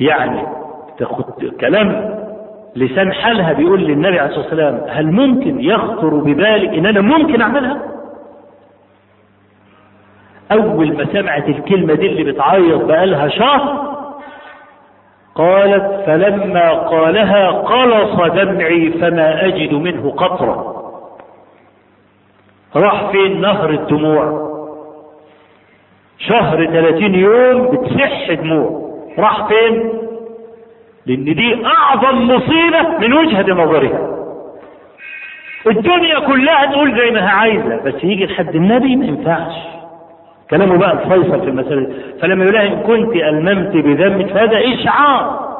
يعني 0.00 0.42
تاخد 0.98 1.24
كلام 1.60 2.21
لسان 2.76 3.12
حالها 3.12 3.52
بيقول 3.52 3.80
للنبي 3.80 4.18
عليه 4.18 4.24
الصلاة 4.30 4.44
والسلام 4.44 4.80
هل 4.88 5.12
ممكن 5.12 5.60
يخطر 5.60 6.14
ببالك 6.14 6.68
إن 6.78 6.86
أنا 6.86 7.00
ممكن 7.00 7.42
أعملها؟ 7.42 7.82
أول 10.52 10.96
ما 10.96 11.04
سمعت 11.12 11.48
الكلمة 11.48 11.94
دي 11.94 12.06
اللي 12.06 12.32
بتعيط 12.32 12.84
بقالها 12.84 13.28
شهر 13.28 13.92
قالت 15.34 16.02
فلما 16.06 16.72
قالها 16.72 17.50
قلص 17.50 18.34
دمعي 18.34 18.90
فما 18.90 19.46
أجد 19.46 19.72
منه 19.74 20.10
قطرة. 20.10 20.82
راح 22.76 23.10
فين 23.10 23.40
نهر 23.40 23.70
الدموع؟ 23.70 24.52
شهر 26.18 26.66
30 26.66 27.14
يوم 27.14 27.66
بتسح 27.70 28.32
دموع 28.32 28.90
راح 29.18 29.48
فين؟ 29.48 29.92
لأن 31.06 31.24
دي 31.24 31.66
أعظم 31.66 32.28
مصيبة 32.28 32.98
من 32.98 33.12
وجهة 33.12 33.52
نظرها 33.52 34.18
الدنيا 35.66 36.18
كلها 36.18 36.66
تقول 36.66 36.98
زي 37.00 37.10
ما 37.10 37.20
هي 37.24 37.28
عايزة 37.28 37.76
بس 37.76 37.94
يجي 38.04 38.26
لحد 38.26 38.54
النبي 38.54 38.96
ما 38.96 39.06
ينفعش. 39.06 39.54
كلامه 40.50 40.76
بقى 40.78 40.92
الفيصل 40.92 41.40
في 41.40 41.48
المسألة. 41.48 41.94
فلما 42.20 42.44
يقول 42.44 42.56
إن 42.56 42.80
كنت 42.82 43.16
ألممت 43.16 43.72
بذنبك 43.76 44.26
فهذا 44.32 44.58
إشعار. 44.74 45.52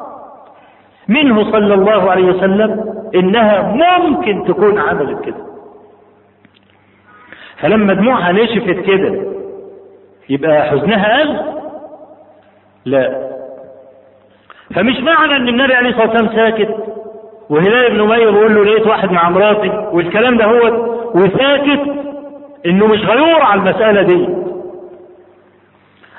منه 1.09 1.53
صلى 1.53 1.75
الله 1.75 2.11
عليه 2.11 2.25
وسلم 2.25 2.95
إنها 3.15 3.63
ممكن 3.99 4.45
تكون 4.45 4.79
عملت 4.79 5.25
كده. 5.25 5.47
فلما 7.59 7.95
دموعها 7.95 8.33
نشفت 8.33 8.81
كده 8.91 9.23
يبقى 10.29 10.63
حزنها 10.71 11.21
قل 11.23 11.39
لا. 12.85 13.32
فمش 14.75 15.01
معنى 15.01 15.37
إن 15.37 15.49
النبي 15.49 15.75
عليه 15.75 15.89
الصلاة 15.91 16.07
والسلام 16.11 16.37
ساكت 16.37 16.77
وهلال 17.51 17.93
بن 17.93 18.01
أمية 18.01 18.31
بيقول 18.31 18.55
له 18.55 18.65
لقيت 18.65 18.87
واحد 18.87 19.13
مع 19.13 19.31
مراتي 19.31 19.69
والكلام 19.93 20.37
ده 20.37 20.45
هو 20.45 20.93
وساكت 21.15 21.81
إنه 22.67 22.87
مش 22.87 22.99
غيور 23.05 23.43
على 23.43 23.61
المسألة 23.61 24.03
دي. 24.03 24.29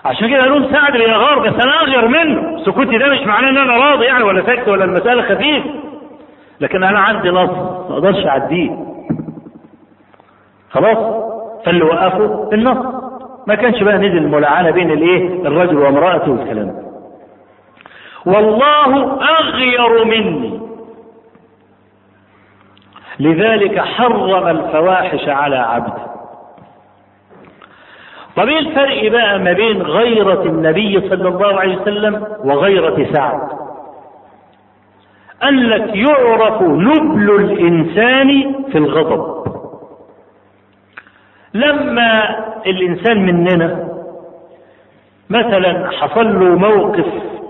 عشان 0.06 0.30
كده 0.30 0.40
قالوا 0.42 0.72
سعد 0.72 0.94
بن 0.94 1.12
غار 1.14 1.40
بس 1.40 1.64
أنا 1.64 1.82
أغير 1.82 2.08
منه. 2.08 2.64
سكوتي 2.66 2.98
ده 2.98 3.08
مش 3.10 3.20
معناه 3.28 3.50
إن 3.50 3.58
أنا 3.58 3.74
راضي 3.78 4.06
يعني 4.06 4.24
ولا 4.24 4.46
ساكت 4.46 4.68
ولا 4.68 4.86
المسألة 4.86 5.22
خفيف. 5.22 5.64
لكن 6.62 6.84
أنا 6.84 7.00
عندي 7.00 7.30
نص 7.30 7.50
ما 7.90 7.94
أقدرش 7.94 8.26
أعديه. 8.26 8.72
خلاص؟ 10.72 10.98
فاللي 11.66 11.84
وقفه 11.84 12.50
النص. 12.54 12.78
ما 13.48 13.56
كانش 13.56 13.84
بقى 13.84 13.98
نزل 13.98 14.28
ملعنة 14.28 14.72
بين 14.72 14.92
الإيه؟ 14.92 15.48
الرجل 15.48 15.78
وامرأته 15.78 16.32
والكلام 16.32 16.66
ده. 16.68 16.93
والله 18.26 19.20
أغير 19.40 20.06
مني. 20.06 20.60
لذلك 23.20 23.80
حرم 23.80 24.48
الفواحش 24.48 25.30
على 25.30 25.56
عبده 25.58 26.14
طب 28.36 28.48
إيه 28.48 28.60
الفرق 28.60 29.12
بقى 29.12 29.40
ما 29.40 29.54
بين 29.54 29.82
غيرة 29.82 30.42
النبي 30.44 31.10
صلى 31.10 31.28
الله 31.30 31.60
عليه 31.60 31.78
وسلم 31.78 32.26
وغيرة 32.44 33.14
سعد؟ 33.14 33.42
قال 35.42 35.70
لك 35.70 35.96
يعرف 35.96 36.62
نبل 36.62 37.32
الإنسان 37.36 38.54
في 38.72 38.78
الغضب. 38.78 39.44
لما 41.54 42.40
الإنسان 42.66 43.26
مننا 43.26 43.88
مثلا 45.30 45.90
حصل 45.92 46.40
له 46.40 46.56
موقف 46.56 47.06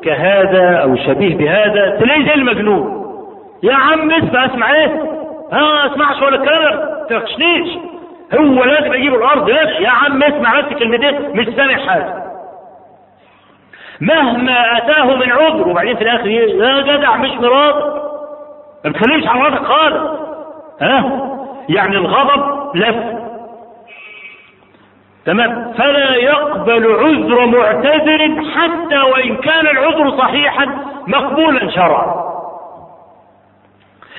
كهذا 0.05 0.77
أو 0.77 0.95
شبيه 0.95 1.35
بهذا 1.37 1.99
تلاقيه 1.99 2.25
زي 2.25 2.33
المجنون. 2.33 3.03
يا 3.63 3.73
عم 3.73 4.11
اسمع 4.11 4.45
اسمع 4.45 4.73
إيه؟ 4.73 5.01
ها 5.51 5.85
اسمعش 5.91 6.21
ولا 6.21 6.35
الكلام 6.35 6.79
تخشنيش 7.09 7.77
هو 8.33 8.63
لازم 8.63 8.93
يجيب 8.93 9.13
الأرض 9.15 9.49
لازم 9.49 9.83
يا 9.83 9.89
عم 9.89 10.23
اسمع 10.23 10.59
بس 10.59 10.65
كلمتين 10.79 11.29
مش 11.39 11.47
سامع 11.55 11.77
حاجة. 11.77 12.23
مهما 14.01 14.77
أتاه 14.77 15.15
من 15.15 15.31
عذر 15.31 15.67
وبعدين 15.67 15.95
في 15.95 16.01
الآخر 16.03 16.27
يا 16.27 16.81
جدع 16.81 17.17
مش 17.17 17.29
مراد. 17.29 17.75
ما 18.85 18.91
تخليش 18.91 19.27
على 19.27 19.39
مراتك 19.39 19.63
خالص. 19.63 20.19
ها؟ 20.81 21.29
يعني 21.69 21.97
الغضب 21.97 22.75
لف 22.75 22.95
تمام؟ 25.25 25.73
فلا 25.73 26.15
يقبل 26.15 26.91
عذر 26.91 27.45
معتذر 27.45 28.43
حتى 28.55 28.97
وإن 28.97 29.35
كان 29.35 29.67
العذر 29.67 30.17
صحيحا 30.17 30.65
مقبولا 31.07 31.69
شرعا. 31.69 32.23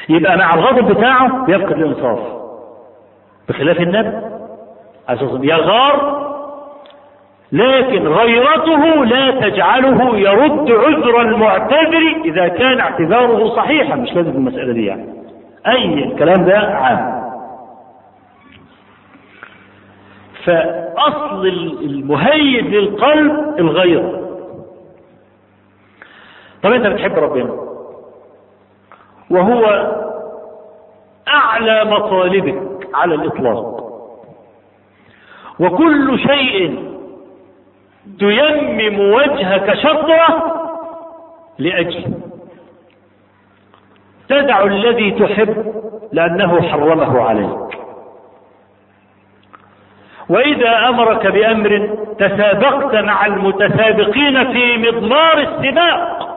يبقى 0.08 0.36
مع 0.36 0.54
الغضب 0.54 0.92
بتاعه 0.92 1.44
يفقد 1.48 1.72
الانصاف. 1.72 2.18
بخلاف 3.48 3.80
النبي 3.80 4.12
أساسا 5.08 5.40
يغار 5.42 6.24
لكن 7.52 8.08
غيرته 8.08 9.04
لا 9.04 9.30
تجعله 9.30 10.16
يرد 10.16 10.70
عذر 10.70 11.20
المعتذر 11.20 12.20
إذا 12.24 12.48
كان 12.48 12.80
اعتذاره 12.80 13.56
صحيحا. 13.56 13.94
مش 13.94 14.12
لازم 14.12 14.30
المسألة 14.30 14.72
دي 14.72 14.86
يعني. 14.86 15.14
أي 15.66 16.04
الكلام 16.04 16.44
ده 16.44 16.58
عام. 16.58 17.13
فأصل 20.44 21.46
المهيج 21.82 22.66
للقلب 22.66 23.58
الغير. 23.58 24.24
طب 26.62 26.72
انت 26.72 26.86
بتحب 26.86 27.18
ربنا. 27.18 27.64
وهو 29.30 29.64
أعلى 31.28 31.84
مطالبك 31.84 32.88
على 32.94 33.14
الإطلاق. 33.14 33.84
وكل 35.60 36.18
شيء 36.18 36.94
تيمم 38.18 39.00
وجهك 39.00 39.74
شطره 39.74 40.54
لأجله. 41.58 42.14
تدع 44.28 44.64
الذي 44.64 45.10
تحب 45.10 45.74
لأنه 46.12 46.62
حرمه 46.62 47.20
عليك. 47.20 47.83
وإذا 50.28 50.88
أمرك 50.88 51.26
بأمر 51.26 51.88
تسابقت 52.18 52.94
مع 52.94 53.26
المتسابقين 53.26 54.52
في 54.52 54.76
مضمار 54.76 55.38
السباق. 55.38 56.28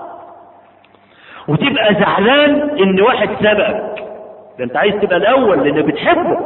وتبقى 1.48 1.96
زعلان 1.96 2.70
إن 2.80 3.02
واحد 3.02 3.30
سبقك. 3.42 4.04
ده 4.60 4.64
أنت 4.66 4.78
عايز 4.78 4.96
تبقى 4.96 5.18
الأول 5.18 5.60
لأن 5.64 5.82
بتحبه. 5.82 6.38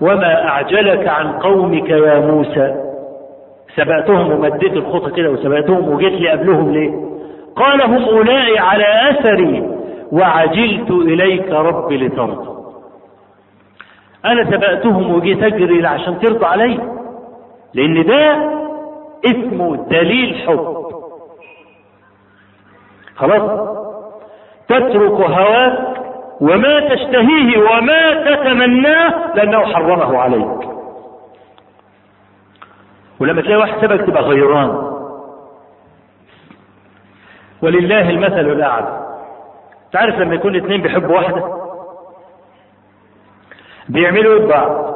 وما 0.00 0.48
أعجلك 0.48 1.08
عن 1.08 1.32
قومك 1.32 1.90
يا 1.90 2.18
موسى. 2.20 2.84
سبقتهم 3.76 4.32
ومديت 4.32 4.72
الخطى 4.72 5.10
كده 5.10 5.30
وسبقتهم 5.30 5.88
وجيت 5.88 6.12
لي 6.12 6.28
قبلهم 6.30 6.72
ليه؟ 6.72 6.90
قال 7.56 7.82
هم 7.82 8.04
أولئك 8.04 8.58
على 8.58 9.10
أثري 9.10 9.70
وعجلت 10.12 10.90
إليك 10.90 11.50
ربي 11.50 11.96
لترضى. 11.96 12.57
أنا 14.28 14.44
سبقتهم 14.44 15.14
وجيت 15.14 15.42
أجري 15.42 15.86
عشان 15.86 16.18
ترضى 16.18 16.46
علي. 16.46 16.80
لأن 17.74 18.06
ده 18.06 18.50
اسمه 19.26 19.76
دليل 19.76 20.34
حب. 20.34 20.86
خلاص؟ 23.16 23.68
تترك 24.68 25.12
هواك 25.12 25.78
وما 26.40 26.80
تشتهيه 26.94 27.58
وما 27.58 28.24
تتمناه 28.24 29.34
لأنه 29.34 29.64
حرمه 29.64 30.18
عليك. 30.18 30.68
ولما 33.20 33.42
تلاقي 33.42 33.60
واحد 33.60 33.86
سبك 33.86 34.06
تبقى 34.06 34.22
غيران. 34.22 34.92
ولله 37.62 38.10
المثل 38.10 38.40
الأعلى. 38.52 39.06
تعرف 39.92 40.18
لما 40.18 40.34
يكون 40.34 40.54
الاثنين 40.54 40.82
بيحبوا 40.82 41.16
واحدة؟ 41.16 41.67
بيعملوا 43.88 44.34
إيه 44.38 44.44
ببعض 44.44 44.94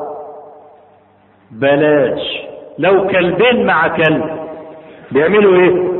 بلاش. 1.50 2.20
لو 2.78 3.06
كلبين 3.06 3.66
مع 3.66 3.88
كلب. 3.88 4.24
بيعملوا 5.12 5.54
إيه؟ 5.56 5.92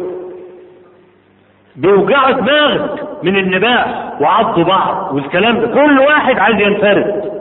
بيوجعوا 1.77 2.31
دماغك 2.31 3.03
من 3.23 3.37
النباح 3.37 4.13
وعضوا 4.21 4.65
بعض 4.65 5.15
والكلام 5.15 5.61
ده. 5.61 5.67
كل 5.67 5.99
واحد 5.99 6.39
عايز 6.39 6.61
ينفرد. 6.61 7.33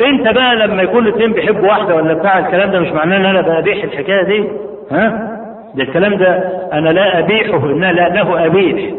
انت 0.00 0.28
بقى 0.34 0.56
لما 0.56 0.82
يكون 0.82 1.06
الاثنين 1.06 1.32
بيحبوا 1.32 1.68
واحدة 1.68 1.94
ولا 1.94 2.14
بتاع 2.14 2.38
الكلام 2.38 2.70
ده 2.70 2.80
مش 2.80 2.88
معناه 2.88 3.16
إن 3.16 3.26
أنا 3.26 3.60
ببيح 3.60 3.84
الحكاية 3.84 4.22
دي؟ 4.22 4.48
ها؟ 4.90 5.32
ده 5.74 5.82
الكلام 5.82 6.14
ده 6.16 6.28
أنا 6.72 6.88
لا 6.90 7.18
أبيحه 7.18 7.56
ان 7.66 7.80
لا 7.80 8.08
له 8.08 8.46
أبيح. 8.46 8.94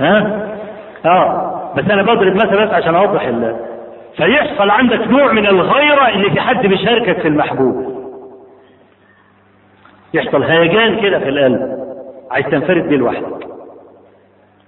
ها؟ 0.00 0.46
آه. 1.06 1.55
بس 1.76 1.84
أنا 1.90 2.02
بضرب 2.02 2.34
مثلا 2.36 2.64
بس 2.64 2.74
عشان 2.74 2.94
أوضح 2.94 3.22
الله 3.22 3.56
فيحصل 4.16 4.70
عندك 4.70 5.00
نوع 5.08 5.32
من 5.32 5.46
الغيرة 5.46 6.08
ان 6.14 6.30
في 6.34 6.40
حد 6.40 6.66
بيشاركك 6.66 7.20
في 7.20 7.28
المحبوب. 7.28 7.96
يحصل 10.14 10.42
هيجان 10.42 11.00
كده 11.00 11.18
في 11.18 11.28
القلب. 11.28 11.78
عايز 12.30 12.46
تنفرد 12.46 12.88
بيه 12.88 12.96
لوحدك. 12.96 13.46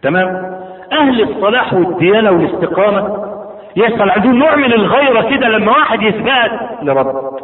تمام؟ 0.02 0.58
أهل 0.92 1.22
الصلاح 1.22 1.74
والديانة 1.74 2.30
والاستقامة 2.30 3.28
يحصل 3.76 4.10
عندهم 4.10 4.36
نوع 4.38 4.56
من 4.56 4.72
الغيرة 4.72 5.30
كده 5.36 5.48
لما 5.48 5.72
واحد 5.72 6.02
يسبقك 6.02 6.52
لرب. 6.82 7.38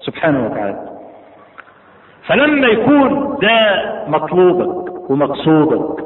سبحانه 0.00 0.46
وتعالى. 0.46 0.88
فلما 2.26 2.66
يكون 2.66 3.38
ده 3.42 3.82
مطلوبك 4.08 5.10
ومقصودك 5.10 6.04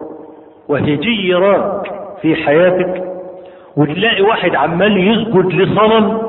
وهيجي 0.68 1.28
يراك 1.28 2.03
في 2.24 2.34
حياتك 2.36 3.04
وتلاقي 3.76 4.22
واحد 4.22 4.54
عمال 4.54 5.08
يسجد 5.08 5.46
لصنم 5.46 6.22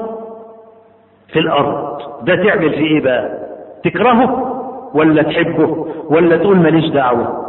في 1.27 1.39
الأرض. 1.39 1.97
ده 2.21 2.35
تعمل 2.35 2.69
فيه 2.69 2.85
إيه 2.95 3.01
بقى؟ 3.03 3.37
تكرهه 3.83 4.51
ولا 4.93 5.23
تحبه 5.23 5.87
ولا 6.09 6.37
تقول 6.37 6.57
ماليش 6.57 6.85
دعوة؟ 6.91 7.45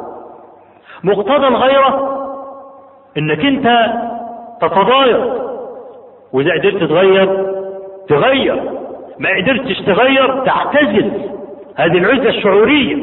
مقتضى 1.05 1.47
الغيرة 1.49 2.18
إنك 3.18 3.44
أنت 3.44 3.92
تتضايق 4.61 5.34
وإذا 6.32 6.53
قدرت 6.53 6.84
تغير 6.84 7.47
تغير 8.09 8.62
ما 9.18 9.28
قدرتش 9.36 9.80
تغير 9.80 10.44
تعتزل. 10.44 11.11
هذه 11.76 11.99
العزة 11.99 12.28
الشعورية 12.28 12.97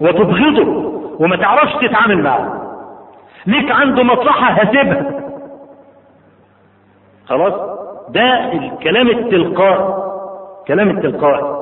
وتبغضه 0.00 0.92
وما 1.20 1.36
تعرفش 1.36 1.72
تتعامل 1.86 2.22
معه. 2.22 2.65
ليك 3.46 3.70
عنده 3.70 4.02
مصلحة 4.02 4.52
هسيبها 4.52 5.20
خلاص 7.26 7.52
ده 8.08 8.52
الكلام 8.52 9.08
التلقائي 9.08 9.94
كلام 10.68 10.90
التلقائي 10.90 11.56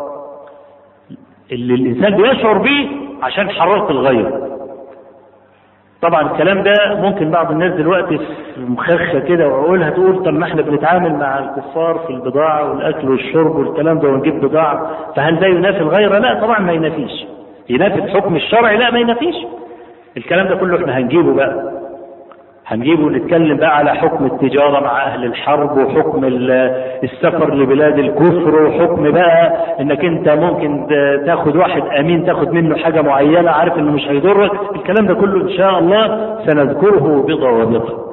اللي 1.52 1.74
الإنسان 1.74 2.16
بيشعر 2.16 2.58
بيه 2.58 2.88
عشان 3.22 3.50
حرارة 3.50 3.90
الغير 3.90 4.44
طبعا 6.02 6.22
الكلام 6.32 6.62
ده 6.62 6.74
ممكن 7.00 7.30
بعض 7.30 7.50
الناس 7.50 7.72
دلوقتي 7.72 8.18
في 8.18 8.60
مخخه 8.60 9.18
كده 9.18 9.48
وعقولها 9.48 9.90
تقول 9.90 10.24
طب 10.24 10.32
ما 10.34 10.44
إحنا 10.46 10.62
بنتعامل 10.62 11.14
مع 11.14 11.38
الكفار 11.38 11.98
في 11.98 12.10
البضاعة 12.12 12.70
والأكل 12.70 13.10
والشرب 13.10 13.56
والكلام 13.56 13.98
ده 13.98 14.08
ونجيب 14.08 14.40
بضاعة 14.40 14.90
فهل 15.16 15.40
ده 15.40 15.46
ينافي 15.46 15.78
الغيره؟ 15.80 16.18
لا 16.18 16.40
طبعا 16.40 16.58
ما 16.58 16.72
ينافيش. 16.72 17.24
ينافي 17.68 17.98
الحكم 17.98 18.36
الشرعي؟ 18.36 18.76
لا 18.76 18.90
ما 18.90 18.98
ينافيش. 18.98 19.34
الكلام 20.16 20.48
ده 20.48 20.56
كله 20.56 20.76
إحنا 20.76 20.98
هنجيبه 20.98 21.34
بقى. 21.34 21.74
هنجيبه 22.66 23.04
ونتكلم 23.04 23.56
بقى 23.56 23.76
على 23.76 23.90
حكم 23.94 24.24
التجارة 24.26 24.80
مع 24.80 25.04
أهل 25.06 25.24
الحرب 25.24 25.76
وحكم 25.78 26.24
السفر 27.04 27.54
لبلاد 27.54 27.98
الكفر 27.98 28.62
وحكم 28.62 29.10
بقى 29.10 29.52
إنك 29.80 30.04
أنت 30.04 30.28
ممكن 30.28 30.86
تاخد 31.26 31.56
واحد 31.56 31.82
أمين 32.00 32.26
تاخد 32.26 32.52
منه 32.52 32.76
حاجة 32.76 33.00
معينة 33.02 33.50
عارف 33.50 33.78
إنه 33.78 33.92
مش 33.92 34.08
هيضرك. 34.08 34.50
الكلام 34.74 35.06
ده 35.06 35.14
كله 35.14 35.42
إن 35.42 35.50
شاء 35.56 35.78
الله 35.78 36.36
سنذكره 36.46 37.24
بضوابطه. 37.28 38.04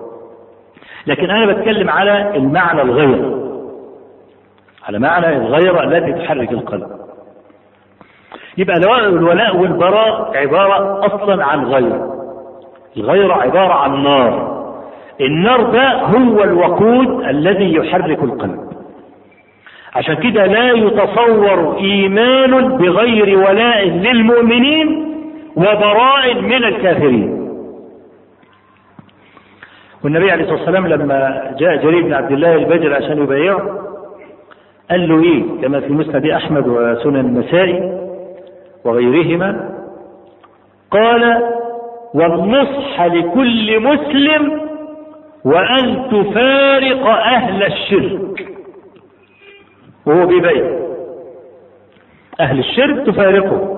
لكن 1.07 1.29
أنا 1.29 1.53
بتكلم 1.53 1.89
على 1.89 2.35
المعنى 2.37 2.81
الغير 2.81 3.41
على 4.87 4.99
معنى 4.99 5.37
الغيرة 5.37 5.83
التي 5.83 6.13
تحرك 6.13 6.51
القلب. 6.51 6.87
يبقى 8.61 8.77
الولاء 9.07 9.57
والبراء 9.57 10.31
عبارة 10.37 11.05
أصلا 11.05 11.45
عن 11.45 11.65
غير. 11.65 12.01
الغيرة 12.97 13.33
عبارة 13.33 13.73
عن 13.73 14.03
نار. 14.03 14.61
النار 15.21 15.61
ده 15.61 16.01
هو 16.01 16.43
الوقود 16.43 17.23
الذي 17.23 17.73
يحرك 17.75 18.23
القلب. 18.23 18.59
عشان 19.95 20.15
كده 20.15 20.45
لا 20.45 20.71
يتصور 20.71 21.77
إيمان 21.77 22.77
بغير 22.77 23.37
ولاء 23.37 23.87
للمؤمنين 23.87 25.07
وبراء 25.55 26.41
من 26.41 26.63
الكافرين. 26.63 27.41
والنبي 30.03 30.31
عليه 30.31 30.43
الصلاة 30.43 30.59
والسلام 30.59 30.87
لما 30.87 31.51
جاء 31.59 31.75
جرير 31.75 32.03
بن 32.03 32.13
عبد 32.13 32.31
الله 32.31 32.55
البجر 32.55 32.93
عشان 32.93 33.23
يبايعه 33.23 33.61
قال 34.91 35.09
له 35.09 35.23
إيه؟ 35.23 35.43
كما 35.61 35.79
في 35.79 35.93
مسند 35.93 36.25
أحمد 36.25 36.67
وسنن 36.67 37.15
النسائي 37.19 38.01
وغيرهما 38.85 39.69
قال 40.91 41.43
والنصح 42.13 43.01
لكل 43.01 43.79
مسلم 43.79 44.61
وأن 45.45 46.07
تفارق 46.11 47.07
أهل 47.07 47.63
الشرك. 47.63 48.47
وهو 50.05 50.25
بيبين 50.25 50.79
أهل 52.39 52.59
الشرك 52.59 53.05
تفارقه. 53.07 53.77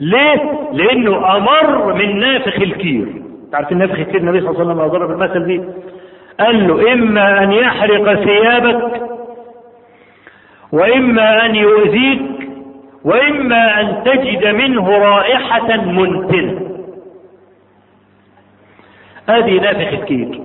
ليه؟ 0.00 0.68
لأنه 0.72 1.36
أمر 1.36 1.94
من 1.94 2.18
نافخ 2.18 2.56
الكير. 2.56 3.22
تعرف 3.52 3.72
النافخ 3.72 3.98
الكير؟ 3.98 4.16
النبي 4.16 4.40
صلى 4.40 4.50
الله 4.50 4.60
عليه 4.60 4.70
وسلم 4.70 4.86
ضرب 4.86 5.10
المثل 5.10 5.44
دي. 5.46 5.60
قال 6.40 6.68
له 6.68 6.92
إما 6.92 7.42
أن 7.42 7.52
يحرق 7.52 8.14
ثيابك 8.14 9.02
وإما 10.72 11.46
أن 11.46 11.54
يؤذيك 11.54 12.22
وإما 13.04 13.80
أن 13.80 14.02
تجد 14.04 14.46
منه 14.46 14.88
رائحة 14.98 15.76
منتنة 15.76 16.60
ادي 19.28 19.58
نافخ 19.58 19.92
الكير. 19.92 20.40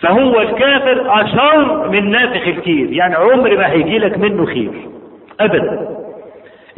فهو 0.00 0.40
الكافر 0.40 1.22
أشر 1.22 1.88
من 1.88 2.10
نافخ 2.10 2.46
الكير. 2.46 2.92
يعني 2.92 3.14
عمر 3.14 3.56
ما 3.56 3.70
هيجي 3.72 3.98
لك 3.98 4.18
منه 4.18 4.46
خير. 4.46 4.88
أبدا. 5.40 5.96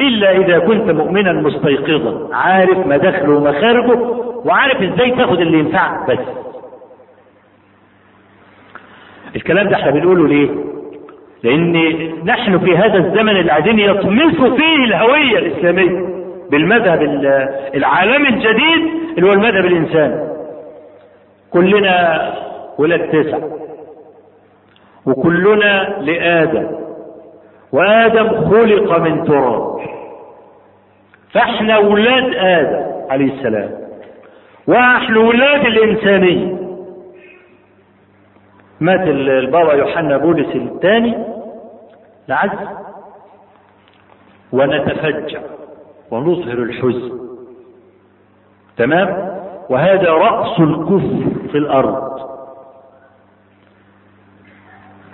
إلا 0.00 0.30
إذا 0.36 0.58
كنت 0.58 0.90
مؤمنا 0.90 1.32
مستيقظا. 1.32 2.34
عارف 2.36 2.78
مداخله 2.86 3.30
ومخارجه 3.30 3.98
وعارف 4.44 4.82
إزاي 4.82 5.10
تاخد 5.10 5.40
اللي 5.40 5.58
ينفعك 5.58 6.10
بس. 6.10 6.18
الكلام 9.36 9.68
ده 9.68 9.76
إحنا 9.76 9.90
بنقوله 9.90 10.28
ليه؟ 10.28 10.48
لأن 11.42 11.72
نحن 12.24 12.58
في 12.58 12.76
هذا 12.76 12.96
الزمن 12.96 13.28
اللي 13.28 13.50
قاعدين 13.50 13.78
يطمسوا 13.78 14.56
فيه 14.56 14.84
الهوية 14.84 15.38
الإسلامية 15.38 16.08
بالمذهب 16.50 17.02
العالمي 17.74 18.28
الجديد 18.28 18.92
اللي 19.18 19.28
هو 19.28 19.32
المذهب 19.32 19.64
الإنساني. 19.64 20.28
كلنا 21.52 22.34
ولاد 22.78 23.08
تسع. 23.08 23.38
وكلنا 25.06 25.96
لآدم. 26.00 26.66
وآدم 27.72 28.28
خلق 28.28 28.98
من 28.98 29.24
تراب. 29.24 29.78
فاحنا 31.32 31.78
ولاد 31.78 32.34
آدم 32.34 32.86
عليه 33.10 33.32
السلام. 33.34 33.70
وأحنا 34.68 35.18
ولاد 35.20 35.66
الإنسانية. 35.66 36.67
مات 38.80 39.00
البابا 39.08 39.72
يوحنا 39.72 40.16
بولس 40.16 40.56
الثاني 40.56 41.24
لعز 42.28 42.50
ونتفجع 44.52 45.40
ونظهر 46.10 46.58
الحزن. 46.58 47.18
تمام؟ 48.76 49.38
وهذا 49.70 50.10
رأس 50.10 50.60
الكفر 50.60 51.48
في 51.52 51.58
الأرض. 51.58 52.20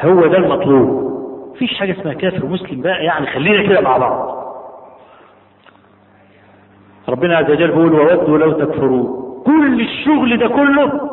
هو 0.03 0.27
ده 0.27 0.39
المطلوب. 0.39 1.05
مفيش 1.55 1.79
حاجة 1.79 1.93
اسمها 2.01 2.15
كافر 2.15 2.47
مسلم 2.47 2.81
بقى 2.81 3.05
يعني 3.05 3.27
خلينا 3.27 3.69
كده 3.69 3.81
مع 3.81 3.97
بعض. 3.97 4.45
ربنا 7.09 7.37
عز 7.37 7.51
وجل 7.51 7.67
بيقول 7.69 7.93
وودوا 7.95 8.39
لو 8.39 8.53
تكفرون. 8.53 9.25
كل 9.47 9.81
الشغل 9.81 10.39
ده 10.39 10.49
كله 10.49 11.11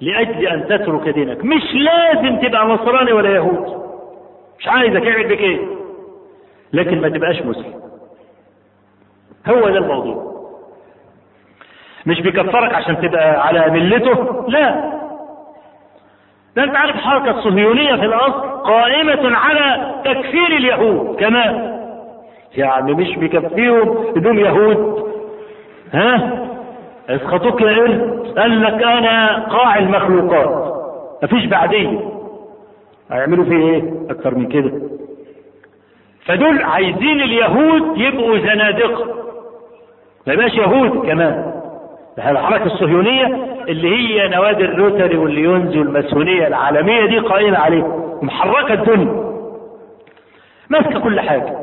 لأجل 0.00 0.46
أن 0.46 0.64
تترك 0.68 1.08
دينك. 1.08 1.44
مش 1.44 1.62
لازم 1.74 2.36
تبقى 2.36 2.66
نصراني 2.66 3.12
ولا 3.12 3.30
يهود. 3.30 3.82
مش 4.58 4.68
عايزك 4.68 5.06
اعمل 5.06 5.28
بك 5.28 5.40
إيه؟ 5.40 5.58
لكن 6.72 7.00
ما 7.00 7.08
تبقاش 7.08 7.42
مسلم. 7.42 7.74
هو 9.48 9.60
ده 9.68 9.78
الموضوع. 9.78 10.28
مش 12.06 12.20
بيكفرك 12.20 12.74
عشان 12.74 13.00
تبقى 13.00 13.46
على 13.46 13.70
ملته؟ 13.70 14.44
لا. 14.48 14.98
ده 16.56 16.64
أنت 16.64 16.76
عارف 16.76 16.94
الحركة 16.96 17.30
الصهيونية 17.30 17.94
في 17.96 18.04
الأصل 18.04 18.48
قائمة 18.48 19.36
على 19.36 19.94
تكفير 20.04 20.46
اليهود 20.46 21.16
كمان. 21.20 21.78
يعني 22.56 22.94
مش 22.94 23.16
بيكفيهم 23.16 24.12
بدون 24.16 24.38
يهود. 24.38 25.08
ها؟ 25.92 26.44
اسقطوك 27.08 27.60
يا 27.60 27.72
قال 28.36 28.62
لك 28.62 28.82
أنا 28.82 29.44
قاع 29.48 29.78
المخلوقات 29.78 30.74
مفيش 31.22 31.44
بعديه 31.46 32.00
هيعملوا 33.12 33.44
فيه 33.44 33.56
إيه؟ 33.56 33.92
أكتر 34.10 34.34
من 34.34 34.46
كده. 34.48 34.72
فدول 36.24 36.62
عايزين 36.62 37.20
اليهود 37.20 37.98
يبقوا 37.98 38.38
زنادقة. 38.38 39.04
ما 40.26 40.32
يبقاش 40.32 40.54
يهود 40.54 41.06
كمان. 41.06 41.52
الحركة 42.18 42.64
الصهيونية 42.64 43.26
اللي 43.68 43.88
هي 43.96 44.28
نوادي 44.28 44.64
الروتري 44.64 45.16
والليونز 45.16 45.76
والماسونية 45.76 46.46
العالمية 46.46 47.06
دي 47.06 47.18
قائمة 47.18 47.58
عليه 47.58 47.84
محركة 48.22 48.74
الدنيا. 48.74 49.28
ماسكة 50.70 50.98
كل 51.00 51.20
حاجة. 51.20 51.58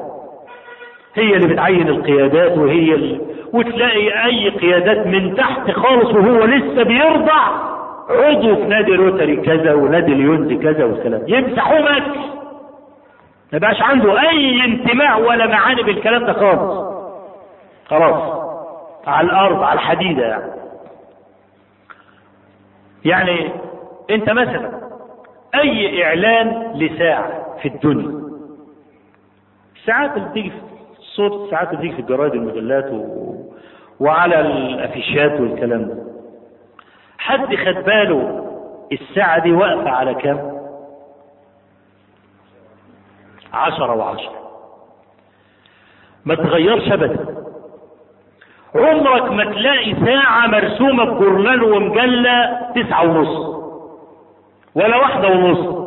هي 1.16 1.36
اللي 1.36 1.48
بتعين 1.48 1.88
القيادات 1.88 2.58
وهي 2.58 2.94
اللي 2.94 3.20
وتلاقي 3.56 4.26
أي 4.26 4.50
قيادات 4.50 5.08
من 5.08 5.36
تحت 5.36 5.72
خالص 5.72 6.14
وهو 6.14 6.46
لسه 6.46 6.84
بيرضع. 6.84 7.66
عضو 8.10 8.56
في 8.56 8.64
نادي 8.64 8.96
روتري 8.96 9.36
كذا 9.36 9.74
ونادي 9.74 10.14
ليونز 10.14 10.62
كذا 10.62 10.86
والكلام. 10.86 11.22
يمسحوه 11.28 11.80
مكس 11.80 12.18
ما 13.54 13.60
بقاش 13.60 13.82
عنده 13.82 14.22
أي 14.22 14.66
انتماء 14.66 15.22
ولا 15.22 15.48
معاني 15.48 15.84
بالكلام 15.84 16.26
ده 16.26 16.34
خالص. 16.34 16.86
خلاص. 17.88 18.46
على 19.08 19.28
الأرض 19.28 19.64
على 19.64 19.74
الحديدة 19.74 20.24
يعني. 20.26 20.52
يعني 23.06 23.50
أنت 24.10 24.30
مثلا 24.30 24.72
أي 25.56 26.04
إعلان 26.06 26.72
لساعة 26.76 27.58
في 27.62 27.68
الدنيا. 27.68 28.26
اللي 30.16 30.30
بتيجي 30.30 30.50
في 30.50 31.00
الصوت 31.00 31.54
اللي 31.72 31.78
بتيجي 31.78 31.94
في 31.94 32.00
الجرايد 32.00 32.34
المجلات. 32.34 32.86
وعلى 34.00 34.40
الأفيشات 34.40 35.40
والكلام 35.40 35.86
ده. 35.86 35.98
حد 37.18 37.56
خد 37.56 37.84
باله 37.86 38.46
الساعة 38.92 39.40
دي 39.40 39.52
واقفة 39.52 39.90
على 39.90 40.16
كام؟ 40.16 40.56
عشرة 43.54 43.96
وعشرة. 43.96 44.46
ما 46.26 46.36
تغيرش 46.36 46.92
ابدا. 46.92 47.26
عمرك 48.76 49.32
ما 49.32 49.44
تلاقي 49.46 49.96
ساعة 50.06 50.48
مرسومة 50.48 51.04
بجورنال 51.06 51.64
ومجلة 51.64 52.60
تسعة 52.76 53.04
ونص. 53.04 53.56
ولا 54.76 54.98
واحدة 54.98 55.28
ونص. 55.28 55.86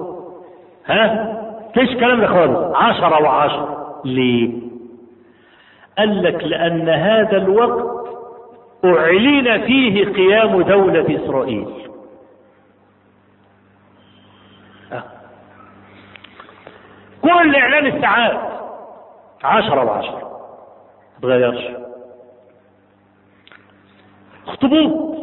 ها؟ 0.87 1.35
فيش 1.75 1.95
كلام 1.95 2.21
ده 2.21 2.27
خالص. 2.27 2.77
عشرة 2.77 3.23
وعشرة. 3.23 4.01
ليه؟ 4.05 4.68
قال 5.99 6.23
لك 6.23 6.45
لأن 6.45 6.89
هذا 6.89 7.37
الوقت 7.37 8.09
أعلن 8.85 9.61
فيه 9.67 10.05
قيام 10.13 10.63
دولة 10.63 11.25
إسرائيل. 11.25 11.67
أه. 14.93 15.03
كل 17.23 17.57
إعلان 17.57 17.87
الساعات 17.87 18.39
عشرة 19.45 19.85
وعشرة 19.85 20.39
ما 21.15 21.29
تغيرش. 21.29 21.65
اخطبوط 24.49 25.19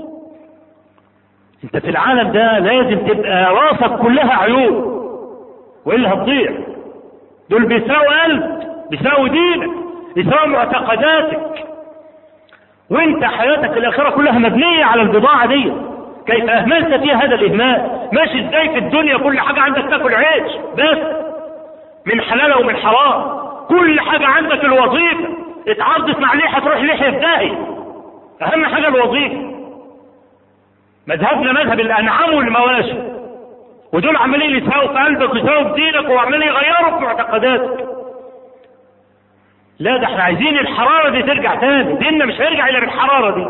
أنت 1.63 1.77
في 1.77 1.89
العالم 1.89 2.31
ده 2.31 2.59
لازم 2.59 3.07
تبقى 3.07 3.53
راسك 3.55 4.01
كلها 4.01 4.33
عيوب 4.35 4.95
وإلا 5.85 6.13
هتضيع. 6.13 6.51
دول 7.49 7.65
بيساووا 7.65 8.23
قلب 8.23 8.63
بيساووا 8.89 9.27
دينك. 9.27 9.84
بيساووا 10.15 10.47
معتقداتك. 10.47 11.65
وانت 12.89 13.25
حياتك 13.25 13.77
الآخرة 13.77 14.09
كلها 14.09 14.39
مبنية 14.39 14.85
على 14.85 15.01
البضاعة 15.01 15.45
دي. 15.45 15.73
كيف 16.27 16.49
أهملت 16.49 16.93
فيها 17.03 17.15
هذا 17.15 17.35
الإهمال؟ 17.35 18.09
ماشي 18.13 18.47
إزاي 18.47 18.69
في 18.69 18.77
الدنيا 18.77 19.17
كل 19.17 19.39
حاجة 19.39 19.61
عندك 19.61 19.89
تاكل 19.89 20.15
عيش؟ 20.15 20.51
بس. 20.77 20.97
من 22.05 22.21
حلال 22.21 22.57
ومن 22.57 22.77
حرام. 22.77 23.39
كل 23.69 23.99
حاجة 23.99 24.25
عندك 24.25 24.63
الوظيفة. 24.63 25.27
اتعرضت 25.67 26.19
مع 26.19 26.33
ليحة 26.33 26.59
تروح 26.59 26.77
ليحة 26.81 27.11
في 27.11 27.57
أهم 28.41 28.65
حاجة 28.65 28.87
الوظيفة. 28.87 29.55
مذهبنا 31.07 31.51
مذهب 31.51 31.79
الأنعام 31.79 32.33
والمواشي. 32.33 32.95
ودول 33.93 34.17
عمالين 34.17 34.63
يساووا 34.63 34.87
في 34.87 34.99
قلبك 34.99 35.33
ويساووا 35.33 35.63
في 35.63 35.73
دينك 35.73 36.09
وعمالين 36.09 36.47
يغيروا 36.47 36.97
في 36.97 37.03
معتقداتك. 37.05 37.94
لا 39.79 39.97
ده 39.97 40.05
إحنا 40.05 40.23
عايزين 40.23 40.57
الحرارة 40.59 41.09
دي 41.09 41.23
ترجع 41.23 41.55
تاني. 41.55 41.93
ديننا 41.95 42.25
مش 42.25 42.41
هيرجع 42.41 42.69
إلا 42.69 42.79
بالحرارة 42.79 43.35
دي. 43.35 43.45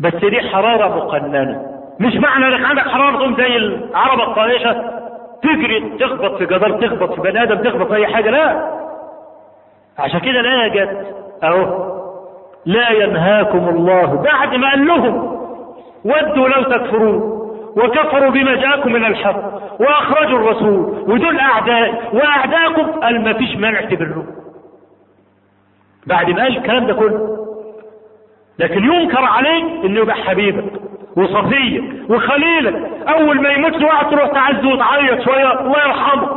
بس 0.00 0.14
دي 0.14 0.40
حرارة 0.50 0.96
مقننة. 0.96 1.62
مش 2.00 2.14
معنى 2.16 2.48
إنك 2.56 2.66
عندك 2.66 2.82
حرارة 2.88 3.16
تقوم 3.16 3.36
زي 3.36 3.56
العربة 3.56 4.22
الطائشة 4.22 4.72
تجري 5.42 5.96
تخبط 6.00 6.36
في 6.38 6.46
جدار 6.46 6.70
تخبط 6.86 7.14
في 7.14 7.20
بني 7.20 7.42
آدم 7.42 7.56
تخبط 7.70 7.88
في 7.88 7.94
أي 7.94 8.06
حاجة. 8.06 8.30
لا. 8.30 8.78
عشان 9.98 10.20
كده 10.20 10.40
لا 10.40 10.68
جت 10.68 11.06
أهو 11.42 11.88
لا 12.66 12.90
ينهاكم 12.90 13.68
الله 13.68 14.14
بعد 14.22 14.54
ما 14.54 14.70
قال 14.70 14.86
لهم 14.86 15.38
ودوا 16.04 16.48
لو 16.48 16.62
تكفرون. 16.62 17.37
وكفروا 17.78 18.30
بما 18.30 18.54
جاءكم 18.54 18.92
من 18.92 19.04
الحق 19.04 19.54
وأخرجوا 19.80 20.38
الرسول 20.38 21.04
ودول 21.10 21.38
اعداء 21.40 22.10
وأعداءكم 22.12 22.82
قال 22.82 23.24
ما 23.24 23.32
فيش 23.32 23.56
مانع 23.56 23.80
تبروا 23.80 24.24
بعد 26.06 26.30
ما 26.30 26.42
قال 26.42 26.56
الكلام 26.56 26.86
ده 26.86 26.94
كله. 26.94 27.38
لكن 28.58 28.84
ينكر 28.84 29.24
عليك 29.24 29.64
إنه 29.84 30.00
يبقى 30.00 30.16
حبيبك 30.16 30.72
وصفيك 31.16 31.84
وخليلك. 32.10 32.90
أول 33.08 33.40
ما 33.40 33.48
يموت 33.48 33.82
واحد 33.82 34.10
تروح 34.10 34.28
تعز 34.28 34.64
وتعيط 34.64 35.20
شوية. 35.20 35.60
الله 35.60 35.78
يرحمه. 35.86 36.28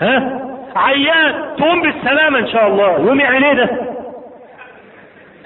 ها؟ 0.00 0.40
عيان. 0.76 1.56
تقوم 1.56 1.82
بالسلامة 1.82 2.38
إن 2.38 2.48
شاء 2.48 2.66
الله. 2.66 2.98
يوم 2.98 3.20
إيه 3.20 3.52
ده. 3.52 3.89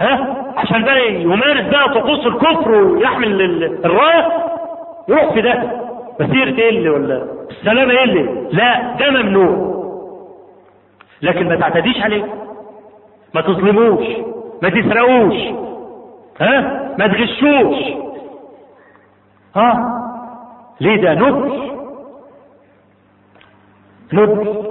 ها؟ 0.01 0.37
عشان 0.57 0.85
بقى 0.85 1.13
يمارس 1.23 1.67
بقى 1.71 1.89
طقوس 1.89 2.27
الكفر 2.27 2.71
ويحمل 2.71 3.43
الراية؟ 3.85 4.29
يروح 5.09 5.33
في 5.33 5.41
ده. 5.41 5.63
مسيرة 6.21 6.59
إيه 6.61 6.69
اللي 6.71 6.89
ولا 6.91 7.25
السلامة 7.51 7.91
إيه 7.93 8.05
اللي؟ 8.05 8.49
لا 8.53 8.97
ده 8.97 9.11
ممنوع. 9.11 9.75
لكن 11.23 11.49
ما 11.49 11.57
تعتديش 11.57 12.03
عليه. 12.03 12.25
ما 13.35 13.41
تظلموش. 13.41 14.07
ما 14.63 14.69
تسرقوش. 14.69 15.35
ها؟ 16.41 16.61
ما 16.99 17.07
تغشوش. 17.07 17.77
ها؟ 19.57 20.01
ليه 20.81 20.97
ده؟ 21.03 21.15
نبل 21.15 21.71
نبل 24.13 24.65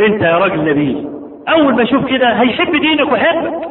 أنت 0.00 0.22
يا 0.22 0.38
راجل 0.38 0.64
نبي 0.70 1.08
أول 1.48 1.74
ما 1.74 1.82
يشوف 1.82 2.04
كده 2.06 2.28
هيحب 2.32 2.72
دينك 2.76 3.12
ويحبك. 3.12 3.68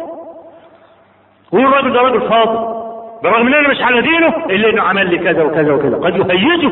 ويقول 1.53 1.73
الراجل 1.73 1.93
ده 1.93 2.01
راجل 2.01 2.21
فاضل. 2.21 2.83
برغم 3.23 3.47
ان 3.47 3.53
أنا 3.53 3.69
مش 3.69 3.81
على 3.81 4.01
دينه 4.01 4.27
إلا 4.49 4.69
إنه 4.69 4.81
عمل 4.81 5.09
لي 5.09 5.17
كذا 5.17 5.43
وكذا 5.43 5.73
وكذا. 5.73 5.97
قد 5.97 6.15
يهيجه 6.15 6.71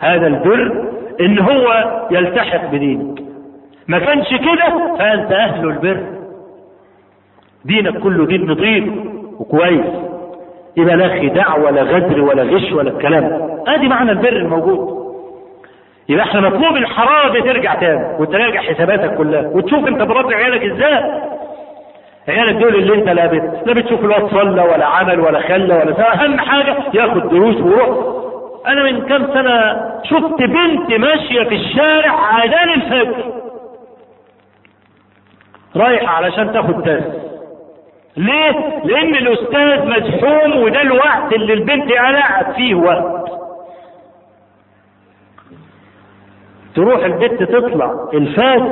هذا 0.00 0.26
البر 0.26 0.84
إن 1.20 1.38
هو 1.38 1.90
يلتحق 2.10 2.66
بدينك. 2.66 3.22
ما 3.88 3.98
كانش 3.98 4.28
كده 4.28 4.96
فأنت 4.98 5.32
أهل 5.32 5.68
البر. 5.68 6.00
دينك 7.64 7.98
كله 7.98 8.26
دين 8.26 8.50
نظيف 8.50 8.84
وكويس. 9.38 9.86
يبقى 10.76 10.96
لا 10.96 11.08
خداع 11.08 11.56
ولا 11.56 11.82
غدر 11.82 12.20
ولا 12.20 12.42
غش 12.42 12.72
ولا 12.72 12.90
الكلام. 12.90 13.50
أدي 13.66 13.88
معنى 13.88 14.10
البر 14.10 14.36
الموجود. 14.36 15.00
يبقى 16.08 16.24
إحنا 16.24 16.40
مطلوب 16.40 16.76
الحراره 16.76 17.32
دي 17.32 17.42
ترجع 17.42 17.74
تاني 17.74 18.04
وتراجع 18.18 18.60
حساباتك 18.60 19.14
كلها 19.16 19.48
وتشوف 19.48 19.88
أنت 19.88 20.02
بربي 20.02 20.34
عيالك 20.34 20.64
إزاي. 20.64 21.29
عيالك 22.28 22.54
دول 22.62 22.74
اللي 22.74 22.94
انت 22.94 23.08
لا 23.08 23.26
بت 23.26 23.66
لا 23.66 23.72
بتشوف 23.74 24.00
الواد 24.04 24.26
صلى 24.30 24.62
ولا 24.62 24.86
عمل 24.86 25.20
ولا 25.20 25.40
خلى 25.40 25.74
ولا 25.74 25.94
سوى 25.94 26.04
أهم 26.04 26.38
حاجة 26.38 26.76
ياخد 26.94 27.28
دروس 27.28 27.56
ويروح 27.56 27.98
أنا 28.66 28.82
من 28.82 29.00
كام 29.06 29.26
سنة 29.34 29.90
شفت 30.04 30.42
بنت 30.42 30.92
ماشية 30.92 31.42
في 31.44 31.54
الشارع 31.54 32.44
اذان 32.44 32.68
الفجر. 32.68 33.32
رايحة 35.76 36.14
علشان 36.16 36.52
تاخد 36.52 36.82
درس. 36.82 37.04
ليه؟ 38.16 38.80
لأن 38.84 39.14
الأستاذ 39.14 39.86
مزحوم 39.86 40.62
وده 40.62 40.82
الوقت 40.82 41.32
اللي 41.32 41.52
البنت 41.52 41.92
قلعت 41.92 42.52
فيه 42.56 42.74
وقت. 42.74 43.30
تروح 46.74 47.04
البنت 47.04 47.42
تطلع 47.42 48.08
الفاس 48.14 48.62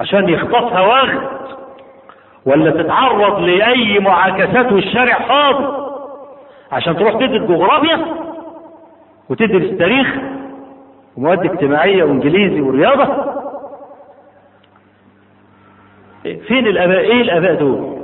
عشان 0.00 0.28
يخطفها 0.28 0.80
وقت 0.80 1.33
ولا 2.46 2.82
تتعرض 2.82 3.38
لأي 3.40 3.98
معاكسات 3.98 4.72
والشارع 4.72 5.18
فاضي 5.28 5.84
عشان 6.72 6.96
تروح 6.96 7.12
تدرس 7.14 7.42
جغرافيا 7.42 8.00
وتدرس 9.30 9.78
تاريخ 9.78 10.14
ومواد 11.16 11.44
اجتماعية 11.44 12.04
وإنجليزي 12.04 12.60
ورياضة. 12.60 13.04
في 16.22 16.36
فين 16.36 16.66
الاباء 16.66 16.98
إيه 17.00 17.20
الآباء 17.22 17.54
دول؟ 17.54 17.94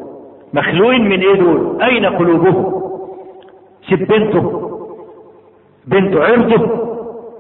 مخلوقين 0.54 1.08
من 1.08 1.20
إيه 1.20 1.34
دول؟ 1.34 1.82
أين 1.82 2.06
قلوبهم؟ 2.06 2.82
سيب 3.88 4.06
بنته 4.08 4.66
بنته 5.86 6.24
عرضه 6.24 6.86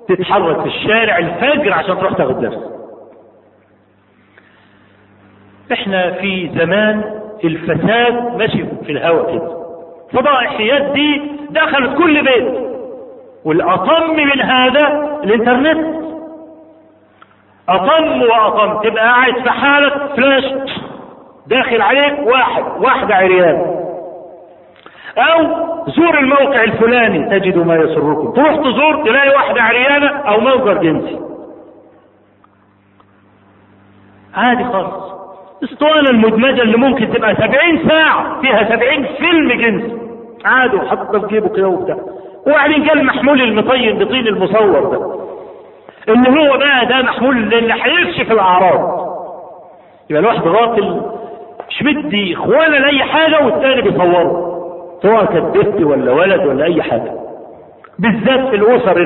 تتحرك 0.08 0.60
في 0.60 0.66
الشارع 0.66 1.18
الفجر 1.18 1.72
عشان 1.72 1.98
تروح 1.98 2.12
تاخد 2.12 2.40
درس. 2.40 2.79
إحنا 5.72 6.10
في 6.10 6.50
زمان 6.54 7.20
الفساد 7.44 8.36
ماشي 8.36 8.64
في 8.84 8.92
الهواء 8.92 9.32
كده. 9.32 9.60
فضائحيات 10.12 10.82
دي 10.82 11.22
دخلت 11.50 11.98
كل 11.98 12.24
بيت. 12.24 12.70
والأطم 13.44 14.10
من 14.10 14.40
هذا 14.40 15.18
الإنترنت. 15.24 16.00
أطم 17.68 18.22
وأطم. 18.22 18.88
تبقى 18.88 19.04
قاعد 19.04 19.34
في 19.42 19.50
حالة 19.50 20.06
فلاش 20.16 20.44
داخل 21.46 21.82
عليك 21.82 22.18
واحد 22.26 22.64
واحدة 22.80 23.14
عريان. 23.14 23.80
أو 25.18 25.42
زور 25.86 26.18
الموقع 26.18 26.62
الفلاني. 26.62 27.38
تجد 27.38 27.56
ما 27.58 27.76
يسركم. 27.76 28.32
تروح 28.32 28.56
تزور 28.56 29.04
تلاقي 29.04 29.28
واحدة 29.28 29.62
عريانة 29.62 30.08
أو 30.08 30.40
موقع 30.40 30.72
جنسي. 30.72 31.20
عادي 34.34 34.64
خالص. 34.64 35.09
أسطوانة 35.64 36.10
المدمجة 36.10 36.62
اللي 36.62 36.76
ممكن 36.76 37.12
تبقى 37.12 37.34
سبعين 37.34 37.88
ساعة 37.88 38.40
فيها 38.40 38.76
سبعين 38.76 39.06
فيلم 39.18 39.52
جنسي 39.52 39.96
عادي 40.44 40.76
وحطه 40.76 41.20
في 41.20 41.26
جيبه 41.26 41.48
كده 41.48 41.68
وبتاع. 41.68 41.96
وبعدين 42.46 42.82
جه 42.84 42.92
المحمول 42.92 43.42
المطين 43.42 43.98
بطين 43.98 44.26
المصور 44.26 44.80
ده. 44.84 45.20
اللي 46.14 46.30
هو 46.30 46.58
بقى 46.58 46.86
ده 46.86 47.02
محمول 47.02 47.36
اللي 47.54 47.74
هيكشف 47.74 48.32
الأعراض. 48.32 49.10
يبقى 50.10 50.20
الواحد 50.22 50.46
راجل 50.46 51.00
مش 51.68 51.82
مدي 51.82 52.34
إخوانا 52.34 52.76
لأي 52.76 53.02
حاجة 53.04 53.44
والتاني 53.44 53.82
بيصوره. 53.82 54.50
سواء 55.02 55.24
كانت 55.24 55.56
بنت 55.56 55.82
ولا 55.82 56.12
ولد 56.12 56.46
ولا 56.46 56.64
أي 56.64 56.82
حاجة. 56.82 57.12
بالذات 58.00 58.48
في 58.50 58.56
الأسر 58.56 58.96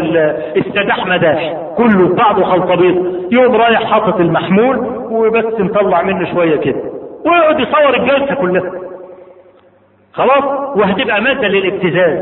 السداح 0.57 1.07
مداح 1.07 1.55
كله 1.77 2.15
بعضه 2.15 2.45
خلطبيط 2.45 2.97
يوم 3.33 3.57
رايح 3.57 3.85
حاطط 3.93 4.21
المحمول 4.21 4.77
وبس 5.11 5.61
مطلع 5.61 6.03
منه 6.03 6.33
شوية 6.35 6.57
كده. 6.57 6.81
ويقعد 7.27 7.61
يصور 7.61 7.95
الجلسة 7.97 8.35
كلها. 8.35 8.71
خلاص؟ 10.13 10.45
وهتبقى 10.77 11.21
مادة 11.23 11.49
للابتزاز. 11.49 12.19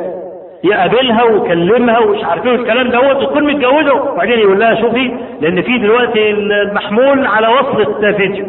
يقابلها 0.64 1.22
ويكلمها 1.22 1.98
ومش 1.98 2.24
عارف 2.24 2.46
إيه 2.46 2.52
والكلام 2.52 2.88
دوت 2.88 3.16
وتكون 3.16 3.44
متجوزة. 3.44 3.94
وبعدين 3.94 4.38
يقول 4.38 4.60
لها 4.60 4.74
شوفي 4.74 5.12
لأن 5.40 5.62
في 5.62 5.78
دلوقتي 5.78 6.30
المحمول 6.30 7.26
على 7.26 7.48
وصلة 7.48 8.12
فيديو 8.12 8.46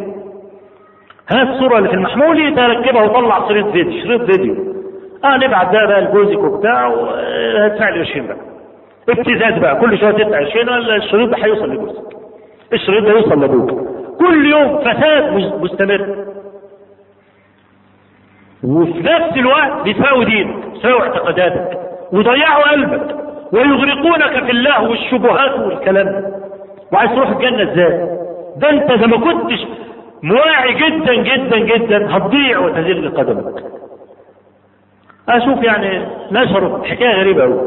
هات 1.30 1.48
الصورة 1.48 1.78
اللي 1.78 1.90
في 1.90 1.96
المحمول 1.96 2.56
تركبها 2.56 3.04
وطلع 3.04 3.48
شريط 3.48 3.68
فيديو 3.68 4.04
شريط 4.04 4.32
فيديو. 4.32 4.73
آه 5.24 5.38
نبعت 5.38 5.72
ده 5.74 5.86
بقى 5.86 6.02
لجوزك 6.02 6.38
وبتاع 6.40 6.88
وهدفع 6.88 7.90
لي 7.90 8.00
20 8.00 8.28
بقى. 8.28 8.38
ابتزاز 9.10 9.60
بقى. 9.60 9.76
كل 9.80 9.98
شوية 10.00 10.12
تدفع 10.12 10.38
20 10.38 10.70
ولا 10.70 10.96
الشريط 10.96 11.30
ده 11.30 11.38
هيوصل 11.46 11.70
لجوزك. 11.74 12.02
الشريط 12.74 13.04
ده 13.04 13.12
يوصل 13.12 13.42
لأبوك. 13.42 13.72
كل 14.20 14.46
يوم 14.46 14.78
فساد 14.80 15.34
مستمر. 15.62 16.26
وفي 18.64 19.00
نفس 19.00 19.38
الوقت 19.38 19.82
بيساوي 19.84 20.26
دينك 20.26 20.56
بيساوي 20.74 21.02
اعتقاداتك. 21.02 21.80
ويضيعوا 22.14 22.72
قلبك. 22.72 23.16
ويغرقونك 23.54 24.44
في 24.46 24.52
الله 24.52 24.90
والشبهات 24.90 25.60
والكلام. 25.60 26.06
ده 26.06 26.32
وعايز 26.94 27.12
تروح 27.12 27.30
الجنة 27.30 27.64
إزاي؟ 27.72 28.08
ده 28.58 28.70
انت 28.70 28.92
إذا 28.92 29.06
ما 29.08 29.18
كنتش 29.18 29.60
مواعي 30.24 30.74
جدا 30.74 31.16
جدا 31.16 31.58
جدا 31.58 32.18
هتضيع 32.18 32.60
وتزل 32.60 33.10
قدمك. 33.18 33.64
أشوف 35.30 35.64
يعني 35.64 36.06
نشروا 36.32 36.84
حكاية 36.84 37.20
غريبة 37.20 37.44
قوي 37.44 37.60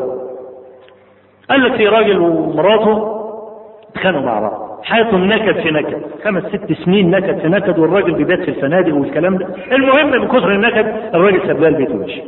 قال 1.50 1.62
لك 1.64 1.72
في 1.76 1.88
راجل 1.88 2.18
ومراته 2.18 3.16
اتخانقوا 3.90 4.22
مع 4.26 4.40
بعض. 4.40 4.80
حياتهم 4.84 5.24
نكد 5.24 5.60
في 5.60 5.70
نكد. 5.70 6.02
خمس 6.24 6.42
ست 6.42 6.72
سنين 6.84 7.10
نكد 7.10 7.38
في 7.38 7.48
نكد 7.48 7.78
والراجل 7.78 8.12
بيبات 8.14 8.38
في 8.40 8.48
الفنادق 8.48 8.94
والكلام 8.94 9.38
ده. 9.38 9.46
المهم 9.72 10.10
من 10.10 10.28
كثر 10.28 10.52
النكد 10.52 10.86
الراجل 11.14 11.46
ساب 11.46 11.64
البيت 11.64 11.90
ومشي. 11.90 12.22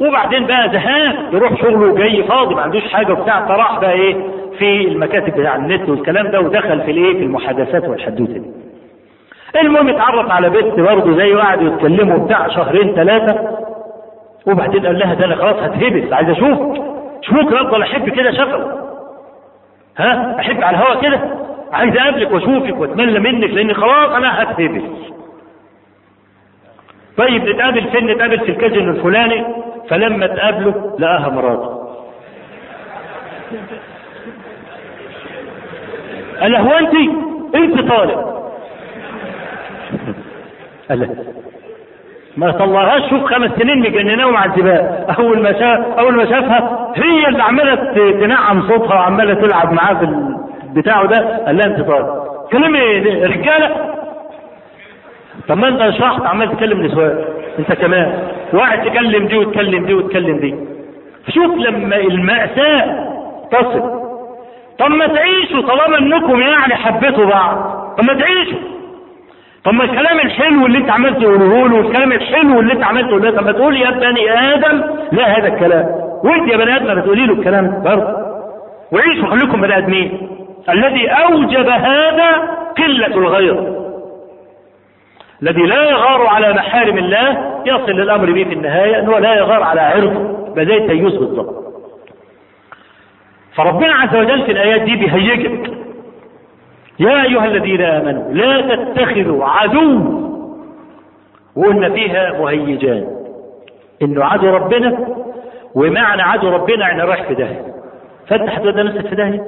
وبعدين 0.00 0.46
بقى 0.46 0.68
زهقان 0.72 1.14
يروح 1.32 1.62
شغله 1.62 1.94
جاي 1.94 2.22
فاضي 2.22 2.54
ما 2.54 2.60
عندوش 2.62 2.82
حاجة 2.92 3.12
وبتاع. 3.12 3.46
فراح 3.46 3.80
بقى 3.80 3.92
إيه 3.92 4.16
في 4.58 4.88
المكاتب 4.88 5.40
بتاع 5.40 5.56
النت 5.56 5.88
والكلام 5.88 6.30
ده 6.30 6.40
ودخل 6.40 6.80
في 6.80 6.90
الإيه 6.90 7.12
في 7.18 7.22
المحادثات 7.22 7.88
والحدوتة 7.88 8.32
دي. 8.32 8.50
المهم 9.56 9.88
اتعرف 9.88 10.30
على 10.30 10.50
بنت 10.50 10.80
برضه 10.80 11.16
زي 11.16 11.34
وقعدوا 11.34 11.72
يتكلموا 11.74 12.18
بتاع 12.26 12.48
شهرين 12.48 12.94
ثلاثة 12.94 13.58
وبعدين 14.46 14.86
قال 14.86 14.98
لها 14.98 15.14
ده 15.14 15.24
أنا 15.24 15.36
خلاص 15.36 15.56
هتهبس 15.56 16.12
عايز 16.12 16.28
أشوف. 16.30 16.58
ممكن 17.30 17.56
افضل 17.56 17.82
أحب 17.82 18.08
كده 18.08 18.30
شفوي 18.32 18.64
ها؟ 19.98 20.36
أحب 20.40 20.62
على 20.62 20.76
الهوا 20.76 20.94
كده؟ 21.00 21.20
عايز 21.72 21.96
أقابلك 21.96 22.32
وأشوفك 22.32 22.80
واتملى 22.80 23.20
منك 23.20 23.50
لاني 23.50 23.74
خلاص 23.74 24.10
أنا 24.10 24.42
هتهبس 24.42 24.82
طيب 27.16 27.48
نتقابل 27.48 27.90
فين؟ 27.90 28.06
نتقابل 28.06 28.38
في 28.40 28.50
الكازينو 28.50 28.90
الفلاني. 28.90 29.44
فلما 29.88 30.26
تقابله 30.26 30.94
لقاها 30.98 31.28
مراته 31.28 31.78
قال 36.40 36.52
له 36.52 36.58
هو 36.60 36.72
انت 36.78 36.94
انت 37.54 37.92
طالب. 37.92 38.37
قال 40.88 41.16
ما 42.36 42.50
طلعهاش 42.52 43.10
شوف 43.10 43.24
خمس 43.24 43.50
سنين 43.58 43.78
مجنناه 43.80 44.26
ومعذباه 44.26 45.06
أول 45.18 45.42
ما 45.42 45.52
شاف 45.52 45.98
أول 45.98 46.14
ما 46.16 46.24
شافها 46.24 46.92
هي 46.96 47.28
اللي 47.28 47.42
عماله 47.42 47.74
تنعم 47.94 48.68
صوتها 48.68 48.94
وعمالة 48.94 49.34
تلعب 49.34 49.72
معاه 49.72 49.94
في 49.94 50.34
بتاعه 50.72 51.06
ده. 51.06 51.44
قال 51.46 51.56
لها 51.56 51.66
أنت 51.66 51.80
طالب. 51.80 52.06
كلمي 52.52 52.98
رجالة. 53.24 53.94
طب 55.48 55.58
ما 55.58 55.68
أنت 55.68 55.94
شرحت 55.98 56.22
عمال 56.26 56.56
تكلم 56.56 56.82
نسوان 56.82 57.24
أنت 57.58 57.72
كمان. 57.72 58.18
واحد 58.52 58.90
تكلم 58.90 59.26
دي 59.26 59.36
وتكلم 59.38 59.86
دي 59.86 59.94
وتكلم 59.94 60.38
دي. 60.38 60.54
شوف 61.28 61.56
لما 61.58 61.96
المأساة 61.96 63.08
تصل. 63.52 64.00
طب 64.78 64.90
ما 64.90 65.06
تعيشوا 65.06 65.62
طالما 65.62 65.98
إنكم 65.98 66.40
يعني 66.40 66.74
حبيتوا 66.74 67.24
بعض. 67.24 67.56
طب 67.98 68.04
ما 68.04 68.14
تعيشوا. 68.14 68.77
طب 69.64 69.74
ما 69.74 69.84
الكلام 69.84 70.18
الحلو 70.20 70.66
اللي 70.66 70.78
انت 70.78 70.90
عمال 70.90 71.18
تقوله 71.18 71.68
له 71.68 71.76
والكلام 71.76 72.12
الحلو 72.12 72.60
اللي 72.60 72.72
انت 72.72 72.84
عمال 72.84 73.08
تقوله 73.08 73.30
له 73.30 73.36
طب 73.36 73.46
ما 73.46 73.52
تقول 73.52 73.76
يا 73.76 73.90
بني 73.90 74.30
آدم 74.54 74.82
لا 75.12 75.38
هذا 75.38 75.48
الكلام. 75.48 75.86
وانت 76.24 76.52
يا 76.52 76.56
بني 76.56 76.76
آدم 76.76 76.86
ما 76.94 77.00
تقولي 77.00 77.26
له 77.26 77.32
الكلام 77.32 77.82
برضه. 77.84 78.28
وعيشوا 78.92 79.26
خليكم 79.30 79.60
بني 79.60 79.78
آدمين. 79.78 80.28
الذي 80.68 81.08
أوجب 81.08 81.68
هذا 81.68 82.30
قلة 82.78 83.06
الغير. 83.06 83.78
الذي 85.42 85.62
لا 85.62 85.90
يغار 85.90 86.26
على 86.26 86.52
محارم 86.54 86.98
الله 86.98 87.38
يصل 87.66 87.92
للأمر 87.92 88.32
به 88.32 88.44
في 88.44 88.52
النهاية 88.52 88.98
انه 89.00 89.18
لا 89.18 89.34
يغار 89.34 89.62
على 89.62 89.80
عرضه. 89.80 90.48
يبقى 90.50 90.66
زي 90.66 90.76
التيوس 90.76 91.14
بالظبط 91.14 91.64
فربنا 93.56 93.94
عز 93.94 94.16
وجل 94.16 94.42
في 94.42 94.52
الآيات 94.52 94.80
دي 94.80 94.96
بيهيجك. 94.96 95.70
يا 97.00 97.22
أيها 97.24 97.44
الذين 97.44 97.82
آمنوا 97.82 98.32
لا 98.32 98.74
تتخذوا 98.76 99.44
عدو 99.44 100.00
وقلنا 101.56 101.90
فيها 101.90 102.32
مهيجان. 102.40 103.06
انه 104.02 104.24
عدو 104.24 104.50
ربنا 104.50 104.98
ومعنى 105.74 106.22
عدو 106.22 106.48
ربنا 106.48 106.88
يعني 106.88 107.02
رايح 107.02 107.22
في 107.28 107.34
داهية. 107.34 107.74
فانت 108.28 108.48
هتودى 108.50 108.82
نفسك 108.82 109.06
في 109.06 109.14
داهية؟ 109.14 109.44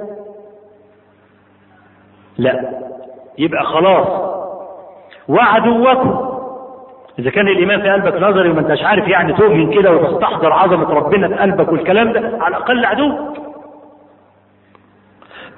لا. 2.37 2.69
يبقى 3.37 3.63
خلاص. 3.65 4.07
وعدوكم. 5.27 6.31
إذا 7.19 7.29
كان 7.29 7.47
الإيمان 7.47 7.81
في 7.81 7.89
قلبك 7.89 8.21
نظري 8.21 8.49
وما 8.49 8.59
أنتش 8.59 8.83
عارف 8.83 9.07
يعني 9.07 9.33
تؤمن 9.33 9.73
كده 9.73 9.91
وتستحضر 9.91 10.53
عظمة 10.53 10.89
ربنا 10.93 11.27
في 11.27 11.33
قلبك 11.33 11.71
والكلام 11.71 12.13
ده 12.13 12.19
على 12.41 12.57
الأقل 12.57 12.85
عدوك 12.85 13.17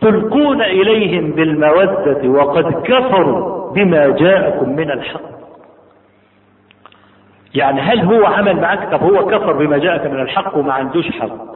تلقون 0.04 0.62
إليهم 0.62 1.32
بالمودة 1.32 2.30
وقد 2.30 2.74
كفروا 2.84 3.72
بما 3.74 4.08
جاءكم 4.10 4.70
من 4.70 4.92
الحق. 4.92 5.22
يعني 7.56 7.82
هل 7.82 8.00
هو 8.00 8.26
عمل 8.26 8.62
معك؟ 8.62 8.92
طب 8.92 9.04
هو 9.04 9.26
كفر 9.26 9.54
بما 9.54 9.78
جاءك 9.78 10.06
من 10.12 10.20
الحق 10.22 10.58
وما 10.58 10.74
عندوش 10.74 11.06
حق. 11.20 11.54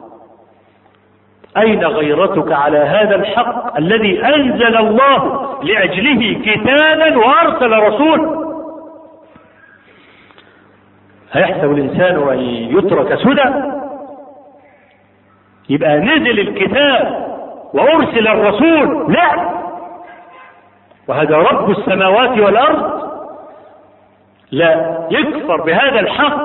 أين 1.56 1.84
غيرتك 1.84 2.52
على 2.52 2.78
هذا 2.78 3.16
الحق 3.16 3.76
الذي 3.76 4.24
أنزل 4.24 4.76
الله 4.76 5.48
لأجله 5.62 6.40
كتابا 6.44 7.16
وأرسل 7.16 7.72
رسول 7.72 8.48
هيحسب 11.32 11.72
الإنسان 11.72 12.28
أن 12.28 12.38
يترك 12.78 13.14
سدى؟ 13.18 13.78
يبقى 15.70 15.98
نزل 15.98 16.40
الكتاب 16.40 17.27
وأرسل 17.74 18.28
الرسول. 18.28 19.12
لا. 19.12 19.48
وهذا 21.08 21.36
رب 21.36 21.70
السماوات 21.70 22.30
والأرض. 22.38 23.02
لا. 24.50 24.98
يكفر 25.10 25.60
بهذا 25.62 26.00
الحق 26.00 26.38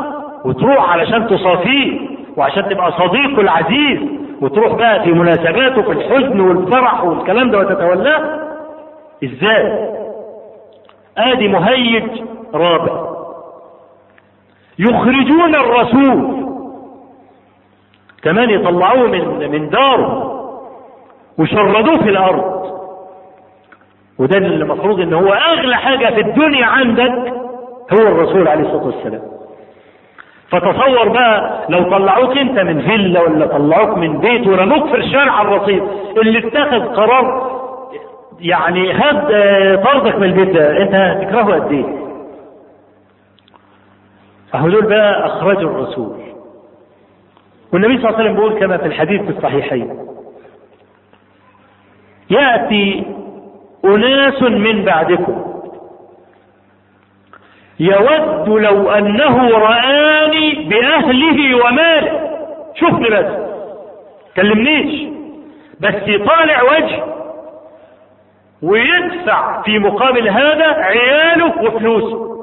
وتروح 0.46 0.92
علشان 0.92 1.28
تصافيه 1.28 2.00
وعشان 2.38 2.70
تبقى 2.70 2.92
صديقه 2.92 3.42
العزيز 3.42 4.00
وتروح 4.42 4.74
بقى 4.74 5.04
في 5.04 5.12
مناسباته 5.12 5.82
في 5.82 5.92
الحزن 5.92 6.40
والفرح 6.40 7.04
والكلام 7.04 7.52
ده 7.52 7.58
وتتولاه. 7.60 8.40
إزاي؟ 9.24 9.90
آدي 11.18 11.48
مهيج 11.48 12.22
رابع. 12.54 13.14
يخرجون 14.80 15.56
الرسول. 15.56 16.44
كمان 18.24 18.50
يطلعوه 18.50 19.08
من 19.08 19.52
من 19.52 19.70
داره. 19.70 20.34
وشردوه 21.40 21.98
في 22.04 22.10
الأرض. 22.10 22.64
وده 24.20 24.38
اللي 24.38 24.56
المفروض 24.56 25.00
إن 25.00 25.14
هو 25.14 25.34
أغلى 25.34 25.76
حاجة 25.76 26.14
في 26.14 26.22
الدنيا 26.22 26.66
عندك 26.66 27.34
هو 27.94 28.00
الرسول 28.08 28.48
عليه 28.48 28.64
الصلاة 28.64 28.86
والسلام. 28.86 29.22
فتصور 30.52 31.08
بقى 31.10 31.66
لو 31.70 31.84
طلعوك 31.90 32.38
أنت 32.38 32.60
من 32.60 32.82
فيلا 32.82 33.22
ولا 33.22 33.46
طلعوك 33.46 33.98
من 33.98 34.18
بيت 34.20 34.48
ورموك 34.48 34.88
في 34.90 34.98
الشارع 34.98 35.42
الرصيف 35.42 35.84
اللي 36.18 36.40
اتخذ 36.40 36.80
قرار 36.96 37.54
يعني 38.40 38.92
هد 38.94 39.28
طردك 39.84 40.16
من 40.16 40.24
البيت 40.24 40.50
ده 40.50 40.78
أنت 40.82 40.96
هتكرهه 40.96 41.54
قد 41.56 41.72
إيه؟ 41.72 41.86
أهو 44.56 44.70
دول 44.70 44.86
بقى 44.86 45.26
اخرجوا 45.26 45.70
الرسول. 45.70 46.18
والنبي 47.74 47.98
صلى 47.98 48.06
الله 48.10 48.20
عليه 48.20 48.24
وسلم 48.30 48.36
بيقول 48.36 48.60
كما 48.60 48.78
في 48.78 48.86
الحديث 48.86 49.22
الصحيحين. 49.38 49.98
يأتي 52.34 53.06
أناس 53.86 54.42
من 54.42 54.86
بعدكم. 54.86 55.54
يود 57.80 58.50
لو 58.50 58.92
أنه 58.92 59.50
رآني 59.50 60.54
بأهله 60.70 61.66
وماله. 61.66 62.30
شوفني 62.76 63.10
بس. 63.10 63.26
كلمنيش. 64.36 65.10
بس 65.80 66.08
يطالع 66.08 66.64
وجه. 66.64 67.04
ويدفع 68.62 69.62
في 69.62 69.80
مقابل 69.80 70.30
هذا 70.30 70.66
عياله 70.66 71.64
وفلوسه. 71.64 72.34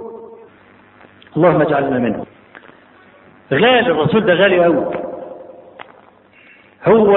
اللهم 1.37 1.61
اجعلنا 1.61 1.99
منه 1.99 2.25
غالي 3.53 3.81
الرسول 3.81 4.25
ده 4.27 4.35
غالي 4.35 4.65
قوي 4.65 4.85
هو 6.89 7.17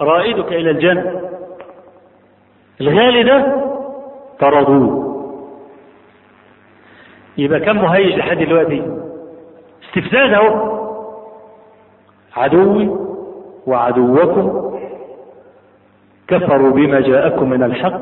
رائدك 0.00 0.52
إلى 0.52 0.70
الجنة. 0.70 1.35
الغالي 2.80 3.22
ده 3.22 3.64
طردوه. 4.40 5.06
يبقى 7.38 7.60
كم 7.60 7.76
مهيج 7.76 8.14
لحد 8.14 8.38
دلوقتي؟ 8.38 8.98
استفزاز 9.84 10.32
أهو. 10.32 10.76
عدوي 12.36 12.96
وعدوكم 13.66 14.72
كفروا 16.28 16.70
بما 16.70 17.00
جاءكم 17.00 17.50
من 17.50 17.62
الحق. 17.62 18.00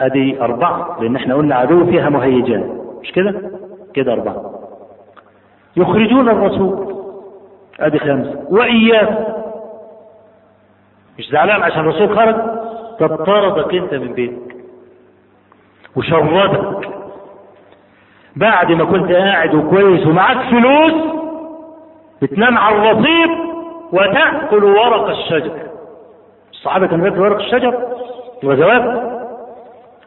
أدي 0.00 0.40
أربعة 0.40 0.96
لأن 1.00 1.16
إحنا 1.16 1.34
قلنا 1.34 1.54
عدو 1.54 1.86
فيها 1.86 2.08
مهيجان. 2.08 2.80
مش 3.02 3.12
كده؟ 3.12 3.50
كده 3.94 4.12
أربعة. 4.12 4.60
يخرجون 5.76 6.28
الرسول. 6.28 6.94
أدي 7.80 7.98
خمسة. 7.98 8.44
واياكم 8.50 9.24
مش 11.18 11.30
زعلان 11.30 11.62
عشان 11.62 11.80
الرسول 11.80 12.16
خرج؟ 12.16 12.36
طب 13.00 13.16
طردك 13.24 13.74
انت 13.74 13.94
من 13.94 14.12
بيتك 14.12 14.56
وشردك. 15.96 16.88
بعد 18.36 18.72
ما 18.72 18.84
كنت 18.84 19.12
قاعد 19.12 19.54
وكويس 19.54 20.06
ومعاك 20.06 20.38
فلوس 20.50 20.92
بتنام 22.22 22.58
على 22.58 22.76
الرصيف 22.76 23.30
وتأكل 23.92 24.64
ورق 24.64 25.08
الشجر. 25.08 25.52
الصحابة 26.52 26.86
كانوا 26.86 27.04
بياكلوا 27.04 27.24
ورق 27.28 27.36
الشجر؟ 27.36 27.86
وزواج 28.44 28.82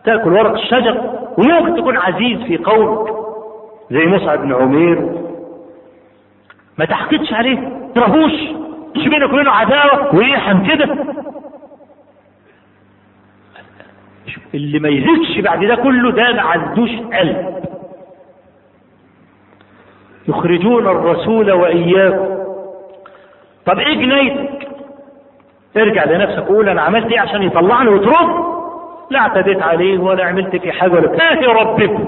تأكل 0.06 0.34
ورق 0.34 0.52
الشجر 0.52 1.02
وممكن 1.38 1.76
تكون 1.82 1.98
عزيز 1.98 2.42
في 2.42 2.58
قومك 2.58 3.14
زي 3.92 4.08
مصعب 4.08 4.42
بن 4.42 4.54
عمير. 4.54 5.12
ما 6.78 6.86
تحقدش 6.86 7.34
عليه 7.34 7.70
ترهوش. 7.96 8.34
مش 8.96 9.08
بينك 9.08 9.34
وبينه 9.34 9.52
عداوة 9.52 10.16
ويحن 10.16 10.66
كده. 10.66 10.98
اللي 14.54 14.80
ما 14.80 14.90
يزيدش 14.90 15.40
بعد 15.40 15.66
ده 15.66 15.76
كله 15.76 16.12
ده 16.12 16.34
ما 16.34 16.42
عندوش 16.42 16.90
قلب 16.90 17.64
يخرجون 20.28 20.88
الرسول 20.88 21.52
وإياكم. 21.52 22.44
طب 23.66 23.80
إيه 23.80 23.94
جنايتك 23.94 24.68
ارجع 25.78 26.04
لنفسك 26.06 26.50
وقول 26.50 26.70
أنا 26.70 26.82
عملت 26.82 27.12
إيه 27.12 27.20
عشان 27.20 27.44
يطلعني 27.44 27.90
وترد؟ 27.90 28.54
لا 29.10 29.20
اعتديت 29.20 29.62
عليه 29.62 29.98
ولا 30.00 30.26
عملت 30.26 30.56
في 30.56 30.72
حاجة 30.72 30.92
ولا 30.92 31.08
كافي 31.08 31.46
ربكم. 31.46 32.06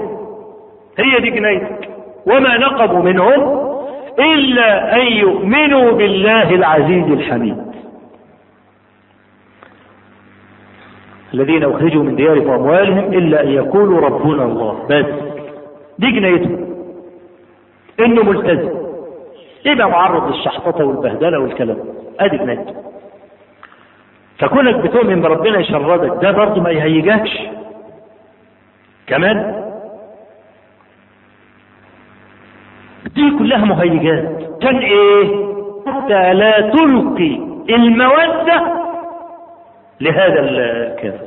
هي 0.98 1.20
دي 1.20 1.30
جنايتك 1.30 1.88
وما 2.26 2.56
نقبوا 2.58 3.02
منهم 3.02 3.66
إلا 4.18 4.96
أن 4.96 5.12
يؤمنوا 5.12 5.92
بالله 5.92 6.50
العزيز 6.54 7.04
الحميد. 7.04 7.56
الذين 11.36 11.64
أخرجوا 11.64 12.02
من 12.02 12.16
ديارهم 12.16 12.48
وأموالهم 12.48 13.12
إلا 13.12 13.42
أن 13.42 13.48
يقولوا 13.48 14.00
ربنا 14.00 14.44
الله. 14.44 14.86
بس. 14.90 15.06
دي 15.98 16.10
جنايتهم 16.10 16.66
إنه 18.00 18.22
ملتزم. 18.22 18.70
يبقى 19.64 19.90
معرض 19.90 20.28
للشحططه 20.32 20.84
والبهدلة 20.84 21.38
والكلام. 21.38 21.78
ادي 22.20 22.36
جنايته 22.36 22.74
فكونك 24.38 24.74
بتؤمن 24.74 25.20
بربنا 25.20 25.58
يشردك 25.58 26.22
ده 26.22 26.30
برضه 26.30 26.60
ما 26.62 26.70
يهيجكش. 26.70 27.38
كمان. 29.06 29.64
دي 33.14 33.30
كلها 33.38 33.64
مهيجات. 33.64 34.58
كان 34.62 34.76
إيه؟ 34.76 35.46
حتى 35.86 36.32
لا 36.34 36.60
تلقي 36.60 37.36
المودة 37.70 38.86
لهذا 40.00 40.40
الكافر. 40.40 41.25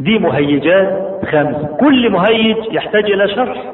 دي 0.00 0.18
مهيجات 0.18 1.20
خمسة 1.32 1.76
كل 1.80 2.10
مهيج 2.10 2.56
يحتاج 2.70 3.10
إلى 3.10 3.28
شرح. 3.28 3.72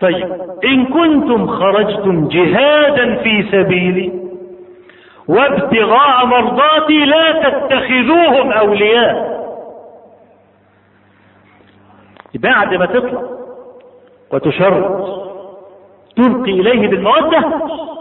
طيب 0.00 0.32
إن 0.64 0.86
كنتم 0.86 1.46
خرجتم 1.46 2.28
جهادا 2.28 3.14
في 3.14 3.42
سبيلي 3.52 4.12
وابتغاء 5.28 6.26
مرضاتي 6.26 7.04
لا 7.04 7.32
تتخذوهم 7.32 8.52
أولياء. 8.52 9.36
بعد 12.34 12.74
ما 12.74 12.86
تطلع 12.86 13.22
وتشرد 14.32 15.04
تلقي 16.16 16.52
إليه 16.52 16.88
بالمودة 16.88 17.44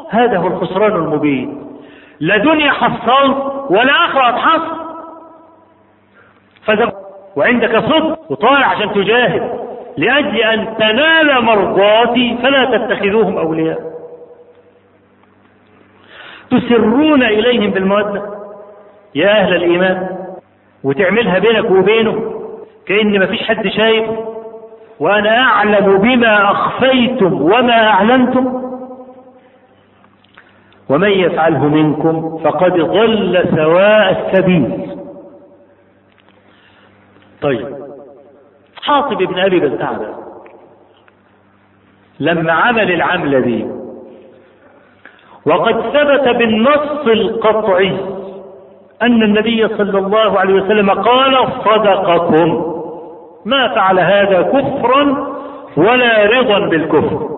هذا 0.09 0.37
هو 0.37 0.47
الخسران 0.47 0.91
المبين. 0.95 1.61
لا 2.19 2.37
دنيا 2.37 2.71
حصلت 2.71 3.37
ولا 3.69 3.91
آخرة 4.05 4.23
هتحصل 4.23 4.84
فذا 6.65 6.91
وعندك 7.35 7.79
صدق 7.79 8.31
وطالع 8.31 8.67
عشان 8.67 8.93
تجاهد. 8.93 9.65
لأجل 9.97 10.37
أن 10.37 10.77
تنال 10.77 11.43
مرضاتي 11.43 12.37
فلا 12.43 12.77
تتخذوهم 12.77 13.37
أولياء. 13.37 13.79
تسرون 16.51 17.23
إليهم 17.23 17.71
بالمودة. 17.71 18.21
يا 19.15 19.29
أهل 19.29 19.55
الإيمان 19.55 20.07
وتعملها 20.83 21.39
بينك 21.39 21.71
وبينه. 21.71 22.41
كأن 22.87 23.19
مفيش 23.23 23.43
حد 23.43 23.67
شايف. 23.67 24.09
وأنا 24.99 25.37
أعلم 25.37 25.97
بما 25.97 26.51
أخفيتم 26.51 27.41
وما 27.41 27.87
أعلنتم. 27.87 28.61
ومن 30.89 31.11
يفعله 31.11 31.67
منكم 31.67 32.39
فقد 32.43 32.73
ضل 32.73 33.45
سواء 33.55 34.11
السبيل. 34.11 34.94
طيب. 37.41 37.75
حاطب 38.83 39.17
بن 39.17 39.39
أبي 39.39 39.59
بلتعبة 39.59 40.07
لما 42.19 42.51
عمل 42.53 42.91
العملة 42.91 43.39
دي 43.39 43.67
وقد 45.45 45.81
ثبت 45.81 46.35
بالنص 46.37 47.07
القطعي 47.07 47.97
أن 49.01 49.23
النبي 49.23 49.67
صلى 49.67 49.97
الله 49.99 50.39
عليه 50.39 50.53
وسلم 50.53 50.89
قال 50.91 51.47
صدقكم. 51.65 52.75
ما 53.45 53.75
فعل 53.75 53.99
هذا 53.99 54.41
كفرا 54.41 55.27
ولا 55.77 56.25
رضا 56.25 56.59
بالكفر. 56.59 57.29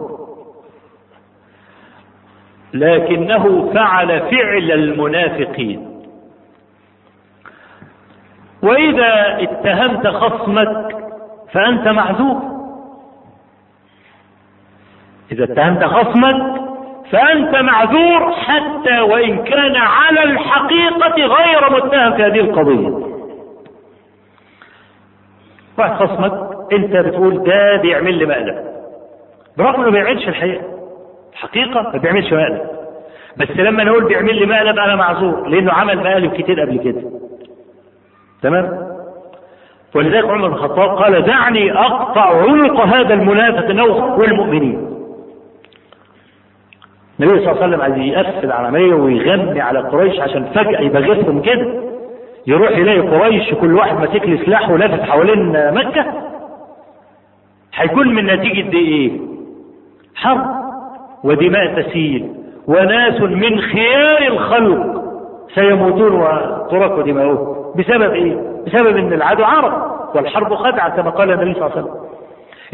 لكنه 2.74 3.72
فعل 3.74 4.20
فعل 4.20 4.72
المنافقين. 4.72 5.97
وإذا 8.68 9.38
اتهمت 9.44 10.08
خصمك 10.08 10.96
فأنت 11.54 11.88
معذور. 11.88 12.42
إذا 15.32 15.44
اتهمت 15.44 15.84
خصمك 15.84 16.62
فأنت 17.12 17.56
معذور 17.56 18.32
حتى 18.32 19.00
وإن 19.00 19.44
كان 19.44 19.76
على 19.76 20.24
الحقيقة 20.24 21.16
غير 21.16 21.72
متهم 21.74 22.14
في 22.18 22.24
هذه 22.24 22.40
القضية. 22.40 23.08
واحد 25.78 25.96
خصمك 25.96 26.34
أنت 26.74 26.96
بتقول 26.96 27.44
ده 27.44 27.82
بيعمل 27.82 28.14
لي 28.14 28.26
مقلب 28.26 28.56
برغم 29.58 29.76
إنه 29.76 29.84
ما 29.84 29.90
بيعملش 29.90 30.28
الحقيقة. 30.28 30.64
الحقيقة 31.34 31.82
ما 31.82 31.98
بيعملش 32.00 32.34
مقلب 32.34 32.62
بس 33.38 33.50
لما 33.52 33.84
نقول 33.84 34.06
بيعمل 34.08 34.36
لي 34.36 34.46
مقلب 34.46 34.80
أنا 34.80 34.96
معذور 34.96 35.48
لأنه 35.48 35.74
عمل 35.74 35.98
مقالب 35.98 36.34
كتير 36.34 36.62
قبل 36.62 36.78
كده. 36.80 37.02
تمام؟ 38.42 38.88
ولذلك 39.96 40.26
عمر 40.26 40.48
بن 40.48 40.54
الخطاب 40.54 40.98
قال 40.98 41.22
دعني 41.24 41.74
أقطع 41.74 42.42
عنق 42.42 42.82
هذا 42.82 43.14
المنافق 43.14 43.72
نوح 43.72 44.18
والمؤمنين. 44.20 44.88
النبي 47.20 47.40
صلى 47.40 47.52
الله 47.52 47.64
عليه 47.64 47.68
وسلم 47.68 47.82
عايز 47.82 47.98
يقفل 47.98 48.46
العملية 48.46 48.94
ويغني 48.94 49.62
على 49.62 49.80
قريش 49.80 50.20
عشان 50.20 50.46
فجأة 50.46 50.80
يبغثهم 50.82 51.42
كده. 51.42 51.84
يروح 52.48 52.72
يلاقي 52.78 53.00
قريش 53.00 53.54
كل 53.54 53.76
واحد 53.76 54.00
ماسك 54.00 54.26
لي 54.26 54.38
سلاح 54.38 54.70
ولافف 54.70 55.02
حوالين 55.02 55.74
مكة. 55.74 56.06
هيكون 57.76 58.16
من 58.16 58.26
نتيجة 58.26 58.70
دي 58.70 58.78
إيه؟ 58.78 59.12
حرب 60.16 60.46
ودماء 61.24 61.82
تسيل 61.82 62.34
وناس 62.68 63.22
من 63.22 63.62
خيار 63.62 64.22
الخلق 64.28 65.04
سيموتون 65.56 66.12
وترك 66.14 67.06
دماؤهم. 67.06 67.67
بسبب 67.78 68.14
إيه؟ 68.14 68.36
بسبب 68.68 68.98
إن 68.98 69.14
العدو 69.14 69.44
عرب 69.44 69.74
والحرب 70.16 70.56
خدعة 70.56 70.96
كما 70.96 71.10
قال 71.10 71.32
النبي 71.32 71.54
صلى 71.54 71.66
الله 71.66 71.72
عليه 71.78 71.82
وسلم 71.86 72.08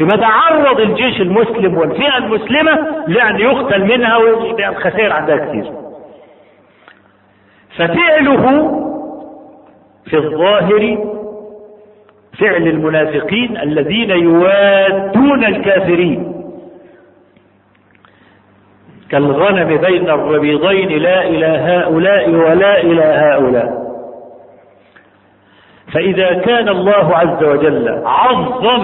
يبقى 0.00 0.18
تعرض 0.18 0.80
الجيش 0.80 1.20
المسلم 1.20 1.78
والفئة 1.78 2.16
المسلمة 2.18 3.04
لأن 3.08 3.38
يقتل 3.40 3.84
منها 3.84 4.16
ويبقى 4.16 4.68
الخسائر 4.68 5.12
عندها 5.12 5.36
كثير. 5.36 5.72
ففعله 7.76 8.70
في 10.04 10.16
الظاهر 10.16 10.98
فعل 12.40 12.68
المنافقين 12.68 13.56
الذين 13.56 14.10
يوادون 14.10 15.44
الكافرين 15.44 16.34
كالغنم 19.10 19.76
بين 19.76 20.10
الربيضين 20.10 20.88
لا 21.02 21.22
إلى 21.26 21.46
هؤلاء 21.46 22.30
ولا 22.30 22.80
إلى 22.80 23.02
هؤلاء 23.02 23.84
فإذا 25.94 26.34
كان 26.34 26.68
الله 26.68 27.16
عز 27.16 27.44
وجل 27.44 28.02
عظم 28.06 28.82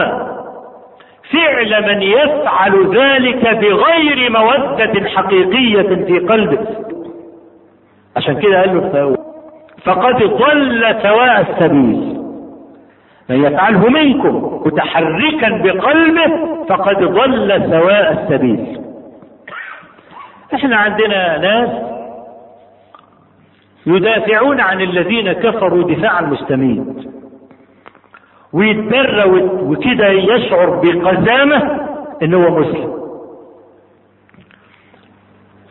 فعل 1.33 1.83
من 1.89 2.03
يفعل 2.03 2.97
ذلك 2.97 3.55
بغير 3.55 4.31
مودة 4.31 5.09
حقيقية 5.09 6.05
في 6.05 6.19
قلبه. 6.19 6.67
عشان 8.17 8.41
كده 8.41 8.61
قال 8.61 8.93
له 8.93 9.17
فقد 9.85 10.23
ضل 10.23 10.97
سواء 11.03 11.41
السبيل. 11.41 12.21
من 13.29 13.45
يفعله 13.45 13.89
منكم 13.89 14.63
متحركا 14.67 15.49
بقلبه 15.65 16.65
فقد 16.69 17.05
ضل 17.05 17.71
سواء 17.71 18.13
السبيل. 18.13 18.81
إحنا 20.55 20.77
عندنا 20.77 21.39
ناس 21.39 21.90
يدافعون 23.97 24.61
عن 24.61 24.81
الذين 24.81 25.33
كفروا 25.33 25.93
دفاع 25.93 26.21
المستميت 26.21 27.09
ويتبرى 28.53 29.25
وكده 29.63 30.09
يشعر 30.09 30.71
بقزامة 30.71 31.87
ان 32.23 32.35
هو 32.35 32.59
مسلم. 32.61 33.01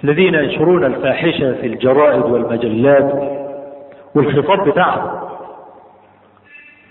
الذين 0.04 0.34
ينشرون 0.34 0.86
الفاحشة 0.86 1.54
في 1.54 1.68
الجرائد 1.68 2.22
والمجلات 2.22 3.14
والخطاب 4.16 4.70
بتاعهم. 4.70 5.20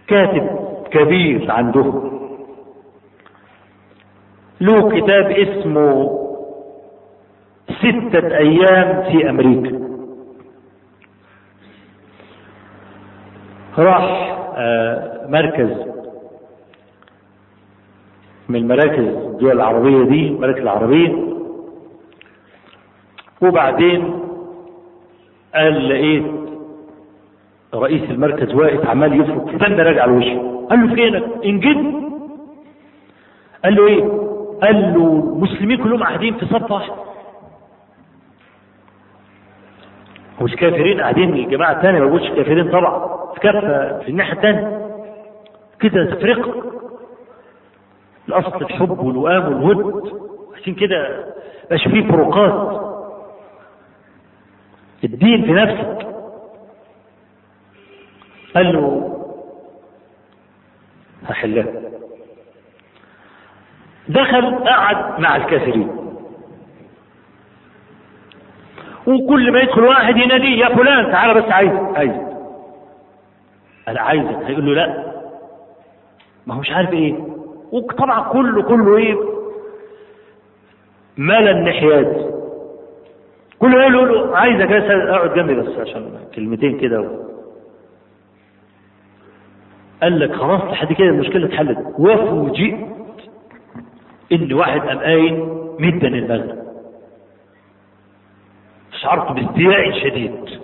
كاتب 0.09 0.49
كبير 0.91 1.53
عندهم. 1.53 2.19
له 4.61 4.91
كتاب 4.91 5.31
اسمه 5.31 6.19
ستة 7.79 8.37
أيام 8.37 9.03
في 9.03 9.31
أمريكا. 9.31 9.98
راح 13.79 14.37
مركز 15.29 15.71
من 18.49 18.69
مراكز 18.69 18.99
الدول 19.05 19.53
العربية 19.53 20.03
دي 20.05 20.29
المراكز 20.29 20.61
العربية. 20.61 21.29
وبعدين 23.43 24.15
قال 25.55 25.89
لقيت 25.89 26.25
رئيس 27.75 28.11
المركز 28.11 28.55
واقف 28.55 28.87
عمال 28.87 29.21
يفرك 29.21 29.55
استنى 29.55 29.83
راجع 29.83 30.03
على 30.03 30.13
وشه 30.13 30.67
قال 30.71 30.81
له 30.89 30.95
فينك؟ 30.95 31.25
انجد 31.45 31.95
قال 33.65 33.75
له 33.75 33.87
إيه؟ 33.87 34.03
قال 34.63 34.95
له 34.95 35.33
المسلمين 35.37 35.83
كلهم 35.83 36.03
قاعدين 36.03 36.35
في 36.35 36.47
صف 36.47 36.71
واحد 36.71 36.91
مش 40.41 40.55
كافرين 40.57 41.01
قاعدين 41.01 41.35
الجماعة 41.35 41.73
الثانية 41.73 42.01
ما 42.01 42.07
بقولش 42.07 42.29
كافرين 42.29 42.71
طبعا. 42.71 43.19
في 43.35 43.41
كافة 43.41 43.99
في 43.99 44.09
الناحية 44.09 44.33
الثانية 44.33 44.89
كده 45.81 46.15
تفرقة. 46.15 46.73
الأصل 48.29 48.63
الحب 48.63 48.99
والوئام 48.99 49.63
والود. 49.65 50.21
عشان 50.57 50.75
كده 50.75 51.25
مش 51.73 51.83
فيه 51.85 52.09
فروقات. 52.09 52.89
الدين 55.05 55.45
في 55.45 55.53
نفسك. 55.53 56.07
قال 58.55 58.73
له 58.73 59.15
هحلها. 61.27 61.67
دخل 64.09 64.55
قعد 64.65 65.21
مع 65.21 65.37
الكافرين. 65.37 66.08
وكل 69.09 69.53
ما 69.53 69.61
يدخل 69.61 69.85
واحد 69.85 70.17
يناديه 70.17 70.59
يا 70.65 70.75
فلان 70.77 71.13
تعالى 71.13 71.35
بس 71.35 71.53
عايز. 71.53 71.71
عايز. 71.73 72.13
أنا 73.89 74.01
عايزك. 74.01 74.37
هيقول 74.47 74.67
له 74.67 74.73
لا. 74.75 75.13
ما 76.47 76.55
هو 76.55 76.61
مش 76.61 76.71
عارف 76.71 76.93
إيه. 76.93 77.15
وطبعا 77.73 78.33
كله 78.33 78.63
كله 78.63 78.97
إيه؟ 78.97 79.15
مال 81.17 81.49
النحيات. 81.49 82.17
كله 83.59 83.83
يقول 83.83 84.09
له 84.15 84.37
عايزك 84.37 84.67
بس 84.69 84.91
أقعد 84.91 85.35
جنبي 85.35 85.55
بس 85.55 85.79
عشان 85.79 86.11
كلمتين 86.35 86.79
كده. 86.81 87.11
قال 90.03 90.21
لك 90.21 90.33
خلاص 90.35 90.63
لحد 90.63 90.93
كده 90.93 91.09
المشكلة 91.09 91.47
اتحلت. 91.47 91.79
وفوجئت 91.99 92.77
إن 94.33 94.53
واحد 94.53 94.81
قام 94.81 94.99
قايم 94.99 95.49
مدا 95.79 96.09
المغرب. 96.09 96.58
شعرت 99.03 99.33
باستياء 99.33 99.93
شديد 100.01 100.59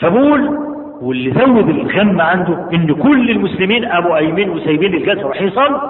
فبقول 0.00 0.64
واللي 1.02 1.30
زود 1.30 1.68
الغم 1.68 2.20
عنده 2.20 2.68
إن 2.72 2.94
كل 3.02 3.30
المسلمين 3.30 3.84
قاموا 3.84 4.14
قايمين 4.14 4.50
وسايبين 4.50 4.94
ورايحين 5.24 5.48
يصلوا 5.48 5.80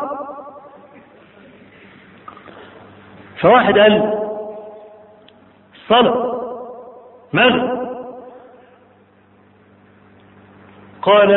فواحد 3.41 3.79
قال 3.79 4.21
صلاة 5.89 6.41
ماذا؟ 7.33 7.85
قال 11.03 11.33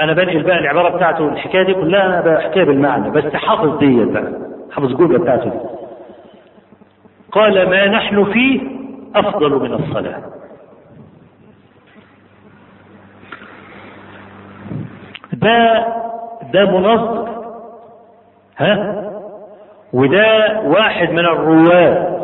أنا 0.00 0.12
بنقل 0.12 0.42
بقى 0.42 0.58
العبارة 0.58 0.96
بتاعته 0.96 1.28
الحكاية 1.28 1.62
دي 1.62 1.74
كلها 1.74 2.06
أنا 2.06 2.20
بحكيها 2.20 2.64
بالمعنى 2.64 3.10
بس 3.10 3.24
حافظ 3.24 3.78
ديت 3.78 4.08
بقى 4.08 4.32
حافظ 4.72 4.90
الجملة 4.90 5.18
بتاعته 5.18 5.44
دي. 5.50 5.58
قال 7.32 7.68
ما 7.70 7.86
نحن 7.86 8.24
فيه 8.32 8.60
أفضل 9.14 9.50
من 9.62 9.72
الصلاة. 9.72 10.22
ده 15.32 15.86
ده 16.52 16.64
منظر 16.78 17.28
ها؟ 18.56 19.02
وده 19.92 20.60
واحد 20.60 21.10
من 21.10 21.18
الرواد. 21.18 22.22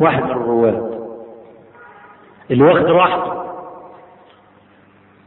واحد 0.00 0.22
من 0.22 0.30
الرواد. 0.30 0.98
اللي 2.50 2.64
واخد 2.64 2.84
راحته 2.86 3.42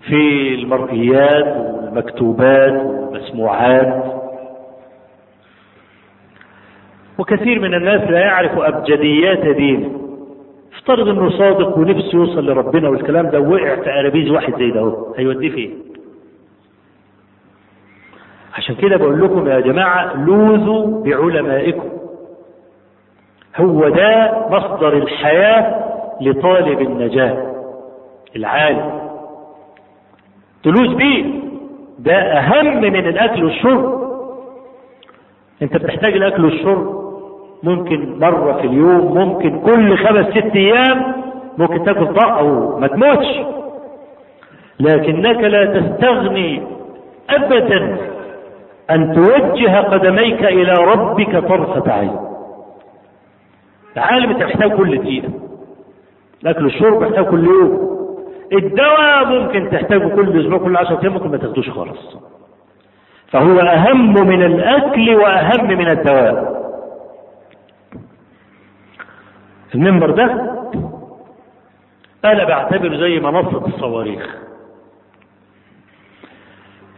في 0.01 0.53
المرئيات 0.55 1.57
والمكتوبات 1.57 2.71
والمسموعات. 2.85 4.20
وكثير 7.19 7.59
من 7.59 7.73
الناس 7.73 8.01
لا 8.11 8.19
يعرف 8.19 8.59
أبجديات 8.59 9.55
دينه 9.55 9.89
افترض 10.77 11.07
إنه 11.07 11.29
صادق 11.29 11.77
ونفسه 11.77 12.15
يوصل 12.17 12.45
لربنا 12.45 12.89
والكلام 12.89 13.29
ده 13.29 13.39
وقع 13.39 13.75
في 13.75 13.81
قرابيز 13.91 14.29
واحد 14.31 14.53
زي 14.59 14.71
ده 14.71 14.95
هيوديه 15.17 15.49
فين؟ 15.49 15.73
عشان 18.57 18.75
كده 18.75 18.97
بقول 18.97 19.21
لكم 19.23 19.47
يا 19.47 19.59
جماعة 19.59 20.25
لوذوا 20.25 21.03
بعلمائكم. 21.03 21.89
هو 23.57 23.89
ده 23.89 24.31
مصدر 24.49 24.93
الحياة 24.97 25.83
لطالب 26.21 26.81
النجاة 26.81 27.53
العالم. 28.35 29.01
تلوذ 30.63 30.95
بيه؟ 30.95 31.25
ده 31.99 32.13
أهم 32.15 32.81
من 32.81 33.07
الأكل 33.07 33.43
والشرب. 33.43 34.01
أنت 35.61 35.77
بتحتاج 35.77 36.13
الأكل 36.13 36.45
والشرب؟ 36.45 37.00
ممكن 37.63 38.19
مرة 38.19 38.53
في 38.53 38.67
اليوم 38.67 39.17
ممكن 39.17 39.59
كل 39.59 39.97
خمس 39.97 40.25
ست 40.25 40.55
أيام 40.55 41.13
ممكن 41.57 41.83
تاكل 41.83 42.13
طاقة 42.13 42.43
وما 42.43 42.87
تموتش. 42.87 43.27
لكنك 44.79 45.37
لا 45.43 45.65
تستغني 45.65 46.63
أبدا 47.29 47.97
أن 48.91 49.13
توجه 49.13 49.79
قدميك 49.79 50.43
إلى 50.43 50.73
ربك 50.73 51.37
طرفة 51.37 51.93
عين. 51.93 52.15
العالم 53.97 54.29
أنت 54.29 54.43
محتاج 54.43 54.71
كل 54.71 54.97
دقيقة. 54.97 55.29
الأكل 56.43 56.63
والشرب 56.63 57.01
محتاج 57.01 57.25
كل 57.25 57.45
يوم. 57.45 57.91
الدواء 58.53 59.25
ممكن 59.25 59.69
تحتاجه 59.71 60.07
كل 60.07 60.41
أسبوع 60.41 60.57
كل 60.57 60.77
10 60.77 60.99
أيام 61.03 61.13
ممكن 61.13 61.29
ما 61.31 61.37
تاخدوش 61.37 61.69
خالص. 61.69 62.17
فهو 63.27 63.59
أهم 63.59 64.13
من 64.27 64.43
الأكل 64.43 65.15
وأهم 65.15 65.67
من 65.67 65.89
الدواء. 65.89 66.60
المنبر 69.75 70.11
ده 70.11 70.23
أنا 72.25 72.43
بعتبره 72.43 72.97
زي 72.97 73.19
منصة 73.19 73.65
الصواريخ. 73.67 74.35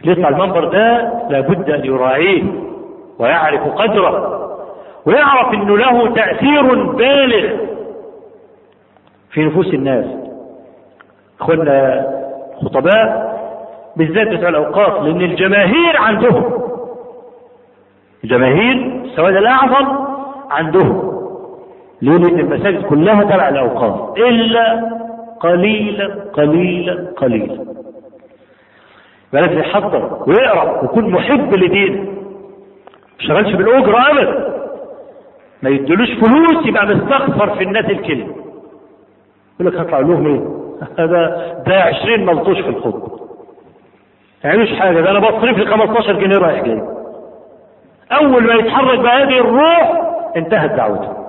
اللي 0.01 0.11
يطلع 0.11 0.29
المنبر 0.29 0.65
ده 0.65 1.11
لابد 1.29 1.69
أن 1.69 1.85
يراعيه 1.85 2.43
ويعرف 3.19 3.61
قدره 3.61 4.39
ويعرف 5.05 5.53
أنه 5.53 5.77
له 5.77 6.13
تأثير 6.13 6.83
بالغ 6.91 7.57
في 9.31 9.45
نفوس 9.45 9.73
الناس. 9.73 10.05
اخوانا 11.41 12.05
خطباء 12.65 13.33
بالذات 13.97 14.27
بتوع 14.27 14.49
الأوقاف 14.49 15.03
لأن 15.03 15.21
الجماهير 15.21 15.97
عندهم 15.97 16.63
الجماهير 18.23 19.01
السواد 19.05 19.35
الأعظم 19.35 20.05
عندهم. 20.51 21.12
لأن 22.03 22.39
المساجد 22.39 22.83
كلها 22.83 23.23
تبع 23.23 23.49
الاوقاف 23.49 24.17
إلا 24.17 24.89
قليلا 25.39 26.07
قليلا 26.33 27.13
قليلا 27.17 27.65
لازم 29.33 29.59
يحضر 29.59 30.23
ويقرأ 30.27 30.81
ويكون 30.81 31.09
محب 31.09 31.53
لدينه 31.53 32.01
ما 32.01 33.19
يشتغلش 33.19 33.55
بالأجرة 33.55 34.11
ابدا 34.11 34.53
ما 35.61 35.69
يدلوش 35.69 36.09
فلوس 36.09 36.65
يبقى 36.65 36.85
مستغفر 36.85 37.55
في 37.55 37.63
الناس 37.63 37.85
الكلمة 37.85 38.35
يقول 39.59 39.73
لك 39.73 39.79
هطلع 39.79 39.99
لهم 39.99 40.27
إيه؟ 40.27 40.41
هذا 40.99 41.53
ده 41.67 41.81
20 41.81 42.25
ملطوش 42.25 42.59
في 42.59 42.69
الخطبة. 42.69 43.19
يعني 44.43 44.67
حاجة 44.67 45.01
ده 45.01 45.11
أنا 45.11 45.19
بصرف 45.19 45.57
لي 45.57 45.65
15 45.65 46.13
جنيه 46.13 46.37
رايح 46.37 46.63
جاي. 46.63 46.81
أول 48.11 48.43
ما 48.43 48.53
يتحرك 48.53 48.99
بهذه 48.99 49.39
الروح 49.39 50.01
انتهت 50.35 50.71
دعوته. 50.71 51.22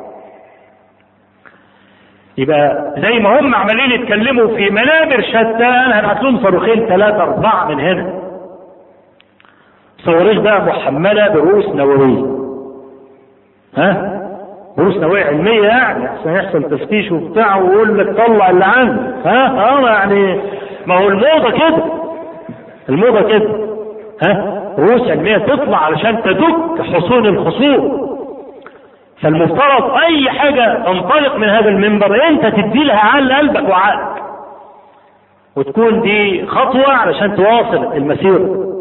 يبقى 2.38 2.94
زي 2.98 3.18
ما 3.18 3.40
هم 3.40 3.54
عمالين 3.54 3.90
يتكلموا 4.00 4.46
في 4.46 4.70
منابر 4.70 5.22
شتى 5.22 5.66
أنا 5.66 6.00
هبعت 6.00 6.22
لهم 6.22 6.42
صاروخين 6.42 6.86
ثلاثة 6.86 7.22
أربعة 7.22 7.68
من 7.68 7.80
هنا. 7.80 8.14
صواريخ 10.04 10.40
بقى 10.40 10.64
محملة 10.66 11.28
برؤوس 11.28 11.66
نووية. 11.68 12.24
ها؟ 13.76 14.20
دروس 14.78 14.96
نوعية 14.96 15.24
علمية 15.24 15.62
يعني 15.68 16.06
عشان 16.08 16.32
يحصل 16.34 16.62
تفتيش 16.62 17.12
وبتاع 17.12 17.56
ويقول 17.56 17.98
لك 17.98 18.16
طلع 18.26 18.50
اللي 18.50 18.64
عندك 18.64 19.26
ها 19.26 19.46
آه 19.70 19.88
يعني 19.90 20.40
ما 20.86 20.98
هو 20.98 21.08
الموضة 21.08 21.50
كده 21.50 21.84
الموضة 22.88 23.22
كده 23.22 23.48
ها 24.22 24.62
رؤوس 24.78 25.10
علمية 25.10 25.38
تطلع 25.38 25.78
علشان 25.78 26.22
تدك 26.22 26.82
حصون 26.94 27.26
الخصوم 27.26 28.13
فالمفترض 29.24 29.90
أي 30.06 30.30
حاجة 30.30 30.84
تنطلق 30.84 31.36
من 31.36 31.48
هذا 31.48 31.68
المنبر 31.68 32.28
أنت 32.28 32.46
تدي 32.46 32.84
لها 32.84 32.96
عقل 32.96 33.32
قلبك 33.32 33.68
وعقلك. 33.68 34.22
وتكون 35.56 36.00
دي 36.00 36.46
خطوة 36.46 36.88
علشان 36.92 37.36
تواصل 37.36 37.92
المسيرة 37.96 38.74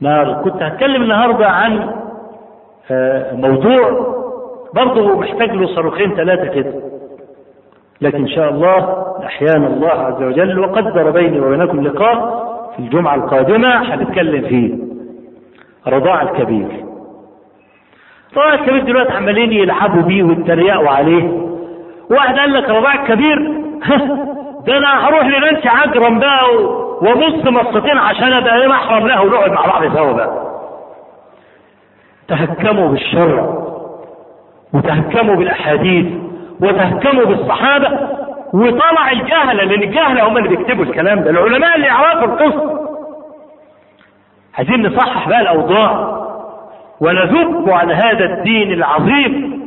ما 0.00 0.32
كنت 0.44 0.62
هتكلم 0.62 1.02
النهاردة 1.02 1.48
عن 1.48 1.94
موضوع 3.32 4.14
برضه 4.74 5.18
محتاج 5.18 5.50
له 5.50 5.66
صاروخين 5.74 6.14
ثلاثة 6.16 6.46
كده. 6.46 6.72
لكن 8.00 8.18
إن 8.18 8.28
شاء 8.28 8.50
الله 8.50 9.04
أحيانا 9.26 9.66
الله 9.66 9.88
عز 9.90 10.22
وجل 10.22 10.58
وقدر 10.58 11.10
بيني 11.10 11.40
وبينكم 11.40 11.80
لقاء 11.80 12.48
في 12.76 12.78
الجمعة 12.82 13.14
القادمة 13.14 13.94
هنتكلم 13.94 14.42
فيه. 14.48 14.74
رضاع 15.86 16.22
الكبير. 16.22 16.87
رضاع 18.36 18.54
الكبير 18.54 18.82
دلوقتي 18.82 19.12
عمالين 19.12 19.52
يلعبوا 19.52 20.02
بيه 20.02 20.22
ويتريقوا 20.22 20.88
عليه 20.88 21.48
واحد 22.10 22.38
قال 22.38 22.52
لك 22.52 22.68
رضاع 22.68 22.94
الكبير 22.94 23.38
ده 24.66 24.78
أنا 24.78 25.08
هروح 25.08 25.26
لنانسي 25.26 25.68
عجرم 25.68 26.18
بقى 26.18 26.54
وابص 27.02 27.46
مصتين 27.46 27.98
عشان 27.98 28.32
ابقى 28.32 28.62
إيه 28.62 28.68
محرم 28.68 29.06
لها 29.06 29.20
ونقعد 29.20 29.50
مع 29.50 29.66
بعض 29.66 29.96
سوا 29.96 30.12
بقى. 30.12 30.48
تهكموا 32.28 32.88
بالشرع 32.88 33.54
وتهكموا 34.74 35.34
بالأحاديث 35.36 36.06
وتهكموا 36.60 37.24
بالصحابة 37.24 37.98
وطلع 38.54 39.10
الجهله 39.10 39.52
لأن 39.52 39.82
الجهله 39.82 40.28
هم 40.28 40.36
اللي 40.36 40.48
بيكتبوا 40.48 40.84
الكلام 40.84 41.20
ده. 41.20 41.30
العلماء 41.30 41.76
اللي 41.76 41.86
يعرفوا 41.86 42.24
القصة. 42.24 42.88
عايزين 44.58 44.86
نصحح 44.86 45.28
بقى 45.28 45.40
الأوضاع. 45.40 46.17
ونذب 47.00 47.70
عن 47.70 47.90
هذا 47.90 48.24
الدين 48.24 48.72
العظيم 48.72 49.60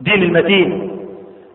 دين 0.00 0.22
المتين 0.22 0.90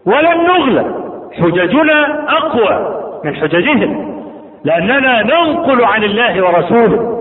ولن 0.05 0.43
نغلب 0.43 0.95
حججنا 1.33 2.25
أقوى 2.29 3.01
من 3.23 3.35
حججهم 3.35 4.17
لأننا 4.63 5.23
ننقل 5.23 5.85
عن 5.85 6.03
الله 6.03 6.45
ورسوله. 6.45 7.17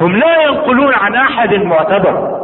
هم 0.00 0.16
لا 0.16 0.42
ينقلون 0.42 0.94
عن 0.94 1.14
أحد 1.14 1.54
معتبر. 1.54 2.38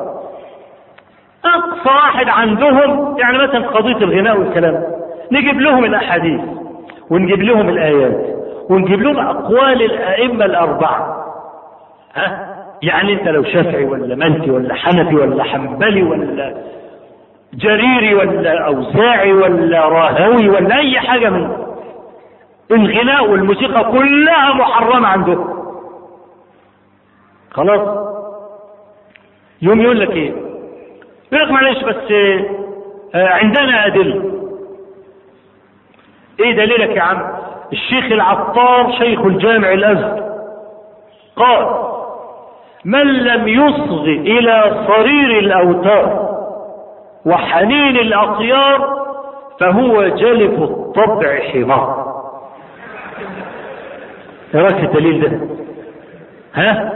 أقصى 1.45 1.89
واحد 1.89 2.29
عندهم 2.29 3.19
يعني 3.19 3.39
مثلا 3.39 3.69
قضية 3.69 3.97
الغناء 3.97 4.39
والكلام 4.39 4.85
نجيب 5.33 5.61
لهم 5.61 5.85
الأحاديث 5.85 6.41
ونجيب 7.11 7.43
لهم 7.43 7.69
الآيات 7.69 8.27
ونجيب 8.71 9.03
لهم 9.03 9.19
أقوال 9.19 9.83
الأئمة 9.83 10.45
الأربعة. 10.45 11.25
ها؟ 12.15 12.54
يعني 12.85 13.13
انت 13.13 13.29
لو 13.29 13.45
شافعي 13.45 13.85
ولا 13.85 14.15
مالكي 14.15 14.51
ولا 14.51 14.75
حنفي 14.75 15.15
ولا 15.15 15.45
حنبلي 15.45 16.03
ولا 16.03 16.55
جريري 17.55 18.15
ولا 18.15 18.67
أوزاعي 18.67 19.33
ولا 19.33 19.89
راهوي 19.89 20.49
ولا 20.49 20.77
أي 20.77 21.01
حاجة 21.01 21.31
من 21.31 21.51
الغناء 22.71 23.31
والموسيقى 23.31 23.85
كلها 23.93 24.55
محرمة 24.55 25.09
عندهم. 25.09 25.65
خلاص؟ 27.51 27.99
يوم 29.63 29.81
يقول 29.81 30.01
لك 30.01 30.11
إيه؟ 30.11 30.31
يقول 31.33 31.45
لك 31.47 31.51
معلش 31.51 31.85
بس 31.85 32.13
آه 33.15 33.29
عندنا 33.29 33.87
أدلة. 33.87 34.23
إيه 36.41 36.53
دليلك 36.57 36.97
يا 36.97 37.03
عم؟ 37.03 37.23
الشيخ 37.73 38.05
العطار 38.05 38.93
شيخ 38.99 39.21
الجامع 39.21 39.73
الأزهر 39.73 40.25
قال 41.37 41.84
من 42.85 43.07
لم 43.07 43.49
يصغ 43.49 44.05
إلى 44.05 44.85
صرير 44.89 45.39
الأوتار 45.39 46.35
وحنين 47.27 47.97
الاطيار 47.97 49.05
فهو 49.61 50.09
جلف 50.09 50.63
الطبع 50.63 51.41
حمار. 51.53 52.15
رأيك 54.55 54.77
في 54.77 54.85
الدليل 54.85 55.21
ده؟ 55.21 55.41
ها؟ 56.55 56.93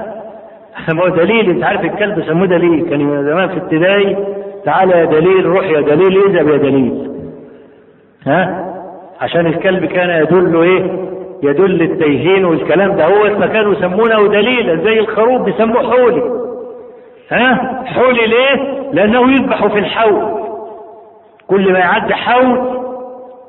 ما 0.94 1.02
هو 1.02 1.08
دليل 1.08 1.50
أنت 1.50 1.64
عارف 1.64 1.84
الكلب 1.84 2.24
سموه 2.26 2.46
دليل. 2.46 2.90
كان 2.90 3.24
زمان 3.24 3.48
في 3.48 3.56
ابتدائي 3.56 4.16
تعالى 4.64 4.92
يا 4.98 5.04
دليل 5.04 5.46
روح 5.46 5.64
يا 5.64 5.80
دليل 5.80 6.24
اذهب 6.24 6.48
يا 6.48 6.56
دليل. 6.56 7.10
ها؟ 8.26 8.64
عشان 9.20 9.46
الكلب 9.46 9.84
كان 9.84 10.22
يدل 10.22 10.62
إيه؟ 10.62 11.08
يدل 11.42 11.82
التيهين 11.82 12.44
والكلام 12.44 12.96
ده 12.96 13.04
هو 13.06 13.40
فكانوا 13.40 13.72
يسمونه 13.72 14.28
دليلا 14.28 14.84
زي 14.84 14.98
الخروف 15.00 15.42
بيسموه 15.42 15.90
حولي. 15.90 16.22
ها؟ 17.30 17.82
حولي 17.86 18.26
ليه؟ 18.26 18.88
لأنه 18.92 19.32
يذبح 19.32 19.66
في 19.66 19.78
الحول. 19.78 20.38
كل 21.46 21.72
ما 21.72 21.78
يعدي 21.78 22.14
حول 22.14 22.58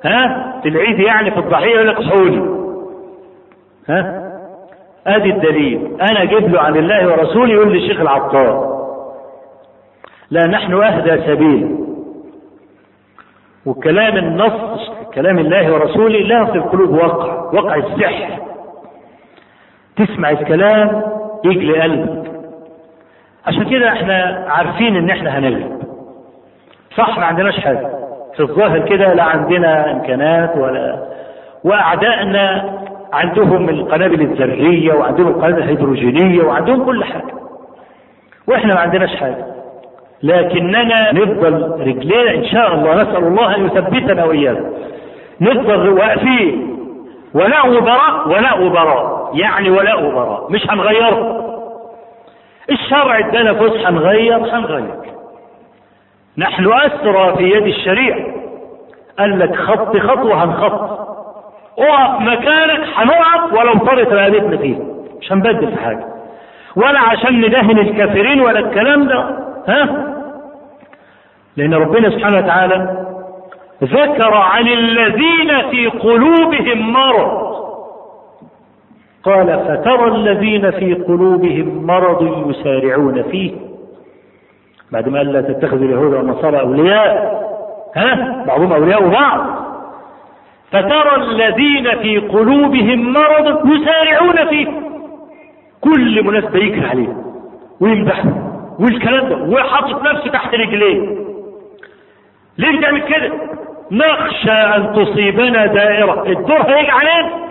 ها؟ 0.06 0.56
في 0.64 0.70
العيد 0.70 1.00
يعني 1.00 1.32
في 1.32 1.38
الضحية 1.40 1.76
يقول 1.76 1.88
لك 1.88 2.02
حول 2.02 2.60
ها؟ 3.90 4.30
أدي 5.08 5.30
الدليل. 5.30 5.98
أنا 6.02 6.24
أجيب 6.24 6.54
له 6.54 6.60
عن 6.62 6.76
الله 6.78 7.08
ورسوله 7.12 7.54
يقول 7.54 7.72
لي 7.72 7.78
الشيخ 7.78 8.00
العطار 8.02 8.80
لا 10.32 10.48
نحن 10.48 10.74
أهدى 10.74 11.22
سبيل. 11.28 11.76
وكلام 13.66 14.18
النص 14.18 14.92
كلام 15.16 15.40
الله 15.40 15.74
ورسوله 15.74 16.20
له 16.20 16.46
في 16.46 16.56
القلوب 16.58 16.90
وقع 16.94 17.34
وقع 17.54 17.76
السحر. 17.76 18.30
تسمع 19.96 20.30
الكلام 20.30 21.04
يجلي 21.46 21.82
قلبك 21.82 22.32
عشان 23.48 23.64
كده 23.70 23.88
إحنا 23.90 24.46
عارفين 24.50 24.96
ان 24.96 25.10
إحنا 25.10 25.40
هنغلب 25.40 25.80
صح 26.98 27.18
ما 27.20 27.26
عندناش 27.26 27.60
حاجة. 27.60 27.90
في 28.36 28.40
الظاهر 28.40 28.80
كده 28.80 29.14
لا 29.14 29.24
عندنا 29.24 29.92
إمكانات 29.92 30.58
ولا 30.58 31.06
وأعدائنا 31.64 32.74
عندهم 33.14 33.70
القنابل 33.70 34.22
الذرية 34.22 34.94
وعندهم 34.94 35.28
القنابل 35.28 35.58
الهيدروجينية 35.64 36.44
وعندهم 36.44 36.86
كل 36.86 37.04
حاجة. 37.04 37.34
وإحنا 38.48 38.74
ما 38.74 38.80
عندناش 38.80 39.16
حاجة. 39.16 39.46
لكننا 40.24 41.12
نفضل 41.14 41.72
رجلينا 41.80 42.32
إن 42.36 42.46
شاء 42.46 42.74
الله 42.74 43.02
نسأل 43.04 43.24
الله 43.24 43.56
أن 43.56 43.66
يثبتنا 43.66 44.26
وإياكم. 44.26 44.70
نفضل 45.42 45.90
واقفين 45.90 46.76
ولاء 47.34 47.70
وبراء 47.70 48.28
ولاء 48.30 48.64
وبراء 48.66 49.32
يعني 49.34 49.70
ولاء 49.70 50.06
وبراء 50.06 50.52
مش 50.52 50.70
هنغيره. 50.72 51.46
الشرع 52.70 53.20
ادانا 53.20 53.54
فسحه 53.54 53.92
نغير 53.92 54.38
هنغير 54.38 54.96
نحن 56.38 56.72
أسرى 56.74 57.36
في 57.38 57.44
يد 57.44 57.64
الشريعه 57.68 58.26
قال 59.20 59.40
لك 59.40 59.56
خط 59.56 59.98
خطوة 59.98 60.44
هنخط. 60.44 61.00
اقف 61.80 62.22
مكانك 62.22 62.88
هنقف 62.96 63.54
ولو 63.54 63.74
طرت 63.74 64.14
رقبتنا 64.14 64.58
فيه. 64.58 64.78
مش 65.22 65.32
هنبدل 65.32 65.68
في 65.72 65.84
حاجة. 65.84 66.06
ولا 66.76 67.00
عشان 67.00 67.42
ندهن 67.42 67.80
الكافرين 67.80 68.42
ولا 68.42 68.60
الكلام 68.60 69.08
ده. 69.08 69.20
ها؟ 69.68 70.06
لأن 71.58 71.74
ربنا 71.74 72.10
سبحانه 72.10 72.38
وتعالى 72.38 73.06
ذكر 73.84 74.34
عن 74.34 74.68
الذين 74.68 75.70
في 75.72 75.88
قلوبهم 75.88 76.94
مرض. 76.94 77.50
قال 79.24 79.60
فترى 79.60 80.08
الذين 80.08 80.72
في 80.72 80.94
قلوبهم 80.94 81.86
مرض 81.86 82.50
يسارعون 82.50 83.24
فيه. 83.24 83.52
بعد 84.92 85.10
ما 85.10 85.18
قال 85.18 85.34
لا 85.34 85.42
تتخذوا 85.42 85.86
اليهود 85.86 86.14
والنصارى 86.14 86.60
أولياء. 86.60 87.40
ها؟ 87.96 88.44
بعضهم 88.48 88.74
أولياء 88.74 89.08
بعض. 89.08 89.46
فترى 90.72 91.16
الذين 91.16 92.00
في 92.00 92.18
قلوبهم 92.18 93.14
مرض 93.14 93.70
يسارعون 93.72 94.48
فيه. 94.50 94.68
كل 95.82 96.24
مناسبة 96.24 96.60
يجري 96.60 96.86
عليه. 96.88 97.16
ويمدحه 97.82 98.30
والكلام 98.80 99.30
ده 99.30 99.36
وحاطط 99.36 100.04
نفسه 100.04 100.32
تحت 100.32 100.56
رجليه. 100.56 101.18
ليه 102.58 102.78
بتعمل 102.80 103.02
كده؟ 103.02 103.32
نخشى 103.92 104.52
أن 104.52 104.94
تصيبنا 104.94 105.66
دائرة. 105.66 106.24
الدور 106.28 106.62
هيجي 106.62 106.92
علينا. 106.92 107.50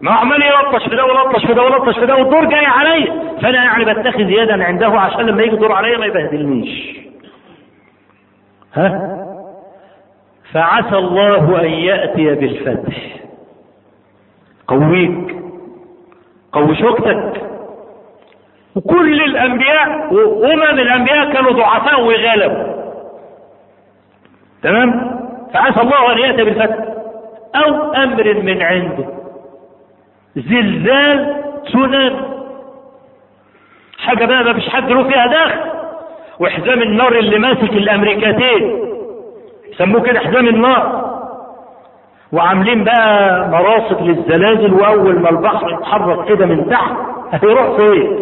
ما 0.00 0.10
عمال 0.10 0.42
يلطش 0.42 0.88
في 0.88 0.96
ده 0.96 1.04
ويلطش 1.04 1.46
في 1.46 1.54
ده 1.54 1.62
ويلطش 1.62 1.98
في 1.98 2.06
ده 2.06 2.16
والدور 2.16 2.44
جاي 2.44 2.66
عليا 2.66 3.36
فأنا 3.42 3.64
يعني 3.64 3.84
بتخذ 3.84 4.30
يدا 4.30 4.64
عنده 4.64 4.86
عشان 5.00 5.26
لما 5.26 5.42
يجي 5.42 5.54
الدور 5.54 5.72
عليا 5.72 5.98
ما 5.98 6.06
يبهدلنيش. 6.06 6.96
ها؟ 8.74 9.16
فعسى 10.52 10.96
الله 10.96 11.60
أن 11.60 11.70
يأتي 11.70 12.34
بالفتح. 12.34 12.96
قويك. 14.68 15.36
قوي 16.52 16.76
شوكتك. 16.76 17.42
وكل 18.76 19.22
الأنبياء 19.22 20.14
وأمم 20.14 20.62
الأنبياء 20.62 21.32
كانوا 21.32 21.52
ضعفاء 21.52 22.00
وغلبوا. 22.00 22.76
تمام؟ 24.62 25.15
فعسى 25.54 25.80
الله 25.80 26.12
أن 26.12 26.18
يأتي 26.18 26.44
بالفتح 26.44 26.76
أو 27.54 27.92
أمر 27.92 28.34
من 28.42 28.62
عنده. 28.62 29.04
زلزال 30.36 31.36
تسونامي 31.66 32.20
حاجة 33.98 34.24
بقى 34.24 34.44
ما 34.44 34.52
فيش 34.52 34.68
حد 34.68 34.90
له 34.90 35.02
فيها 35.08 35.26
داخل 35.26 35.60
وحزام 36.40 36.82
النار 36.82 37.12
اللي 37.12 37.38
ماسك 37.38 37.72
الأمريكتين. 37.72 38.78
يسموه 39.72 40.00
كده 40.02 40.20
حزام 40.20 40.48
النار. 40.48 41.06
وعاملين 42.32 42.84
بقى 42.84 43.48
مراصد 43.48 44.02
للزلازل 44.02 44.74
وأول 44.74 45.18
ما 45.20 45.30
البحر 45.30 45.70
يتحرك 45.72 46.28
كده 46.28 46.46
من 46.46 46.68
تحت 46.70 46.92
هيروح 47.32 47.76
فين؟ 47.76 48.18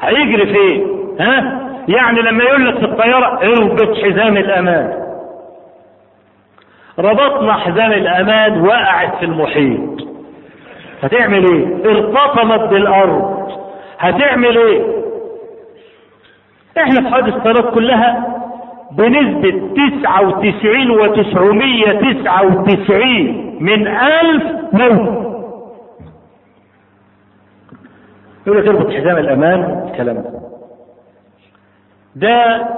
هيجري 0.00 0.46
فين؟ 0.54 0.86
ها؟ 1.20 1.60
يعني 1.88 2.20
لما 2.22 2.44
يقول 2.44 2.66
لك 2.68 2.78
في 2.78 2.84
الطيارة 2.84 3.26
اربط 3.42 3.96
حزام 3.96 4.36
الأمان. 4.36 5.07
ربطنا 6.98 7.52
حزام 7.52 7.92
الامان 7.92 8.60
وقعت 8.60 9.16
في 9.18 9.24
المحيط. 9.24 10.08
هتعمل 11.02 11.44
إيه؟ 11.52 11.90
ارتطمت 11.90 12.60
بالأرض. 12.60 13.48
هتعمل 13.98 14.58
إيه؟ 14.58 14.82
إحنا 16.78 17.00
في 17.02 17.08
حوادث 17.08 17.34
الطيارات 17.36 17.74
كلها 17.74 18.34
بنسبة 18.92 19.70
تسعة 19.76 20.28
وتسعين 20.28 20.90
وتسعمية 20.90 21.92
تسعة 22.12 22.44
وتسعين 22.46 23.56
من 23.60 23.86
ألف 23.86 24.42
موت. 24.72 25.28
يقول 28.46 28.58
لك 28.60 28.68
اربط 28.68 28.90
حزام 28.90 29.16
الأمان 29.16 29.88
الكلام 29.90 30.24
ده 32.16 32.68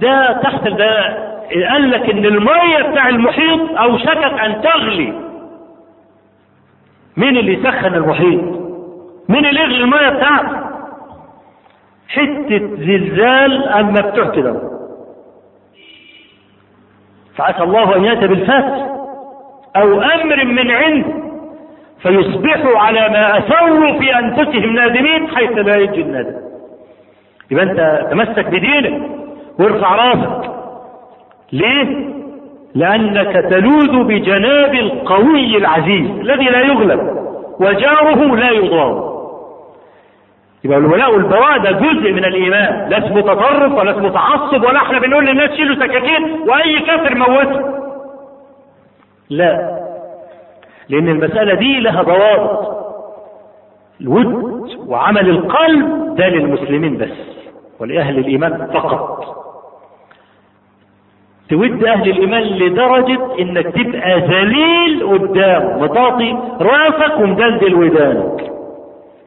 ده 0.00 0.32
تحت 0.42 0.68
ده 0.68 1.18
قال 1.70 1.90
لك 1.90 2.10
إن 2.10 2.24
المية 2.24 2.90
بتاع 2.90 3.08
المحيط 3.08 3.60
اوشكت 3.78 4.32
أن 4.44 4.60
تغلي. 4.62 5.12
مين 7.16 7.36
اللي 7.36 7.52
يسخن 7.54 7.94
المحيط؟ 7.94 8.40
مين 9.28 9.46
اللي 9.46 9.60
يغلي 9.60 9.76
المية 9.84 10.08
بتاعته 10.08 10.58
حتة 12.08 12.58
زلزال 12.76 13.68
اما 13.68 14.00
بتوع 14.00 14.24
كده. 14.28 14.60
فعسى 17.36 17.62
الله 17.62 17.96
أن 17.96 18.04
يأتي 18.04 18.26
بالفتح 18.26 18.86
أو 19.76 20.00
أمر 20.02 20.44
من 20.44 20.70
عنده 20.70 21.14
فيصبحوا 22.02 22.78
على 22.78 23.00
ما 23.08 23.38
اسروا 23.38 23.98
في 23.98 24.18
أنفسهم 24.18 24.74
نادمين 24.74 25.28
حيث 25.36 25.50
لا 25.50 25.76
يجي 25.76 26.00
الندم 26.02 26.36
يبقى 27.50 27.64
أنت 27.64 28.06
تمسك 28.10 28.46
بدينك 28.46 29.02
وارفع 29.58 29.94
راسك. 29.94 30.57
ليه؟ 31.52 32.08
لأنك 32.74 33.46
تلوذ 33.50 34.04
بجناب 34.04 34.74
القوي 34.74 35.56
العزيز 35.56 36.10
الذي 36.10 36.44
لا 36.44 36.60
يغلب 36.60 37.00
وجاره 37.60 38.36
لا 38.36 38.50
يضام 38.50 39.08
يبقى 40.64 40.78
الولاء 40.78 41.14
والبراء 41.14 41.58
ده 41.58 41.70
جزء 41.70 42.12
من 42.12 42.24
الإيمان 42.24 42.88
لا 42.88 42.98
اسمه 42.98 43.20
تطرف 43.20 43.72
ولا 43.72 43.90
اسمه 43.90 44.08
تعصب 44.08 44.64
ولا 44.64 44.76
إحنا 44.82 44.98
بنقول 44.98 45.26
للناس 45.26 45.50
شيلوا 45.50 45.74
سكاكين 45.86 46.40
وأي 46.48 46.80
كافر 46.80 47.14
موته. 47.14 47.60
لا 49.30 49.78
لأن 50.88 51.08
المسألة 51.08 51.54
دي 51.54 51.80
لها 51.80 52.02
ضوابط. 52.02 52.78
الود 54.00 54.70
وعمل 54.86 55.28
القلب 55.28 56.14
ده 56.16 56.28
للمسلمين 56.28 56.96
بس 56.98 57.10
ولأهل 57.80 58.18
الإيمان 58.18 58.66
فقط. 58.74 59.24
تود 61.50 61.84
أهل 61.84 62.10
الإيمان 62.10 62.42
لدرجة 62.42 63.18
إنك 63.40 63.66
تبقى 63.66 64.20
ذليل 64.20 65.06
قدام. 65.08 65.82
مطاطي 65.82 66.36
رأسك 66.60 67.20
ومدلدل 67.20 67.74
ودانك 67.74 68.52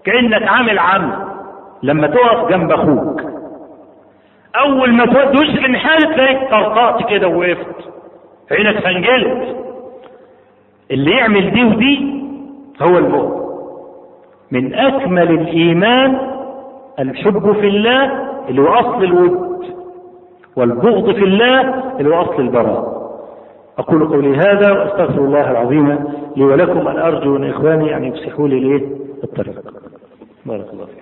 كأنك 0.05 0.43
عامل 0.47 0.79
عمل 0.79 1.13
لما 1.83 2.07
تقف 2.07 2.49
جنب 2.49 2.71
أخوك. 2.71 3.21
أول 4.55 4.93
ما 4.93 5.05
تودوش 5.05 5.49
النحال 5.65 5.97
تلاقيك 6.01 6.49
طرطقت 6.51 7.09
كده 7.09 7.27
ووقفت. 7.27 7.89
عينك 8.51 8.79
فنجلت. 8.79 9.55
اللي 10.91 11.11
يعمل 11.11 11.51
دي 11.51 11.63
ودي 11.63 12.23
هو 12.81 12.97
المؤمن 12.97 13.41
من 14.51 14.73
أكمل 14.73 15.31
الإيمان 15.31 16.17
الحب 16.99 17.51
في 17.53 17.67
الله 17.67 18.11
اللي 18.49 18.61
هو 18.61 18.67
أصل 18.67 19.03
الود 19.03 19.50
والبغض 20.55 21.13
في 21.13 21.23
الله 21.23 21.83
اللي 21.99 22.15
هو 22.15 22.21
اصل 22.21 22.41
البراء. 22.41 23.01
أقول 23.77 24.07
قولي 24.07 24.35
هذا 24.37 24.71
وأستغفر 24.71 25.25
الله 25.25 25.51
العظيم 25.51 25.99
لي 26.35 26.43
ولكم 26.43 26.87
أن 26.87 26.97
أرجو 26.97 27.37
من 27.37 27.49
إخواني 27.49 27.97
أن 27.97 28.03
يفسحوا 28.03 28.47
لي 28.47 28.75
الطريق. 29.23 29.61
بارك 30.45 30.73
الله 30.73 30.85
فيك. 30.85 31.00